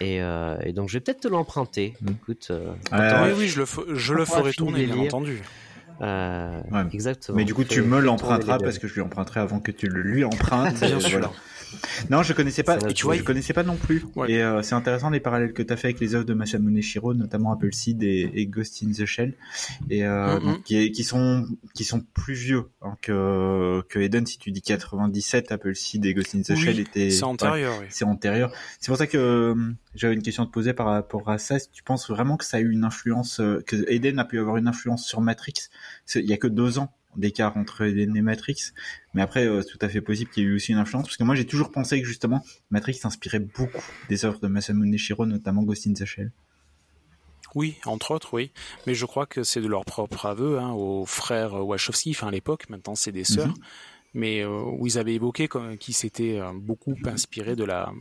[0.00, 1.94] Et, et, donc je vais peut-être te l'emprunter.
[2.00, 2.10] Mm.
[2.12, 5.42] Écoute, oui, oui, je le, je le ferai tourner, bien entendu.
[6.02, 6.60] Euh,
[6.92, 7.36] Exactement.
[7.36, 10.02] Mais du coup, tu me l'emprunteras parce que je lui emprunterai avant que tu le
[10.02, 10.80] lui empruntes.
[10.80, 11.32] Bien sûr.
[12.10, 12.78] Non, je connaissais pas.
[12.88, 14.04] Et tu vois, je connaissais pas non plus.
[14.28, 16.80] Et euh, c'est intéressant les parallèles que tu as fait avec les œuvres de Masamune
[16.82, 19.34] Shiro, notamment Appleseed et, et Ghost in the Shell,
[19.90, 24.26] et euh, donc, qui, qui, sont qui sont plus vieux hein, que que Eden.
[24.26, 27.10] Si tu dis 97, Appleseed et Ghost in the Shell étaient.
[27.10, 27.74] C'est antérieur.
[27.80, 27.86] oui.
[27.90, 28.52] C'est antérieur.
[28.80, 29.54] C'est pour ça que euh,
[29.94, 31.58] j'avais une question à te poser par rapport à ça.
[31.60, 34.56] Tu penses vraiment que ça a eu une influence, euh, que Eden a pu avoir
[34.56, 35.54] une influence sur Matrix
[36.14, 38.72] Il y a que deux ans d'écart entre Eden et Matrix.
[39.14, 41.04] Mais après, euh, c'est tout à fait possible qu'il y ait eu aussi une influence,
[41.04, 44.96] parce que moi j'ai toujours pensé que justement Matrix s'inspirait beaucoup des œuvres de Masamune
[44.98, 46.32] Shiro, notamment Ghost in the Shell.
[47.54, 48.50] Oui, entre autres, oui.
[48.86, 52.30] Mais je crois que c'est de leur propre aveu hein, aux frères Wachowski, enfin à
[52.30, 53.48] l'époque, maintenant c'est des sœurs.
[53.48, 53.62] Mm-hmm.
[54.12, 55.48] Mais euh, où ils avaient évoqué
[55.78, 57.92] qu'ils s'étaient euh, beaucoup inspirés de la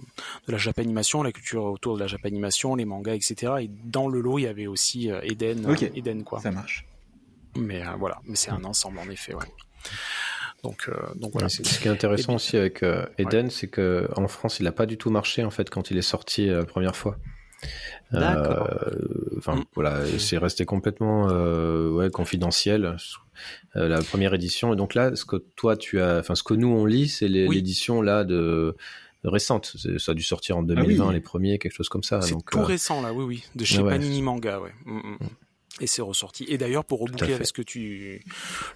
[0.48, 3.54] de la japanimation, la culture autour de la japanimation, les mangas, etc.
[3.62, 5.92] Et dans le lot, il y avait aussi euh, Eden, okay.
[5.96, 6.40] Eden quoi.
[6.40, 6.86] Ça marche.
[7.56, 9.45] Mais euh, voilà, mais c'est un ensemble en effet, ouais.
[10.64, 11.49] Donc, euh, donc voilà.
[11.49, 13.52] Ce qui est intéressant aussi avec euh, Eden, ouais.
[13.52, 16.03] c'est que en France, il n'a pas du tout marché en fait quand il est
[16.03, 17.18] sorti la première fois.
[18.11, 18.69] D'accord.
[19.38, 19.65] Enfin mmh.
[19.73, 22.98] voilà, c'est resté complètement ouais, confidentiel
[23.73, 24.73] la première édition.
[24.73, 27.27] Et donc là, ce que toi tu as, enfin ce que nous on lit, c'est
[27.27, 28.06] l'édition oui.
[28.06, 28.76] là de
[29.27, 29.76] récente.
[29.98, 31.14] Ça a dû sortir en 2020 ah oui.
[31.14, 32.22] les premiers, quelque chose comme ça.
[32.22, 32.64] C'est tout euh...
[32.64, 34.73] récent là, oui oui, de chez ouais, Panini Manga, ouais.
[34.86, 35.18] Mmh.
[35.81, 36.45] Et c'est ressorti.
[36.47, 38.23] Et d'ailleurs, pour reboucler avec ce que tu,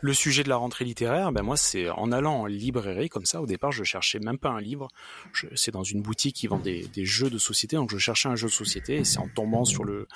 [0.01, 3.41] le sujet de la rentrée littéraire, ben moi, c'est en allant en librairie comme ça.
[3.41, 4.89] Au départ, je cherchais même pas un livre.
[5.31, 5.47] Je...
[5.55, 8.35] C'est dans une boutique qui vend des, des, jeux de société, donc je cherchais un
[8.35, 8.97] jeu de société.
[8.97, 10.09] Et c'est en tombant sur le,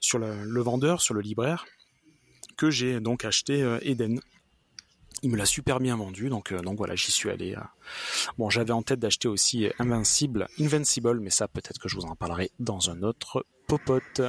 [0.00, 1.66] sur le, le, vendeur, sur le libraire,
[2.56, 4.18] que j'ai donc acheté euh, Eden.
[5.22, 7.54] Il me l'a super bien vendu, donc euh, donc voilà, j'y suis allé.
[7.54, 7.60] Euh.
[8.38, 12.16] Bon, j'avais en tête d'acheter aussi Invincible, Invincible, mais ça, peut-être que je vous en
[12.16, 14.22] parlerai dans un autre popote.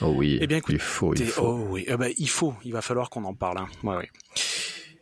[0.00, 1.42] Oh oui, eh bien, écoute, il faut, il faut.
[1.42, 3.58] Oh oui, eh ben, il faut, il va falloir qu'on en parle.
[3.58, 3.68] Hein.
[3.82, 4.10] Ouais, ouais.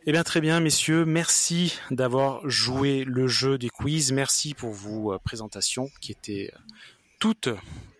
[0.05, 1.05] Eh bien, très bien, messieurs.
[1.05, 4.11] Merci d'avoir joué le jeu des quiz.
[4.11, 6.51] Merci pour vos euh, présentations qui étaient
[7.19, 7.49] toutes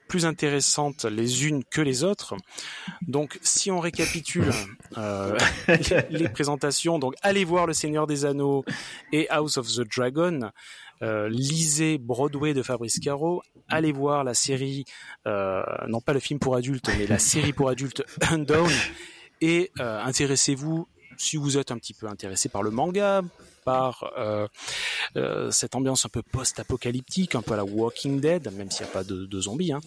[0.07, 2.35] plus intéressantes les unes que les autres.
[3.07, 4.51] Donc, si on récapitule
[4.97, 5.37] euh,
[5.67, 8.65] les, les, présentations, donc allez voir Le Seigneur des Anneaux
[9.13, 10.51] et House of the Dragon.
[11.01, 14.85] Euh, lisez Broadway de Fabrice Caro, allez voir la série,
[15.27, 18.71] euh, non pas le film pour adultes, mais la série pour adultes Undown,
[19.41, 23.21] et euh, intéressez-vous, si vous êtes un petit peu intéressé par le manga,
[23.63, 24.47] par euh,
[25.51, 28.93] cette ambiance un peu post-apocalyptique, un peu à la Walking Dead, même s'il n'y a
[28.93, 29.79] pas de, de zombies, hein,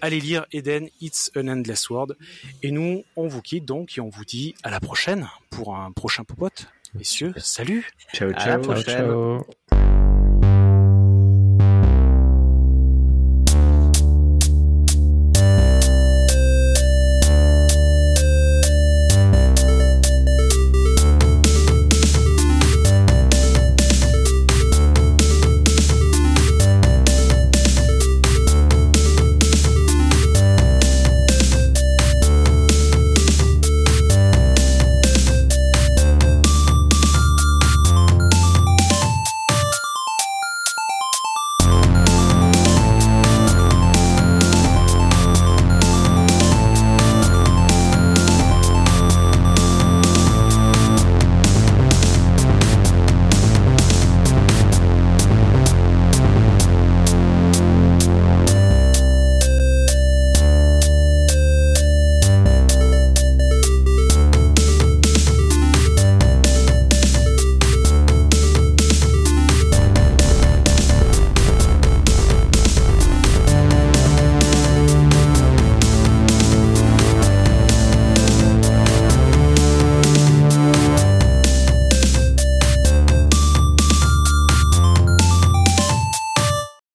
[0.00, 2.16] allez lire Eden, It's an Endless World,
[2.62, 5.92] et nous, on vous quitte donc, et on vous dit à la prochaine pour un
[5.92, 6.66] prochain popote.
[6.94, 8.42] Messieurs, salut Ciao, ciao.
[8.42, 8.84] À la prochaine.
[8.84, 9.44] ciao.
[9.44, 9.57] ciao.